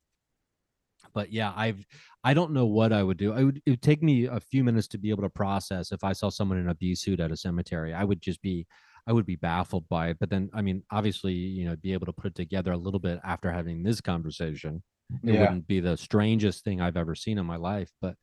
but 1.14 1.32
yeah, 1.32 1.52
I've 1.54 1.84
I 2.24 2.34
don't 2.34 2.52
know 2.52 2.66
what 2.66 2.92
I 2.92 3.02
would 3.02 3.16
do. 3.16 3.32
I 3.32 3.44
would 3.44 3.62
it 3.64 3.70
would 3.70 3.82
take 3.82 4.02
me 4.02 4.26
a 4.26 4.40
few 4.40 4.64
minutes 4.64 4.88
to 4.88 4.98
be 4.98 5.10
able 5.10 5.22
to 5.22 5.30
process 5.30 5.92
if 5.92 6.02
I 6.02 6.12
saw 6.12 6.30
someone 6.30 6.58
in 6.58 6.68
a 6.68 6.74
bee 6.74 6.96
suit 6.96 7.20
at 7.20 7.32
a 7.32 7.36
cemetery. 7.36 7.94
I 7.94 8.02
would 8.02 8.20
just 8.20 8.42
be 8.42 8.66
I 9.08 9.12
would 9.12 9.26
be 9.26 9.36
baffled 9.36 9.88
by 9.88 10.10
it. 10.10 10.18
But 10.20 10.30
then 10.30 10.50
I 10.54 10.62
mean, 10.62 10.84
obviously, 10.92 11.32
you 11.32 11.64
know, 11.64 11.74
be 11.76 11.94
able 11.94 12.06
to 12.06 12.12
put 12.12 12.26
it 12.26 12.34
together 12.36 12.72
a 12.72 12.76
little 12.76 13.00
bit 13.00 13.18
after 13.24 13.50
having 13.50 13.82
this 13.82 14.00
conversation 14.00 14.82
it 15.24 15.34
yeah. 15.34 15.40
wouldn't 15.40 15.66
be 15.66 15.80
the 15.80 15.96
strangest 15.96 16.64
thing 16.64 16.80
I've 16.80 16.96
ever 16.96 17.14
seen 17.14 17.38
in 17.38 17.46
my 17.46 17.56
life. 17.56 17.90
But 18.00 18.16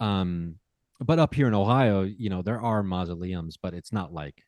um 0.00 0.56
but 1.00 1.18
up 1.18 1.34
here 1.34 1.46
in 1.46 1.54
Ohio, 1.54 2.02
you 2.02 2.30
know, 2.30 2.40
there 2.40 2.60
are 2.60 2.82
mausoleums, 2.82 3.58
but 3.62 3.74
it's 3.74 3.92
not 3.92 4.12
like 4.12 4.42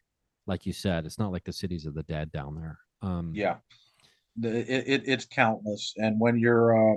like 0.47 0.67
you 0.67 0.73
said, 0.73 1.07
it's 1.07 1.19
not 1.19 1.33
like 1.33 1.45
the 1.45 1.53
cities 1.53 1.87
of 1.87 1.95
the 1.95 2.03
dead 2.05 2.33
down 2.33 2.57
there. 2.57 2.79
Um 3.03 3.33
yeah. 3.35 3.57
It, 4.43 4.69
it 4.69 5.03
it's 5.07 5.25
countless. 5.25 5.95
And 5.97 6.19
when 6.19 6.39
you're 6.39 6.95
uh 6.95 6.97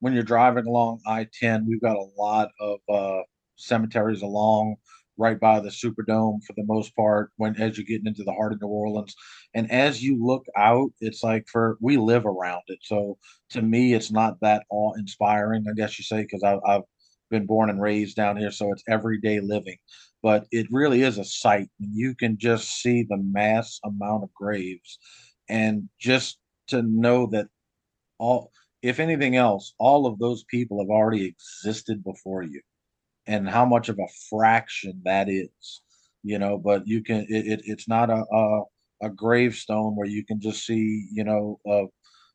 when 0.00 0.12
you're 0.12 0.22
driving 0.22 0.66
along 0.66 1.00
I-10, 1.06 1.66
we've 1.66 1.80
got 1.80 1.96
a 1.96 2.08
lot 2.18 2.48
of 2.60 2.78
uh 2.88 3.22
cemeteries 3.56 4.22
along 4.22 4.76
right 5.20 5.38
by 5.38 5.60
the 5.60 5.68
Superdome 5.68 6.42
for 6.44 6.54
the 6.56 6.64
most 6.64 6.96
part 6.96 7.30
when 7.36 7.54
as 7.56 7.76
you're 7.76 7.84
getting 7.84 8.06
into 8.06 8.24
the 8.24 8.32
heart 8.32 8.54
of 8.54 8.60
New 8.60 8.68
Orleans. 8.68 9.14
And 9.54 9.70
as 9.70 10.02
you 10.02 10.18
look 10.20 10.46
out, 10.56 10.90
it's 11.00 11.22
like 11.22 11.46
for 11.46 11.76
we 11.80 11.98
live 11.98 12.24
around 12.24 12.62
it. 12.68 12.78
So 12.82 13.18
to 13.50 13.60
me, 13.62 13.92
it's 13.92 14.10
not 14.10 14.40
that 14.40 14.64
awe 14.70 14.94
inspiring, 14.94 15.66
I 15.68 15.74
guess 15.74 15.98
you 15.98 16.04
say, 16.04 16.22
because 16.22 16.42
I've, 16.42 16.82
been 17.30 17.46
born 17.46 17.70
and 17.70 17.80
raised 17.80 18.16
down 18.16 18.36
here. 18.36 18.50
So 18.50 18.72
it's 18.72 18.82
everyday 18.88 19.38
living. 19.38 19.76
But 20.20 20.46
it 20.50 20.66
really 20.72 21.02
is 21.02 21.16
a 21.16 21.24
sight. 21.24 21.68
You 21.78 22.16
can 22.16 22.36
just 22.36 22.82
see 22.82 23.04
the 23.08 23.18
mass 23.18 23.78
amount 23.84 24.24
of 24.24 24.34
graves. 24.34 24.98
And 25.48 25.88
just 26.00 26.38
to 26.68 26.82
know 26.82 27.26
that 27.26 27.46
all, 28.18 28.50
if 28.82 28.98
anything 28.98 29.36
else, 29.36 29.74
all 29.78 30.06
of 30.06 30.18
those 30.18 30.42
people 30.50 30.80
have 30.80 30.90
already 30.90 31.24
existed 31.24 32.02
before 32.02 32.42
you 32.42 32.60
and 33.30 33.48
how 33.48 33.64
much 33.64 33.88
of 33.88 33.98
a 33.98 34.08
fraction 34.30 35.00
that 35.04 35.28
is 35.28 35.82
you 36.22 36.38
know, 36.38 36.58
but 36.58 36.86
you 36.86 37.02
can 37.02 37.22
it, 37.30 37.46
it 37.46 37.62
it's 37.64 37.88
not 37.88 38.10
a, 38.10 38.24
a 38.32 38.62
a 39.02 39.10
gravestone 39.10 39.96
where 39.96 40.06
you 40.08 40.24
can 40.24 40.40
just 40.40 40.66
see, 40.66 41.08
you 41.12 41.24
know, 41.24 41.58
a, 41.66 41.84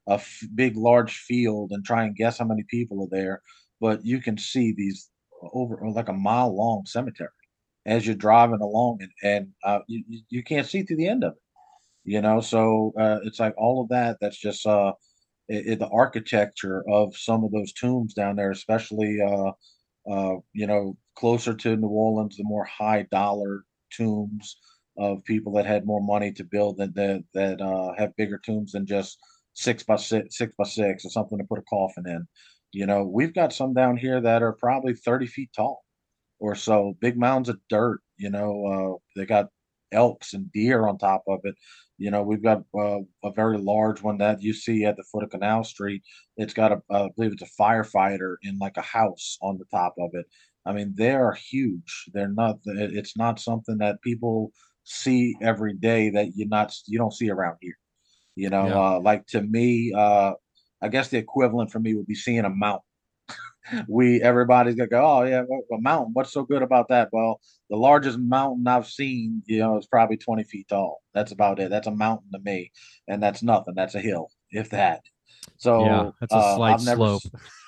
a 0.07 0.15
f- 0.15 0.41
big 0.55 0.75
large 0.77 1.17
field 1.19 1.71
and 1.71 1.85
try 1.85 2.03
and 2.03 2.15
guess 2.15 2.39
how 2.39 2.45
many 2.45 2.63
people 2.69 3.03
are 3.03 3.15
there, 3.15 3.41
but 3.81 4.03
you 4.05 4.21
can 4.21 4.37
see 4.37 4.73
these 4.75 5.09
over 5.53 5.79
like 5.91 6.09
a 6.09 6.13
mile 6.13 6.55
long 6.55 6.83
cemetery 6.87 7.29
as 7.85 8.05
you're 8.05 8.15
driving 8.15 8.61
along 8.61 8.99
and, 9.01 9.11
and 9.23 9.47
uh, 9.63 9.79
you, 9.87 10.03
you 10.29 10.43
can't 10.43 10.67
see 10.67 10.83
through 10.83 10.97
the 10.97 11.07
end 11.07 11.23
of 11.23 11.33
it 11.33 11.39
you 12.05 12.21
know? 12.21 12.41
So 12.41 12.93
uh, 12.99 13.19
it's 13.23 13.39
like 13.39 13.53
all 13.57 13.81
of 13.81 13.89
that 13.89 14.17
that's 14.21 14.37
just 14.39 14.65
uh 14.67 14.93
it, 15.49 15.67
it- 15.73 15.79
the 15.79 15.89
architecture 15.89 16.83
of 16.89 17.15
some 17.17 17.43
of 17.43 17.51
those 17.51 17.73
tombs 17.73 18.13
down 18.13 18.35
there 18.37 18.51
especially 18.51 19.19
uh 20.09 20.35
you 20.53 20.67
know 20.67 20.97
closer 21.15 21.53
to 21.53 21.75
new 21.75 21.87
orleans 21.87 22.37
the 22.37 22.43
more 22.43 22.65
high 22.65 23.03
dollar 23.11 23.63
tombs 23.91 24.57
of 24.97 25.23
people 25.25 25.53
that 25.53 25.65
had 25.65 25.85
more 25.85 26.01
money 26.01 26.31
to 26.31 26.43
build 26.43 26.77
that 26.77 26.93
that, 26.95 27.23
that 27.33 27.61
uh 27.61 27.93
have 27.97 28.15
bigger 28.15 28.39
tombs 28.45 28.71
than 28.73 28.85
just 28.85 29.17
six 29.53 29.83
by 29.83 29.95
six 29.95 30.37
six 30.37 30.53
by 30.57 30.63
six 30.65 31.05
or 31.05 31.09
something 31.09 31.37
to 31.37 31.43
put 31.45 31.59
a 31.59 31.63
coffin 31.63 32.07
in. 32.07 32.25
You 32.71 32.85
know 32.85 33.03
we've 33.05 33.33
got 33.33 33.53
some 33.53 33.73
down 33.73 33.97
here 33.97 34.21
that 34.21 34.43
are 34.43 34.53
probably 34.53 34.93
30 34.93 35.27
feet 35.27 35.49
tall 35.55 35.83
or 36.39 36.55
so. 36.55 36.95
Big 36.99 37.17
mounds 37.17 37.49
of 37.49 37.59
dirt 37.69 37.99
you 38.17 38.29
know 38.29 39.01
uh 39.15 39.19
they 39.19 39.25
got 39.25 39.47
elks 39.91 40.33
and 40.33 40.51
deer 40.51 40.87
on 40.87 40.97
top 40.97 41.23
of 41.27 41.39
it. 41.43 41.55
You 41.97 42.11
know, 42.11 42.23
we've 42.23 42.43
got 42.43 42.63
uh, 42.77 42.99
a 43.23 43.31
very 43.33 43.57
large 43.57 44.01
one 44.01 44.17
that 44.17 44.41
you 44.41 44.53
see 44.53 44.83
at 44.83 44.97
the 44.97 45.03
foot 45.11 45.23
of 45.23 45.29
Canal 45.29 45.63
Street. 45.63 46.03
It's 46.37 46.53
got 46.53 46.73
a, 46.73 46.81
uh, 46.91 47.05
I 47.05 47.09
believe 47.15 47.31
it's 47.33 47.43
a 47.43 47.61
firefighter 47.61 48.35
in 48.41 48.57
like 48.59 48.77
a 48.77 48.81
house 48.81 49.37
on 49.41 49.57
the 49.57 49.65
top 49.71 49.95
of 49.97 50.09
it. 50.13 50.25
I 50.65 50.73
mean, 50.73 50.93
they 50.97 51.11
are 51.11 51.33
huge. 51.33 52.05
They're 52.13 52.27
not. 52.33 52.57
It's 52.65 53.15
not 53.17 53.39
something 53.39 53.77
that 53.77 54.01
people 54.01 54.51
see 54.83 55.35
every 55.41 55.73
day 55.73 56.09
that 56.11 56.29
you're 56.35 56.47
not 56.47 56.73
you 56.87 56.97
don't 56.97 57.13
see 57.13 57.29
around 57.29 57.57
here. 57.61 57.75
You 58.35 58.49
know, 58.49 58.67
Yeah. 58.67 58.77
uh, 58.77 58.99
like 59.01 59.27
to 59.27 59.41
me, 59.41 59.93
uh, 59.95 60.33
I 60.81 60.89
guess 60.89 61.09
the 61.09 61.17
equivalent 61.17 61.71
for 61.71 61.79
me 61.79 61.95
would 61.95 62.07
be 62.07 62.15
seeing 62.15 62.45
a 62.45 62.49
mountain 62.49 62.84
we 63.87 64.21
everybody's 64.21 64.75
gonna 64.75 64.87
go, 64.89 65.03
oh 65.05 65.23
yeah, 65.23 65.41
a 65.41 65.81
mountain. 65.81 66.13
What's 66.13 66.31
so 66.31 66.43
good 66.43 66.61
about 66.61 66.89
that? 66.89 67.09
Well, 67.11 67.41
the 67.69 67.77
largest 67.77 68.19
mountain 68.19 68.67
I've 68.67 68.87
seen, 68.87 69.43
you 69.45 69.59
know, 69.59 69.77
is 69.77 69.87
probably 69.87 70.17
20 70.17 70.43
feet 70.43 70.67
tall. 70.67 71.01
That's 71.13 71.31
about 71.31 71.59
it. 71.59 71.69
That's 71.69 71.87
a 71.87 71.91
mountain 71.91 72.31
to 72.33 72.39
me, 72.39 72.71
and 73.07 73.21
that's 73.21 73.43
nothing. 73.43 73.75
That's 73.75 73.95
a 73.95 74.01
hill, 74.01 74.29
if 74.51 74.69
that. 74.71 75.01
So 75.57 75.81
Yeah, 75.81 76.11
that's 76.19 76.33
a 76.33 76.37
uh, 76.37 76.55
slight 76.55 76.81
never, 76.81 76.99
slope. 77.05 77.23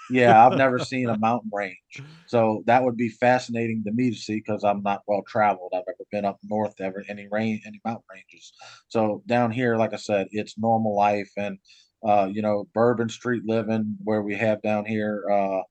yeah, 0.09 0.45
I've 0.45 0.57
never 0.57 0.79
seen 0.83 1.09
a 1.09 1.17
mountain 1.17 1.49
range. 1.53 2.03
So 2.27 2.63
that 2.65 2.83
would 2.83 2.97
be 2.97 3.09
fascinating 3.09 3.83
to 3.85 3.91
me 3.93 4.09
to 4.09 4.15
see 4.17 4.35
because 4.35 4.63
I'm 4.63 4.83
not 4.83 5.01
well 5.07 5.23
traveled. 5.25 5.71
I've 5.73 5.83
never 5.87 6.05
been 6.11 6.25
up 6.25 6.37
north 6.43 6.79
ever 6.81 7.03
any 7.07 7.27
range 7.31 7.63
any 7.65 7.79
mountain 7.85 8.03
ranges. 8.11 8.51
So 8.89 9.23
down 9.25 9.51
here, 9.51 9.77
like 9.77 9.93
I 9.93 9.97
said, 9.97 10.27
it's 10.31 10.57
normal 10.57 10.95
life 10.95 11.31
and 11.37 11.57
uh, 12.05 12.29
you 12.31 12.41
know, 12.41 12.67
Bourbon 12.73 13.09
Street 13.09 13.43
living 13.45 13.97
where 14.03 14.21
we 14.21 14.35
have 14.35 14.61
down 14.61 14.85
here. 14.85 15.23
Uh, 15.31 15.61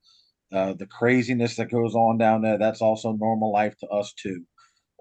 uh, 0.53 0.73
the 0.73 0.87
craziness 0.87 1.55
that 1.57 1.69
goes 1.71 1.95
on 1.95 2.17
down 2.17 2.41
there, 2.41 2.57
that's 2.57 2.81
also 2.81 3.11
normal 3.13 3.51
life 3.51 3.77
to 3.79 3.87
us 3.87 4.13
too. 4.13 4.43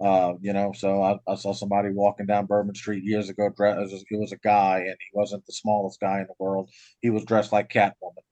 Uh, 0.01 0.34
you 0.42 0.53
know, 0.53 0.72
so 0.76 1.03
I, 1.03 1.18
I 1.26 1.36
saw 1.36 1.55
somebody 1.55 1.88
walking 1.90 2.26
down 2.26 2.44
Bourbon 2.47 2.74
Street 2.74 3.03
years 3.05 3.30
ago. 3.30 3.49
Dressed, 3.57 3.92
it 4.11 4.18
was 4.18 4.32
a 4.32 4.36
guy, 4.38 4.78
and 4.80 4.97
he 5.01 5.07
wasn't 5.14 5.47
the 5.47 5.53
smallest 5.55 6.01
guy 6.01 6.20
in 6.20 6.26
the 6.26 6.34
world. 6.38 6.70
He 7.01 7.09
was 7.11 7.24
dressed 7.24 7.53
like 7.53 7.70
Catwoman 7.70 8.22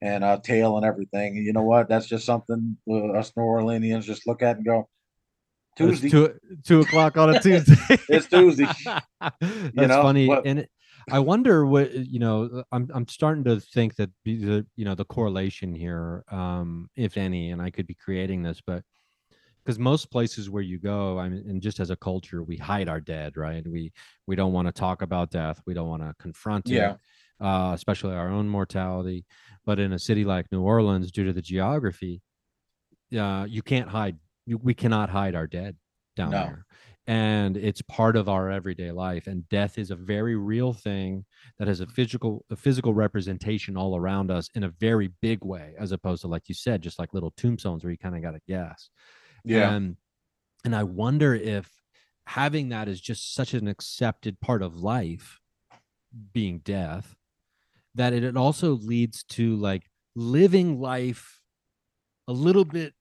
and 0.00 0.24
uh, 0.24 0.38
tail 0.42 0.76
and 0.78 0.86
everything. 0.86 1.36
And 1.36 1.44
you 1.44 1.52
know 1.52 1.62
what? 1.62 1.88
That's 1.90 2.06
just 2.06 2.24
something 2.24 2.78
uh, 2.90 3.12
us 3.12 3.32
New 3.36 3.42
Orleanians 3.42 4.04
just 4.04 4.26
look 4.26 4.42
at 4.42 4.56
and 4.56 4.64
go, 4.64 4.88
Tuesday. 5.76 6.08
two, 6.08 6.34
two 6.64 6.80
o'clock 6.80 7.18
on 7.18 7.34
a 7.36 7.40
Tuesday. 7.42 7.76
It's 8.08 8.26
Tuesday. 8.26 8.64
That's 9.20 9.76
know, 9.76 10.02
funny, 10.02 10.26
what- 10.26 10.46
and 10.46 10.60
it, 10.60 10.70
I 11.08 11.18
wonder 11.18 11.66
what 11.66 11.92
you 11.92 12.18
know. 12.18 12.64
I'm 12.72 12.88
I'm 12.94 13.08
starting 13.08 13.44
to 13.44 13.60
think 13.60 13.96
that 13.96 14.10
the 14.24 14.66
you 14.76 14.84
know 14.84 14.94
the 14.94 15.04
correlation 15.04 15.74
here, 15.74 16.24
um, 16.28 16.88
if 16.96 17.16
any, 17.16 17.50
and 17.50 17.62
I 17.62 17.70
could 17.70 17.86
be 17.86 17.94
creating 17.94 18.42
this, 18.42 18.60
but 18.60 18.84
because 19.64 19.78
most 19.78 20.10
places 20.10 20.50
where 20.50 20.62
you 20.62 20.78
go, 20.78 21.18
I 21.18 21.28
mean, 21.28 21.48
and 21.48 21.62
just 21.62 21.80
as 21.80 21.90
a 21.90 21.96
culture, 21.96 22.42
we 22.44 22.56
hide 22.56 22.88
our 22.88 23.00
dead, 23.00 23.36
right? 23.36 23.66
We 23.66 23.92
we 24.26 24.36
don't 24.36 24.52
want 24.52 24.68
to 24.68 24.72
talk 24.72 25.02
about 25.02 25.30
death. 25.30 25.62
We 25.66 25.74
don't 25.74 25.88
want 25.88 26.02
to 26.02 26.14
confront 26.18 26.70
Yeah. 26.70 26.72
it, 26.72 26.96
uh, 27.40 27.72
especially 27.74 28.14
our 28.14 28.30
own 28.30 28.48
mortality. 28.48 29.26
But 29.64 29.80
in 29.80 29.92
a 29.92 29.98
city 29.98 30.24
like 30.24 30.52
New 30.52 30.62
Orleans, 30.62 31.12
due 31.12 31.24
to 31.24 31.32
the 31.32 31.42
geography, 31.42 32.22
uh, 33.16 33.46
you 33.48 33.62
can't 33.62 33.88
hide. 33.88 34.18
You, 34.46 34.58
we 34.58 34.74
cannot 34.74 35.10
hide 35.10 35.34
our 35.34 35.46
dead 35.46 35.76
down 36.16 36.36
No. 36.36 36.40
there, 36.40 36.66
and 37.10 37.56
it's 37.56 37.82
part 37.82 38.14
of 38.14 38.28
our 38.28 38.52
everyday 38.52 38.92
life. 38.92 39.26
And 39.26 39.48
death 39.48 39.78
is 39.78 39.90
a 39.90 39.96
very 39.96 40.36
real 40.36 40.72
thing 40.72 41.24
that 41.58 41.66
has 41.66 41.80
a 41.80 41.86
physical 41.88 42.44
a 42.50 42.56
physical 42.56 42.94
representation 42.94 43.76
all 43.76 43.96
around 43.96 44.30
us 44.30 44.48
in 44.54 44.62
a 44.62 44.68
very 44.68 45.08
big 45.20 45.44
way, 45.44 45.74
as 45.76 45.90
opposed 45.90 46.22
to 46.22 46.28
like 46.28 46.48
you 46.48 46.54
said, 46.54 46.82
just 46.82 47.00
like 47.00 47.12
little 47.12 47.32
tombstones 47.32 47.82
where 47.82 47.90
you 47.90 47.98
kind 47.98 48.14
of 48.14 48.22
got 48.22 48.30
to 48.30 48.40
guess. 48.46 48.90
Yeah. 49.44 49.72
And 49.72 49.96
and 50.64 50.76
I 50.76 50.84
wonder 50.84 51.34
if 51.34 51.82
having 52.26 52.68
that 52.68 52.86
is 52.86 53.00
just 53.00 53.34
such 53.34 53.54
an 53.54 53.66
accepted 53.66 54.40
part 54.40 54.62
of 54.62 54.76
life, 54.76 55.40
being 56.32 56.60
death, 56.60 57.16
that 57.96 58.12
it, 58.12 58.22
it 58.22 58.36
also 58.36 58.74
leads 58.74 59.24
to 59.24 59.56
like 59.56 59.82
living 60.14 60.78
life 60.78 61.40
a 62.28 62.32
little 62.32 62.64
bit 62.64 62.94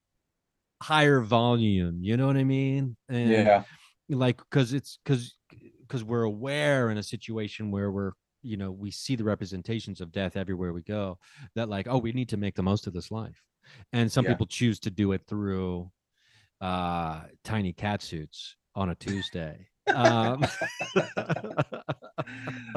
higher 0.81 1.21
volume. 1.21 1.99
You 2.01 2.17
know 2.17 2.25
what 2.25 2.37
I 2.37 2.43
mean? 2.43 2.97
And 3.07 3.29
Yeah. 3.29 3.63
Like 4.09 4.37
because 4.37 4.73
it's 4.73 4.97
because 5.03 5.35
because 5.81 6.03
we're 6.03 6.23
aware 6.23 6.89
in 6.89 6.97
a 6.97 7.03
situation 7.03 7.71
where 7.71 7.91
we're 7.91 8.11
you 8.41 8.57
know 8.57 8.71
we 8.71 8.89
see 8.89 9.15
the 9.15 9.23
representations 9.23 10.01
of 10.01 10.11
death 10.11 10.35
everywhere 10.37 10.73
we 10.73 10.81
go 10.81 11.19
that 11.55 11.69
like 11.69 11.87
oh 11.87 11.97
we 11.97 12.11
need 12.11 12.29
to 12.29 12.37
make 12.37 12.55
the 12.55 12.63
most 12.63 12.87
of 12.87 12.93
this 12.93 13.11
life 13.11 13.43
and 13.91 14.11
some 14.11 14.23
Yeah. 14.23 14.31
people 14.31 14.45
choose 14.45 14.79
to 14.79 14.89
do 14.89 15.11
it 15.11 15.21
through 15.27 15.91
uh 16.61 17.23
tiny 17.43 17.73
cat 17.73 18.01
suits 18.01 18.55
on 18.75 18.89
a 18.89 18.95
tuesday 18.95 19.67
um 19.93 20.45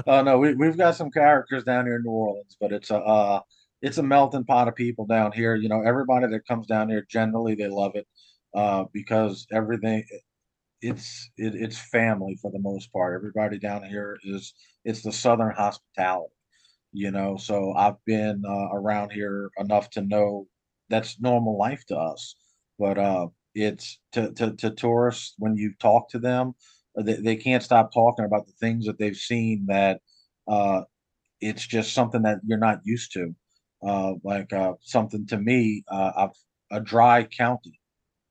Oh 0.06 0.22
no, 0.22 0.38
we 0.38 0.54
we've 0.54 0.76
got 0.76 0.96
some 0.96 1.10
characters 1.10 1.64
down 1.64 1.86
here 1.86 1.96
in 1.96 2.02
New 2.02 2.10
Orleans, 2.10 2.56
but 2.60 2.72
it's 2.72 2.90
a 2.90 2.98
uh, 2.98 3.40
it's 3.80 3.98
a 3.98 4.02
melting 4.02 4.44
pot 4.44 4.68
of 4.68 4.74
people 4.74 5.06
down 5.06 5.32
here. 5.32 5.54
You 5.54 5.68
know, 5.68 5.82
everybody 5.82 6.26
that 6.28 6.46
comes 6.46 6.66
down 6.66 6.88
here 6.88 7.04
generally 7.08 7.54
they 7.54 7.68
love 7.68 7.92
it 7.94 8.06
uh, 8.54 8.84
because 8.92 9.46
everything 9.52 10.04
it's 10.82 11.30
it, 11.38 11.54
it's 11.54 11.78
family 11.78 12.36
for 12.42 12.50
the 12.52 12.58
most 12.60 12.92
part. 12.92 13.14
Everybody 13.16 13.58
down 13.58 13.84
here 13.84 14.18
is 14.24 14.54
it's 14.84 15.02
the 15.02 15.12
Southern 15.12 15.54
hospitality. 15.54 16.34
You 16.92 17.10
know, 17.10 17.36
so 17.38 17.72
I've 17.74 18.04
been 18.06 18.42
uh, 18.46 18.68
around 18.74 19.12
here 19.12 19.50
enough 19.58 19.90
to 19.90 20.02
know 20.02 20.46
that's 20.90 21.20
normal 21.20 21.58
life 21.58 21.84
to 21.88 21.96
us. 21.98 22.36
But 22.78 22.98
uh, 22.98 23.28
it's 23.54 24.00
to, 24.12 24.32
to 24.34 24.54
to 24.56 24.70
tourists 24.72 25.34
when 25.38 25.56
you 25.56 25.72
talk 25.80 26.10
to 26.10 26.18
them, 26.18 26.54
they, 26.96 27.14
they 27.16 27.36
can't 27.36 27.62
stop 27.62 27.92
talking 27.94 28.24
about 28.26 28.46
the 28.46 28.52
things 28.60 28.86
that 28.86 28.98
they've 28.98 29.16
seen 29.16 29.66
that 29.68 30.00
uh, 30.48 30.82
it's 31.40 31.66
just 31.66 31.94
something 31.94 32.22
that 32.22 32.40
you're 32.46 32.58
not 32.58 32.80
used 32.84 33.12
to. 33.14 33.34
Uh, 33.86 34.14
like 34.24 34.52
uh, 34.52 34.74
something 34.82 35.26
to 35.28 35.38
me, 35.38 35.84
uh, 35.88 36.12
I've 36.16 36.30
a 36.72 36.80
dry 36.80 37.24
county. 37.24 37.80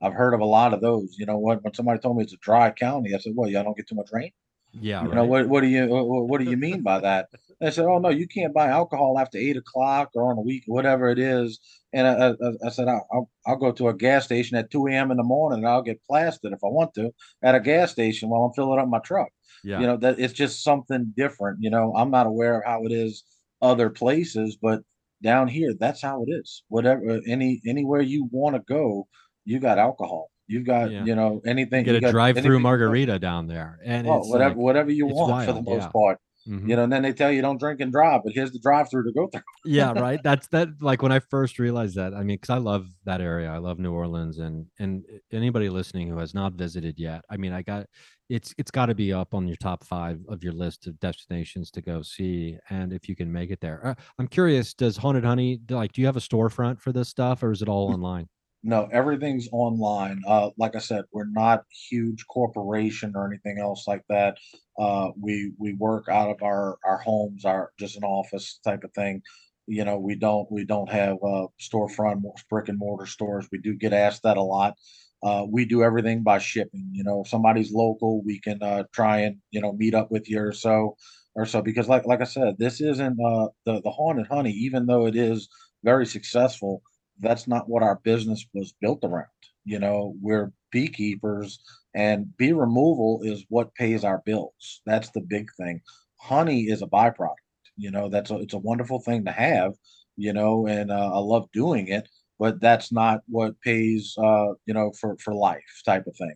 I've 0.02 0.14
heard 0.14 0.34
of 0.34 0.40
a 0.42 0.46
lot 0.46 0.74
of 0.74 0.82
those. 0.82 1.16
You 1.18 1.26
know 1.26 1.38
what? 1.38 1.64
When 1.64 1.74
somebody 1.74 2.00
told 2.00 2.18
me 2.18 2.24
it's 2.24 2.34
a 2.34 2.38
dry 2.38 2.72
county, 2.72 3.14
I 3.16 3.20
said, 3.20 3.34
"Well, 3.36 3.50
y'all 3.50 3.64
don't 3.64 3.78
get 3.78 3.88
too 3.88 3.96
much 3.96 4.10
rain." 4.12 4.32
yeah 4.74 5.04
You 5.04 5.10
right 5.10 5.16
know 5.16 5.26
what? 5.26 5.50
What 5.50 5.62
do 5.62 5.68
you 5.68 5.88
what, 5.88 6.28
what 6.28 6.38
do 6.40 6.46
you 6.46 6.58
mean 6.58 6.84
by 6.84 7.00
that? 7.00 7.30
And 7.60 7.68
I 7.68 7.72
said, 7.72 7.86
"Oh 7.86 7.98
no, 8.00 8.10
you 8.10 8.28
can't 8.28 8.54
buy 8.54 8.68
alcohol 8.68 9.18
after 9.20 9.38
eight 9.38 9.58
o'clock 9.58 10.12
or 10.16 10.30
on 10.32 10.38
a 10.38 10.42
week, 10.42 10.64
whatever 10.68 11.10
it 11.10 11.18
is." 11.20 11.60
And 11.94 12.08
I, 12.08 12.30
I, 12.32 12.68
I 12.68 12.70
said, 12.70 12.88
I'll, 12.88 13.08
"I'll 13.12 13.32
I'll 13.48 13.58
go 13.58 13.72
to 13.72 13.88
a 13.90 13.96
gas 13.96 14.26
station 14.26 14.58
at 14.58 14.70
two 14.72 14.88
a.m. 14.88 15.10
in 15.12 15.18
the 15.18 15.24
morning 15.24 15.60
and 15.60 15.68
I'll 15.68 15.82
get 15.82 16.04
plastered 16.08 16.54
if 16.54 16.64
I 16.64 16.68
want 16.68 16.94
to 16.96 17.12
at 17.44 17.56
a 17.56 17.60
gas 17.60 17.92
station 17.92 18.30
while 18.30 18.44
I'm 18.44 18.54
filling 18.54 18.80
up 18.80 18.88
my 18.90 19.00
truck." 19.00 19.30
yeah 19.64 19.78
You 19.82 19.88
know 19.88 19.98
that 19.98 20.20
it's 20.20 20.34
just 20.34 20.64
something 20.64 21.14
different. 21.18 21.60
You 21.62 21.70
know, 21.72 21.94
I'm 21.96 22.12
not 22.12 22.28
aware 22.28 22.60
of 22.60 22.66
how 22.66 22.84
it 22.86 22.92
is 22.92 23.24
other 23.62 23.90
places, 23.90 24.58
but 24.62 24.84
down 25.24 25.48
here, 25.48 25.74
that's 25.80 26.02
how 26.02 26.24
it 26.24 26.30
is. 26.32 26.64
Whatever, 26.68 27.22
any 27.28 27.62
anywhere 27.68 28.02
you 28.02 28.28
want 28.32 28.56
to 28.56 28.62
go, 28.68 29.08
you 29.46 29.60
got 29.60 29.78
alcohol. 29.80 30.30
You've 30.48 30.66
got 30.66 30.92
Yeah. 30.92 31.06
you 31.06 31.16
know 31.16 31.42
anything. 31.46 31.84
get 31.86 32.02
you 32.02 32.08
a 32.08 32.12
drive-through 32.12 32.60
margarita 32.60 33.20
down 33.20 33.48
there 33.48 33.80
and 33.86 34.08
Oh, 34.08 34.20
it's 34.20 34.30
whatever, 34.30 34.50
like- 34.50 34.58
whatever 34.58 34.92
you 34.92 35.08
want 35.08 35.46
for 35.48 35.54
the 35.54 35.62
most 35.62 35.84
yeah. 35.84 35.88
part. 35.90 36.18
Mhm. 36.48 36.68
You 36.70 36.76
know, 36.76 36.84
and 36.86 36.92
then 36.92 37.04
they 37.04 37.14
tell 37.14 37.32
you 37.32 37.44
don't 37.44 37.60
drink 37.60 37.82
and 37.82 37.92
drive, 37.92 38.22
but 38.24 38.34
here's 38.34 38.52
the 38.52 38.58
drive-through 38.60 39.04
to 39.04 39.12
go 39.14 39.28
through. 39.28 39.42
yeah 39.66 39.92
right 39.92 40.20
that's 40.24 40.48
that 40.48 40.70
like 40.82 41.04
when 41.04 41.12
i 41.12 41.20
first 41.20 41.60
realized 41.60 41.96
that 41.96 42.16
i 42.16 42.24
mean 42.24 42.38
because 42.38 42.50
i 42.50 42.58
love 42.58 42.88
that 43.06 43.22
area 43.22 43.48
i 43.52 43.60
love 43.60 43.78
new 43.78 43.94
orleans 43.94 44.40
and 44.40 44.66
and 44.80 45.06
anybody 45.32 45.70
listening 45.70 46.08
who 46.08 46.18
has 46.18 46.34
not 46.34 46.54
visited 46.54 46.96
yet 46.98 47.22
i 47.30 47.38
mean 47.38 47.54
i 47.54 47.62
got 47.62 47.86
it's 48.28 48.56
it's 48.58 48.72
got 48.72 48.88
to 48.88 48.96
be 48.96 49.14
up 49.14 49.36
on 49.36 49.48
your 49.48 49.56
top 49.58 49.84
five 49.86 50.18
of 50.30 50.44
your 50.44 50.54
list 50.54 50.88
of 50.88 51.00
destinations 51.00 51.70
to 51.70 51.80
go 51.80 52.02
see 52.02 52.58
and 52.72 52.92
if 52.92 53.08
you 53.08 53.16
can 53.16 53.32
make 53.32 53.52
it 53.52 53.62
there 53.62 53.86
uh, 53.86 53.94
i'm 54.18 54.28
curious 54.28 54.74
does 54.74 54.98
haunted 54.98 55.24
honey 55.24 55.60
like 55.70 55.92
do 55.94 56.02
you 56.02 56.08
have 56.08 56.18
a 56.18 56.20
storefront 56.22 56.80
for 56.80 56.92
this 56.92 57.08
stuff 57.10 57.44
or 57.44 57.52
is 57.52 57.62
it 57.62 57.70
all 57.70 57.94
online 57.94 58.28
No, 58.64 58.88
everything's 58.92 59.48
online. 59.52 60.22
Uh, 60.28 60.52
like 60.58 60.76
I 60.76 60.80
said, 60.80 61.06
we're 61.12 61.26
not 61.26 61.64
huge 61.90 62.26
corporation 62.28 63.14
or 63.16 63.26
anything 63.26 63.58
else 63.60 63.88
like 63.88 64.04
that. 64.10 64.38
Uh, 64.78 65.10
we 65.20 65.54
we 65.58 65.74
work 65.74 66.08
out 66.10 66.30
of 66.30 66.44
our 66.44 66.78
our 66.86 66.98
homes, 67.00 67.44
our 67.44 67.72
just 67.80 67.98
an 67.98 68.04
office 68.04 68.60
type 68.64 68.84
of 68.84 68.94
thing. 68.94 69.24
You 69.66 69.84
know, 69.84 69.98
we 69.98 70.16
don't 70.16 70.52
we 70.52 70.64
don't 70.66 70.92
have 70.92 71.16
uh, 71.24 71.48
storefront 71.60 72.22
brick 72.50 72.70
and 72.70 72.78
mortar 72.78 73.08
stores. 73.08 73.48
We 73.52 73.58
do 73.58 73.74
get 73.74 73.94
asked 73.94 74.24
that 74.24 74.38
a 74.38 74.44
lot. 74.44 74.76
Uh, 75.24 75.46
we 75.50 75.66
do 75.66 75.84
everything 75.84 76.24
by 76.24 76.40
shipping. 76.40 76.90
You 76.94 77.04
know, 77.04 77.22
if 77.22 77.28
somebody's 77.30 77.72
local, 77.72 78.24
we 78.24 78.40
can 78.40 78.62
uh, 78.62 78.84
try 78.94 79.20
and 79.22 79.38
you 79.52 79.62
know 79.62 79.74
meet 79.74 79.96
up 79.96 80.12
with 80.12 80.30
you 80.30 80.40
or 80.40 80.52
so 80.54 80.98
or 81.36 81.46
so 81.48 81.62
because 81.64 81.88
like 81.90 82.06
like 82.06 82.22
I 82.22 82.26
said, 82.26 82.58
this 82.60 82.80
isn't 82.82 83.20
uh, 83.20 83.48
the 83.66 83.82
the 83.82 83.92
haunted 83.92 84.28
honey, 84.28 84.52
even 84.52 84.86
though 84.86 85.08
it 85.08 85.16
is 85.16 85.50
very 85.84 86.06
successful 86.06 86.82
that's 87.22 87.48
not 87.48 87.70
what 87.70 87.84
our 87.84 88.00
business 88.04 88.46
was 88.54 88.74
built 88.82 89.04
around. 89.04 89.28
You 89.64 89.80
know, 89.80 90.16
we're 90.22 90.52
beekeepers 90.72 91.60
and 91.94 92.36
bee 92.38 92.54
removal 92.54 93.22
is 93.24 93.46
what 93.50 93.76
pays 93.76 94.04
our 94.04 94.22
bills. 94.26 94.82
That's 94.86 95.12
the 95.12 95.22
big 95.22 95.50
thing. 95.58 95.82
Honey 96.20 96.64
is 96.64 96.82
a 96.82 96.88
byproduct. 96.88 97.36
You 97.78 97.92
know, 97.92 98.10
that's 98.10 98.32
a, 98.32 98.38
it's 98.38 98.54
a 98.54 98.60
wonderful 98.60 99.00
thing 99.00 99.26
to 99.26 99.32
have, 99.32 99.74
you 100.18 100.34
know, 100.34 100.68
and 100.68 100.92
uh, 100.92 101.12
I 101.14 101.18
love 101.20 101.50
doing 101.52 101.88
it, 101.88 102.08
but 102.40 102.60
that's 102.62 102.92
not 102.92 103.22
what 103.28 103.60
pays, 103.62 104.16
uh, 104.18 104.54
you 104.66 104.74
know, 104.74 104.92
for, 105.00 105.18
for 105.18 105.34
life 105.34 105.82
type 105.86 106.08
of 106.08 106.16
thing. 106.18 106.36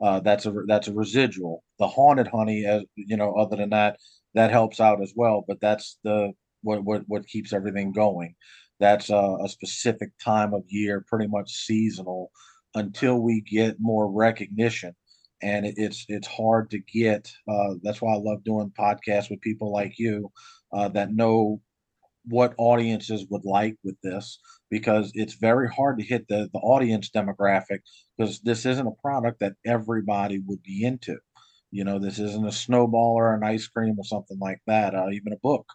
Uh, 0.00 0.20
that's 0.20 0.46
a, 0.46 0.52
that's 0.66 0.88
a 0.88 0.94
residual. 0.94 1.64
The 1.78 1.88
haunted 1.88 2.28
honey, 2.28 2.66
as 2.66 2.82
you 2.94 3.16
know, 3.16 3.34
other 3.34 3.56
than 3.56 3.70
that, 3.70 3.98
that 4.34 4.50
helps 4.50 4.80
out 4.80 5.02
as 5.02 5.12
well, 5.16 5.44
but 5.46 5.60
that's 5.60 5.98
the, 6.04 6.32
what, 6.62 6.84
what, 6.84 7.02
what 7.06 7.26
keeps 7.26 7.52
everything 7.52 7.92
going 7.92 8.34
that's 8.78 9.10
a, 9.10 9.38
a 9.44 9.48
specific 9.48 10.10
time 10.22 10.54
of 10.54 10.64
year, 10.68 11.04
pretty 11.08 11.26
much 11.28 11.52
seasonal, 11.52 12.30
until 12.74 13.20
we 13.20 13.40
get 13.40 13.76
more 13.80 14.10
recognition. 14.10 14.94
And 15.42 15.66
it, 15.66 15.74
it's 15.76 16.04
it's 16.08 16.26
hard 16.26 16.70
to 16.70 16.78
get. 16.78 17.30
Uh, 17.48 17.74
that's 17.82 18.00
why 18.00 18.14
I 18.14 18.18
love 18.18 18.44
doing 18.44 18.72
podcasts 18.78 19.30
with 19.30 19.40
people 19.40 19.72
like 19.72 19.98
you 19.98 20.30
uh, 20.72 20.88
that 20.88 21.12
know 21.12 21.60
what 22.24 22.54
audiences 22.58 23.26
would 23.30 23.44
like 23.44 23.76
with 23.84 23.96
this 24.02 24.38
because 24.70 25.12
it's 25.14 25.34
very 25.34 25.68
hard 25.68 25.98
to 25.98 26.04
hit 26.04 26.26
the, 26.28 26.48
the 26.52 26.58
audience 26.58 27.10
demographic 27.10 27.80
because 28.16 28.40
this 28.40 28.66
isn't 28.66 28.86
a 28.86 29.02
product 29.02 29.40
that 29.40 29.54
everybody 29.64 30.40
would 30.46 30.62
be 30.62 30.84
into. 30.84 31.16
You 31.70 31.84
know, 31.84 31.98
this 31.98 32.18
isn't 32.18 32.46
a 32.46 32.52
snowball 32.52 33.14
or 33.16 33.34
an 33.34 33.44
ice 33.44 33.68
cream 33.68 33.96
or 33.98 34.04
something 34.04 34.38
like 34.40 34.60
that, 34.66 34.94
uh, 34.94 35.10
even 35.10 35.32
a 35.32 35.38
book 35.42 35.66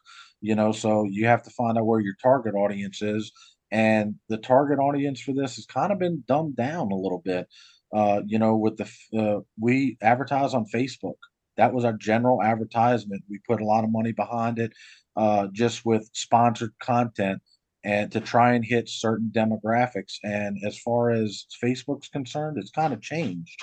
you 0.42 0.56
know 0.56 0.72
so 0.72 1.06
you 1.10 1.28
have 1.28 1.44
to 1.44 1.50
find 1.52 1.78
out 1.78 1.86
where 1.86 2.00
your 2.00 2.16
target 2.22 2.56
audience 2.56 3.02
is. 3.02 3.32
And 3.74 4.16
the 4.28 4.38
target 4.38 4.80
audience 4.80 5.22
for 5.22 5.34
this 5.34 5.56
has 5.56 5.66
kind 5.66 5.94
of 5.94 6.00
been 6.00 6.26
dumbed 6.28 6.58
down 6.58 6.92
a 6.92 6.96
little 6.96 7.22
bit 7.24 7.48
uh, 7.94 8.22
you 8.26 8.40
know 8.40 8.58
with 8.58 8.78
the 8.78 8.90
uh, 9.18 9.42
we 9.60 9.98
advertise 10.02 10.54
on 10.54 10.66
facebook. 10.74 11.16
That 11.58 11.74
was 11.74 11.86
our 11.86 11.94
general 11.94 12.42
advertisement. 12.42 13.24
We 13.30 13.40
put 13.48 13.62
a 13.62 13.66
lot 13.66 13.84
of 13.84 13.92
money 13.92 14.14
behind 14.14 14.58
it 14.60 14.72
uh, 15.16 15.48
just 15.52 15.86
with 15.86 16.10
sponsored 16.14 16.74
content 16.82 17.42
and 17.84 18.12
to 18.12 18.22
try 18.22 18.54
and 18.54 18.64
hit 18.64 18.88
certain 18.88 19.32
demographics. 19.34 20.16
And 20.24 20.58
as 20.66 20.78
far 20.80 21.12
as 21.12 21.46
facebook's 21.64 22.10
concerned 22.10 22.58
it's 22.60 22.72
kind 22.72 22.94
of 22.94 23.02
changed. 23.02 23.62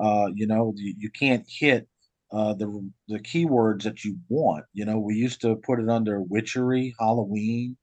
Uh, 0.00 0.28
you 0.34 0.46
know 0.46 0.72
you, 0.76 0.94
you 0.98 1.10
can't 1.10 1.44
hit 1.48 1.88
uh, 2.32 2.54
the 2.54 2.90
the 3.08 3.18
keywords 3.20 3.82
that 3.84 4.04
you 4.04 4.18
want. 4.28 4.64
You 4.72 4.84
know, 4.84 4.98
we 4.98 5.14
used 5.14 5.40
to 5.42 5.56
put 5.56 5.80
it 5.80 5.88
under 5.88 6.20
witchery, 6.20 6.94
Halloween, 6.98 7.76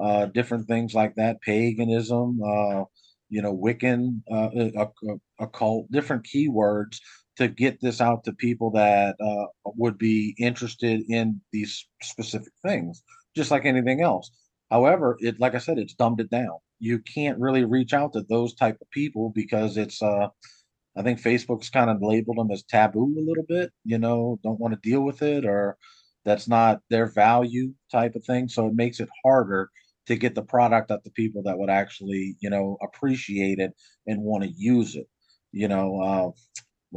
uh, 0.00 0.26
different 0.26 0.66
things 0.68 0.94
like 0.94 1.14
that, 1.16 1.40
paganism, 1.42 2.40
uh, 2.42 2.84
you 3.28 3.42
know, 3.42 3.56
Wiccan, 3.56 4.22
uh, 4.32 4.48
occult, 5.38 5.90
different 5.90 6.26
keywords 6.26 6.98
to 7.36 7.48
get 7.48 7.80
this 7.80 8.00
out 8.00 8.24
to 8.24 8.32
people 8.32 8.70
that 8.72 9.16
uh, 9.20 9.46
would 9.64 9.98
be 9.98 10.34
interested 10.38 11.02
in 11.08 11.40
these 11.52 11.86
specific 12.02 12.52
things, 12.64 13.02
just 13.36 13.50
like 13.50 13.64
anything 13.64 14.02
else. 14.02 14.30
However, 14.70 15.16
it 15.20 15.40
like 15.40 15.54
I 15.54 15.58
said, 15.58 15.78
it's 15.78 15.94
dumbed 15.94 16.20
it 16.20 16.30
down. 16.30 16.58
You 16.78 16.98
can't 17.00 17.38
really 17.38 17.64
reach 17.64 17.92
out 17.92 18.12
to 18.14 18.22
those 18.28 18.54
type 18.54 18.78
of 18.80 18.90
people 18.90 19.32
because 19.34 19.76
it's 19.76 20.02
uh 20.02 20.28
I 20.96 21.02
think 21.02 21.20
Facebook's 21.20 21.70
kind 21.70 21.90
of 21.90 22.02
labeled 22.02 22.38
them 22.38 22.50
as 22.50 22.62
taboo 22.64 23.14
a 23.18 23.24
little 23.26 23.44
bit, 23.48 23.72
you 23.84 23.98
know, 23.98 24.38
don't 24.42 24.60
want 24.60 24.74
to 24.74 24.88
deal 24.88 25.02
with 25.02 25.22
it 25.22 25.44
or 25.44 25.76
that's 26.24 26.48
not 26.48 26.80
their 26.90 27.06
value 27.06 27.72
type 27.90 28.14
of 28.14 28.24
thing. 28.24 28.48
So 28.48 28.66
it 28.66 28.74
makes 28.74 29.00
it 29.00 29.08
harder 29.24 29.70
to 30.06 30.16
get 30.16 30.34
the 30.34 30.42
product 30.42 30.90
out 30.90 31.04
to 31.04 31.10
people 31.10 31.42
that 31.44 31.58
would 31.58 31.70
actually, 31.70 32.36
you 32.40 32.50
know, 32.50 32.76
appreciate 32.82 33.58
it 33.58 33.72
and 34.06 34.22
want 34.22 34.44
to 34.44 34.50
use 34.50 34.96
it. 34.96 35.08
You 35.52 35.68
know, 35.68 36.00
uh, 36.02 36.30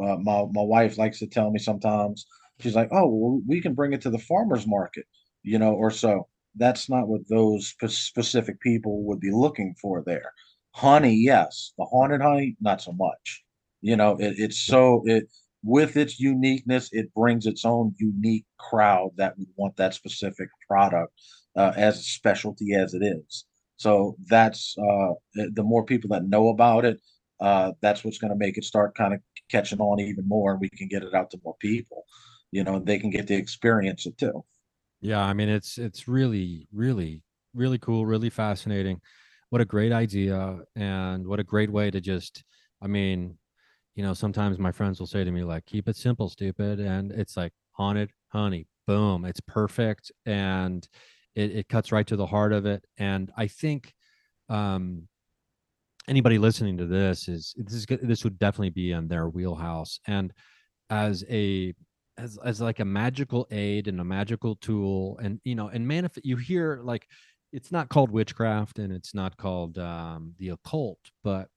uh, 0.02 0.18
my 0.18 0.46
my 0.52 0.62
wife 0.64 0.98
likes 0.98 1.20
to 1.20 1.28
tell 1.28 1.52
me 1.52 1.60
sometimes 1.60 2.26
she's 2.60 2.76
like, 2.76 2.89
"Oh, 2.91 3.08
well, 3.08 3.41
we 3.48 3.62
can 3.62 3.74
bring 3.74 3.94
it 3.94 4.02
to 4.02 4.10
the 4.10 4.20
farmers 4.20 4.68
market," 4.68 5.06
you 5.44 5.60
know, 5.60 5.74
or 5.74 5.91
so. 5.91 6.28
That's 6.56 6.89
not 6.89 7.08
what 7.08 7.28
those 7.30 7.68
spe- 7.70 7.88
specific 7.89 8.60
people 8.62 9.04
would 9.06 9.20
be 9.20 9.32
looking 9.32 9.76
for 9.82 10.04
there. 10.06 10.32
Honey, 10.72 11.16
yes. 11.16 11.74
The 11.78 11.86
haunted 11.86 12.22
honey, 12.22 12.56
not 12.62 12.82
so 12.82 12.91
much. 12.94 13.43
You 13.84 13.97
know, 13.97 14.15
it, 14.17 14.36
it's 14.38 14.59
so 14.59 15.03
it 15.05 15.25
with 15.61 15.97
its 15.97 16.19
uniqueness, 16.19 16.89
it 16.93 17.13
brings 17.13 17.45
its 17.45 17.65
own 17.65 17.93
unique 17.99 18.45
crowd 18.57 19.11
that 19.17 19.38
would 19.38 19.47
want 19.57 19.75
that 19.75 19.93
specific 19.93 20.47
product 20.67 21.11
uh, 21.57 21.73
as 21.75 21.99
a 21.99 22.03
specialty 22.03 22.73
as 22.73 22.93
it 22.93 23.03
is. 23.03 23.45
So 23.75 24.15
that's 24.29 24.75
uh, 24.77 25.13
the 25.34 25.63
more 25.63 25.84
people 25.84 26.09
that 26.11 26.23
know 26.25 26.47
about 26.47 26.86
it, 26.86 26.99
uh, 27.41 27.73
that's 27.81 28.05
what's 28.05 28.19
going 28.19 28.31
to 28.31 28.38
make 28.38 28.57
it 28.57 28.63
start 28.63 28.95
kind 28.95 29.13
of 29.13 29.19
catching 29.51 29.79
on 29.79 29.99
even 29.99 30.27
more, 30.27 30.53
and 30.53 30.61
we 30.61 30.69
can 30.69 30.88
get 30.88 31.03
it 31.03 31.13
out 31.13 31.29
to 31.31 31.41
more 31.43 31.55
people. 31.59 32.05
You 32.51 32.63
know, 32.63 32.79
they 32.79 32.99
can 32.99 33.09
get 33.09 33.27
to 33.27 33.34
experience 33.34 34.05
it 34.05 34.17
too. 34.17 34.45
Yeah, 35.01 35.21
I 35.21 35.34
mean, 35.34 35.49
it's 35.49 35.77
it's 35.77 36.07
really, 36.07 36.67
really, 36.71 37.21
really 37.53 37.79
cool, 37.79 38.05
really 38.05 38.29
fascinating. 38.29 39.01
What 39.49 39.61
a 39.61 39.65
great 39.65 39.91
idea, 39.91 40.59
and 40.75 41.27
what 41.27 41.41
a 41.41 41.43
great 41.43 41.69
way 41.69 41.91
to 41.91 41.99
just, 41.99 42.43
I 42.81 42.88
mean, 42.88 43.38
you 43.96 44.04
know, 44.04 44.14
sometimes 44.14 44.58
my 44.60 44.72
friends 44.72 45.00
will 45.00 45.08
say 45.08 45.24
to 45.24 45.32
me, 45.32 45.44
like, 45.44 45.66
keep 45.66 45.88
it 45.88 45.96
simple, 45.96 46.30
stupid. 46.30 46.80
And 46.80 47.12
it's 47.12 47.38
like 47.38 47.54
haunted 47.72 48.12
honey, 48.30 48.68
boom, 48.88 49.26
it's 49.26 49.41
perfect. 49.41 50.12
And 50.26 50.88
it, 51.36 51.52
it 51.52 51.70
cuts 51.70 51.91
right 51.91 52.08
to 52.08 52.16
the 52.16 52.26
heart 52.26 52.54
of 52.54 52.66
it. 52.66 52.86
And 52.98 53.32
I 53.38 53.48
think 53.48 53.94
um 54.50 55.08
anybody 56.08 56.38
listening 56.38 56.78
to 56.78 56.86
this 56.86 57.28
is 57.28 57.54
this 57.58 57.74
is 57.74 57.86
this 58.02 58.24
would 58.24 58.39
definitely 58.39 58.70
be 58.70 58.91
in 58.91 59.08
their 59.08 59.30
wheelhouse. 59.30 60.00
And 60.08 60.34
as 60.89 61.24
a 61.30 61.74
as 62.18 62.38
as 62.46 62.62
like 62.62 62.80
a 62.80 62.86
magical 62.86 63.48
aid 63.52 63.88
and 63.88 64.00
a 64.02 64.06
magical 64.06 64.56
tool, 64.58 65.20
and 65.24 65.39
you 65.44 65.56
know, 65.56 65.70
and 65.70 65.88
manifest 65.88 66.26
you 66.26 66.38
hear 66.38 66.82
like 66.84 67.08
it's 67.54 67.72
not 67.72 67.89
called 67.89 68.12
witchcraft 68.12 68.80
and 68.80 68.91
it's 68.94 69.14
not 69.14 69.38
called 69.38 69.78
um 69.78 70.34
the 70.39 70.50
occult, 70.50 71.00
but 71.24 71.50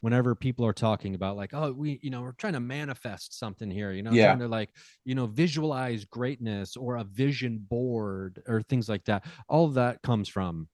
whenever 0.00 0.34
people 0.34 0.64
are 0.64 0.72
talking 0.72 1.14
about 1.14 1.36
like 1.36 1.52
oh 1.54 1.72
we 1.72 1.98
you 2.02 2.10
know 2.10 2.22
we're 2.22 2.32
trying 2.32 2.52
to 2.52 2.60
manifest 2.60 3.38
something 3.38 3.70
here 3.70 3.92
you 3.92 4.02
know 4.02 4.12
yeah. 4.12 4.26
trying 4.26 4.38
to 4.38 4.48
like 4.48 4.70
you 5.04 5.14
know 5.14 5.26
visualize 5.26 6.04
greatness 6.04 6.76
or 6.76 6.96
a 6.96 7.04
vision 7.04 7.58
board 7.68 8.42
or 8.46 8.62
things 8.62 8.88
like 8.88 9.04
that 9.04 9.24
all 9.48 9.68
that 9.68 10.00
comes 10.02 10.28
from 10.28 10.68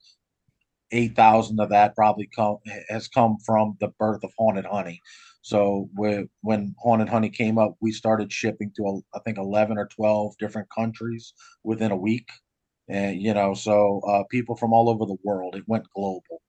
eight 0.91 1.15
thousand 1.15 1.59
of 1.59 1.69
that 1.69 1.95
probably 1.95 2.29
come 2.35 2.57
has 2.89 3.07
come 3.07 3.37
from 3.45 3.75
the 3.79 3.89
birth 3.99 4.23
of 4.23 4.31
Haunted 4.37 4.65
Honey. 4.65 5.01
So 5.41 5.89
when 5.93 6.29
when 6.41 6.75
Haunted 6.81 7.09
Honey 7.09 7.29
came 7.29 7.57
up, 7.57 7.75
we 7.81 7.91
started 7.91 8.31
shipping 8.31 8.71
to 8.77 9.01
I 9.13 9.19
think 9.19 9.37
eleven 9.37 9.77
or 9.77 9.87
twelve 9.87 10.35
different 10.39 10.67
countries 10.75 11.33
within 11.63 11.91
a 11.91 11.97
week, 11.97 12.27
and 12.89 13.21
you 13.21 13.33
know, 13.33 13.53
so 13.53 14.01
uh, 14.07 14.23
people 14.29 14.55
from 14.55 14.73
all 14.73 14.89
over 14.89 15.05
the 15.05 15.17
world. 15.23 15.55
It 15.55 15.63
went 15.67 15.85
global. 15.95 16.41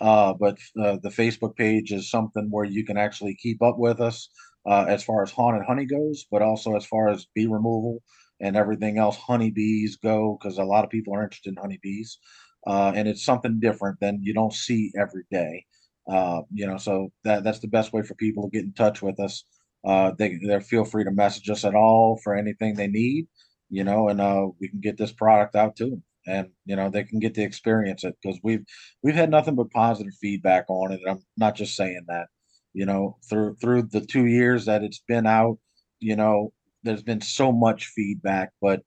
Uh, 0.00 0.32
but 0.34 0.56
uh, 0.82 0.96
the 1.02 1.10
Facebook 1.10 1.56
page 1.56 1.92
is 1.92 2.10
something 2.10 2.48
where 2.50 2.64
you 2.64 2.84
can 2.84 2.96
actually 2.96 3.36
keep 3.36 3.62
up 3.62 3.78
with 3.78 4.00
us 4.00 4.30
uh, 4.66 4.86
as 4.88 5.04
far 5.04 5.22
as 5.22 5.30
haunted 5.30 5.62
honey 5.66 5.84
goes, 5.84 6.24
but 6.30 6.42
also 6.42 6.74
as 6.74 6.86
far 6.86 7.10
as 7.10 7.26
bee 7.34 7.46
removal 7.46 8.02
and 8.40 8.56
everything 8.56 8.98
else 8.98 9.16
honeybees 9.16 9.96
go, 9.96 10.38
because 10.40 10.58
a 10.58 10.64
lot 10.64 10.84
of 10.84 10.90
people 10.90 11.14
are 11.14 11.22
interested 11.22 11.50
in 11.50 11.56
honeybees. 11.56 12.18
Uh, 12.66 12.92
and 12.94 13.08
it's 13.08 13.24
something 13.24 13.58
different 13.60 13.98
than 14.00 14.20
you 14.22 14.34
don't 14.34 14.52
see 14.52 14.92
every 14.98 15.24
day. 15.30 15.64
Uh, 16.10 16.42
you 16.52 16.66
know, 16.66 16.76
so 16.76 17.10
that 17.24 17.44
that's 17.44 17.60
the 17.60 17.68
best 17.68 17.92
way 17.92 18.02
for 18.02 18.14
people 18.14 18.42
to 18.42 18.50
get 18.50 18.64
in 18.64 18.72
touch 18.72 19.00
with 19.02 19.18
us. 19.20 19.44
Uh, 19.84 20.12
they 20.18 20.38
they 20.46 20.60
feel 20.60 20.84
free 20.84 21.04
to 21.04 21.10
message 21.10 21.48
us 21.48 21.64
at 21.64 21.74
all 21.74 22.18
for 22.22 22.34
anything 22.34 22.74
they 22.74 22.86
need, 22.88 23.26
you 23.70 23.84
know, 23.84 24.08
and 24.08 24.20
uh, 24.20 24.46
we 24.60 24.68
can 24.68 24.80
get 24.80 24.98
this 24.98 25.12
product 25.12 25.54
out 25.56 25.76
to 25.76 25.88
them, 25.88 26.02
and 26.26 26.48
you 26.66 26.76
know 26.76 26.90
they 26.90 27.04
can 27.04 27.18
get 27.18 27.34
to 27.34 27.42
experience 27.42 28.04
it 28.04 28.14
because 28.22 28.38
we've 28.42 28.64
we've 29.02 29.14
had 29.14 29.30
nothing 29.30 29.54
but 29.54 29.70
positive 29.70 30.12
feedback 30.20 30.64
on 30.68 30.92
it. 30.92 31.00
I'm 31.08 31.22
not 31.36 31.54
just 31.56 31.76
saying 31.76 32.04
that, 32.08 32.26
you 32.74 32.84
know, 32.86 33.16
through 33.28 33.56
through 33.56 33.84
the 33.84 34.00
two 34.04 34.26
years 34.26 34.66
that 34.66 34.82
it's 34.82 35.02
been 35.08 35.26
out, 35.26 35.58
you 36.00 36.16
know, 36.16 36.52
there's 36.82 37.02
been 37.02 37.20
so 37.20 37.52
much 37.52 37.86
feedback, 37.86 38.50
but 38.60 38.80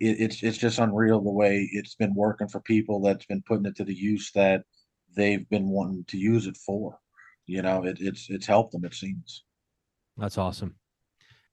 it, 0.00 0.20
it's 0.20 0.42
it's 0.42 0.58
just 0.58 0.78
unreal 0.78 1.20
the 1.20 1.30
way 1.30 1.68
it's 1.72 1.94
been 1.94 2.14
working 2.14 2.48
for 2.48 2.60
people 2.60 3.00
that's 3.00 3.26
been 3.26 3.42
putting 3.46 3.66
it 3.66 3.76
to 3.76 3.84
the 3.84 3.94
use 3.94 4.30
that 4.34 4.62
they've 5.16 5.48
been 5.48 5.68
wanting 5.68 6.04
to 6.08 6.18
use 6.18 6.46
it 6.46 6.56
for. 6.56 6.98
You 7.46 7.62
know, 7.62 7.84
it, 7.84 7.98
it's 8.00 8.28
it's 8.30 8.46
helped 8.46 8.72
them. 8.72 8.84
It 8.84 8.94
seems. 8.94 9.44
That's 10.16 10.38
awesome, 10.38 10.76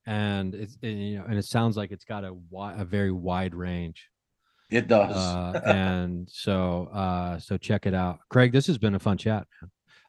and 0.06 0.56
it's 0.56 0.78
and, 0.82 1.02
you 1.02 1.18
know, 1.18 1.26
and 1.26 1.38
it 1.38 1.46
sounds 1.46 1.78
like 1.78 1.92
it's 1.92 2.06
got 2.06 2.24
a 2.24 2.34
wi- 2.52 2.80
a 2.80 2.86
very 2.86 3.12
wide 3.12 3.56
range. 3.56 4.10
It 4.70 4.88
does, 4.88 5.16
uh, 5.16 5.60
and 5.66 6.30
so 6.32 6.90
uh, 6.94 7.40
so 7.40 7.58
check 7.58 7.86
it 7.86 7.94
out, 7.94 8.20
Craig. 8.30 8.54
This 8.54 8.68
has 8.68 8.78
been 8.78 8.96
a 8.96 9.00
fun 9.00 9.18
chat. 9.18 9.46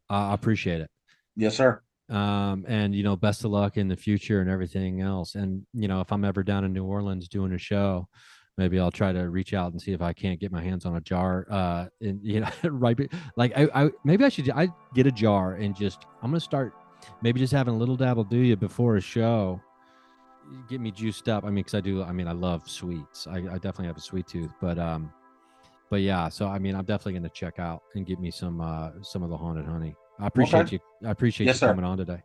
Uh, 0.09 0.28
I 0.30 0.35
appreciate 0.35 0.80
it. 0.80 0.91
Yes, 1.35 1.57
sir. 1.57 1.83
Um, 2.13 2.67
and 2.69 2.95
you 2.95 3.03
know, 3.03 3.17
best 3.17 3.45
of 3.45 3.51
luck 3.51 3.79
in 3.79 3.89
the 3.89 3.97
future 3.97 4.43
and 4.43 4.51
everything 4.51 5.01
else. 5.01 5.35
And 5.35 5.65
you 5.73 5.89
know, 5.89 6.03
if 6.03 6.13
I'm 6.13 6.25
ever 6.25 6.43
down 6.43 6.65
in 6.65 6.73
New 6.73 6.85
Orleans 6.85 7.27
doing 7.27 7.53
a 7.55 7.59
show, 7.59 8.07
maybe 8.59 8.79
I'll 8.79 8.91
try 8.91 9.13
to 9.13 9.31
reach 9.31 9.55
out 9.55 9.73
and 9.73 9.81
see 9.81 9.93
if 9.93 10.03
I 10.03 10.13
can't 10.13 10.39
get 10.39 10.53
my 10.53 10.63
hands 10.63 10.85
on 10.85 10.97
a 10.97 11.01
jar. 11.01 11.47
Uh, 11.51 11.87
and 12.03 12.21
you 12.23 12.41
know, 12.41 12.51
right, 12.65 12.99
like 13.37 13.57
I, 13.57 13.69
I 13.75 13.91
maybe 14.05 14.25
I 14.25 14.29
should 14.29 14.51
I 14.51 14.69
get 14.95 15.07
a 15.07 15.13
jar 15.13 15.55
and 15.55 15.75
just 15.75 16.05
I'm 16.23 16.31
gonna 16.31 16.41
start 16.41 16.75
maybe 17.23 17.41
just 17.41 17.53
having 17.53 17.75
a 17.75 17.77
little 17.77 17.97
dabble 17.97 18.25
do 18.25 18.39
you 18.39 18.57
before 18.57 18.97
a 18.97 19.01
show. 19.01 19.61
Get 20.69 20.81
me 20.81 20.91
juiced 20.91 21.31
up. 21.31 21.45
I 21.45 21.47
mean, 21.47 21.57
because 21.57 21.75
I 21.75 21.81
do. 21.81 22.03
I 22.03 22.13
mean, 22.13 22.29
I 22.29 22.33
love 22.33 22.69
sweets. 22.69 23.27
I, 23.27 23.37
I 23.37 23.55
definitely 23.55 23.87
have 23.87 23.97
a 23.97 24.03
sweet 24.03 24.27
tooth, 24.27 24.53
but 24.61 24.79
um, 24.79 25.11
but 25.89 26.03
yeah. 26.03 26.29
So 26.29 26.47
I 26.47 26.59
mean, 26.59 26.75
I'm 26.75 26.85
definitely 26.85 27.15
gonna 27.15 27.31
check 27.31 27.59
out 27.59 27.83
and 27.95 28.05
get 28.05 28.21
me 28.21 28.31
some 28.31 28.61
uh 28.61 28.91
some 29.03 29.23
of 29.23 29.31
the 29.31 29.37
haunted 29.37 29.65
honey. 29.65 29.95
I 30.21 30.27
appreciate 30.27 30.61
Okay. 30.67 30.81
you. 31.03 31.09
I 31.09 31.11
appreciate 31.11 31.47
Yes, 31.47 31.57
you 31.57 31.61
sir. 31.61 31.69
coming 31.69 31.85
on 31.85 31.99
today. 31.99 32.23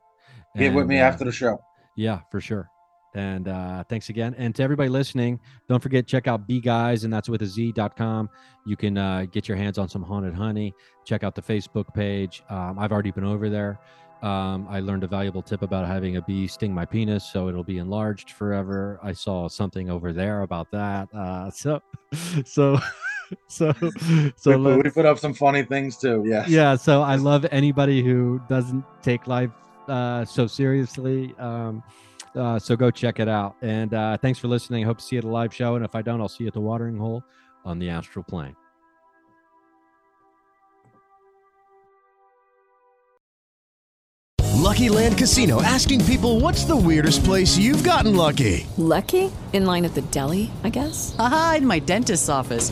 Get 0.58 0.74
with 0.74 0.88
me 0.88 1.00
uh, 1.00 1.06
after 1.06 1.24
the 1.26 1.32
show. 1.32 1.60
yeah, 1.96 2.22
for 2.32 2.42
sure. 2.42 2.70
And 3.16 3.48
uh, 3.48 3.84
thanks 3.86 4.10
again. 4.10 4.36
And 4.38 4.54
to 4.56 4.64
everybody 4.64 4.90
listening, 4.90 5.40
don't 5.68 5.82
forget 5.82 6.06
check 6.06 6.28
out 6.28 6.46
Bee 6.48 6.60
Guys, 6.62 7.04
and 7.04 7.12
that's 7.12 7.30
with 7.30 7.42
a 7.42 7.46
Z.com. 7.48 8.30
You 8.66 8.76
can 8.76 8.98
uh, 8.98 9.26
get 9.32 9.48
your 9.48 9.58
hands 9.58 9.78
on 9.80 9.88
some 9.90 10.04
haunted 10.04 10.36
honey. 10.36 10.74
Check 11.06 11.24
out 11.24 11.34
the 11.34 11.42
Facebook 11.42 11.92
page. 11.96 12.44
Um, 12.50 12.78
I've 12.78 12.92
already 12.92 13.12
been 13.12 13.24
over 13.24 13.50
there. 13.50 13.80
Um, 14.22 14.68
I 14.70 14.80
learned 14.82 15.04
a 15.04 15.08
valuable 15.08 15.42
tip 15.42 15.62
about 15.62 15.88
having 15.88 16.18
a 16.18 16.22
bee 16.24 16.48
sting 16.48 16.74
my 16.74 16.86
penis, 16.86 17.24
so 17.24 17.48
it'll 17.50 17.64
be 17.64 17.78
enlarged 17.78 18.32
forever. 18.32 19.00
I 19.02 19.14
saw 19.14 19.48
something 19.48 19.90
over 19.90 20.12
there 20.12 20.42
about 20.42 20.70
that. 20.72 21.08
Uh, 21.14 21.50
so, 21.52 21.82
so, 22.46 22.78
so, 23.48 23.74
so 24.36 24.58
we, 24.58 24.78
we 24.78 24.90
put 24.90 25.06
up 25.06 25.20
some 25.20 25.34
funny 25.34 25.64
things 25.64 25.98
too. 25.98 26.24
Yeah. 26.26 26.46
yeah 26.48 26.76
so 26.76 27.02
i 27.02 27.16
love 27.16 27.46
anybody 27.52 28.04
who 28.04 28.42
doesn't 28.48 28.84
take 29.02 29.28
life 29.28 29.52
uh, 29.88 30.26
so 30.26 30.48
seriously 30.48 31.34
um, 31.40 31.84
uh, 32.36 32.60
so 32.60 32.76
go 32.76 32.92
check 32.92 33.20
it 33.20 33.28
out 33.28 33.56
and 33.62 33.94
uh, 33.94 34.18
thanks 34.18 34.40
for 34.40 34.48
listening 34.48 34.84
hope 34.84 34.98
to 34.98 35.04
see 35.04 35.16
you 35.16 35.20
at 35.20 35.24
a 35.24 35.28
live 35.28 35.54
show 35.54 35.76
and 35.76 35.86
if 35.86 35.96
i 35.96 36.02
don't 36.02 36.22
i'll 36.22 36.28
see 36.28 36.44
you 36.44 36.48
at 36.48 36.54
the 36.54 36.62
watering 36.62 36.98
hole 36.98 37.24
on 37.66 37.80
the 37.80 37.90
astral 37.90 38.24
plane 38.24 38.56
Lucky 44.68 44.90
Land 44.90 45.18
Casino 45.18 45.62
asking 45.62 46.04
people 46.04 46.42
what's 46.42 46.66
the 46.66 46.76
weirdest 46.76 47.24
place 47.24 47.58
you've 47.58 47.86
gotten 47.86 48.18
lucky? 48.18 48.68
Lucky? 48.76 49.32
In 49.54 49.66
line 49.66 49.86
at 49.86 49.96
the 49.96 50.02
deli, 50.02 50.52
I 50.62 50.70
guess? 50.70 51.16
Aha, 51.18 51.56
in 51.60 51.66
my 51.66 51.80
dentist's 51.80 52.28
office. 52.28 52.72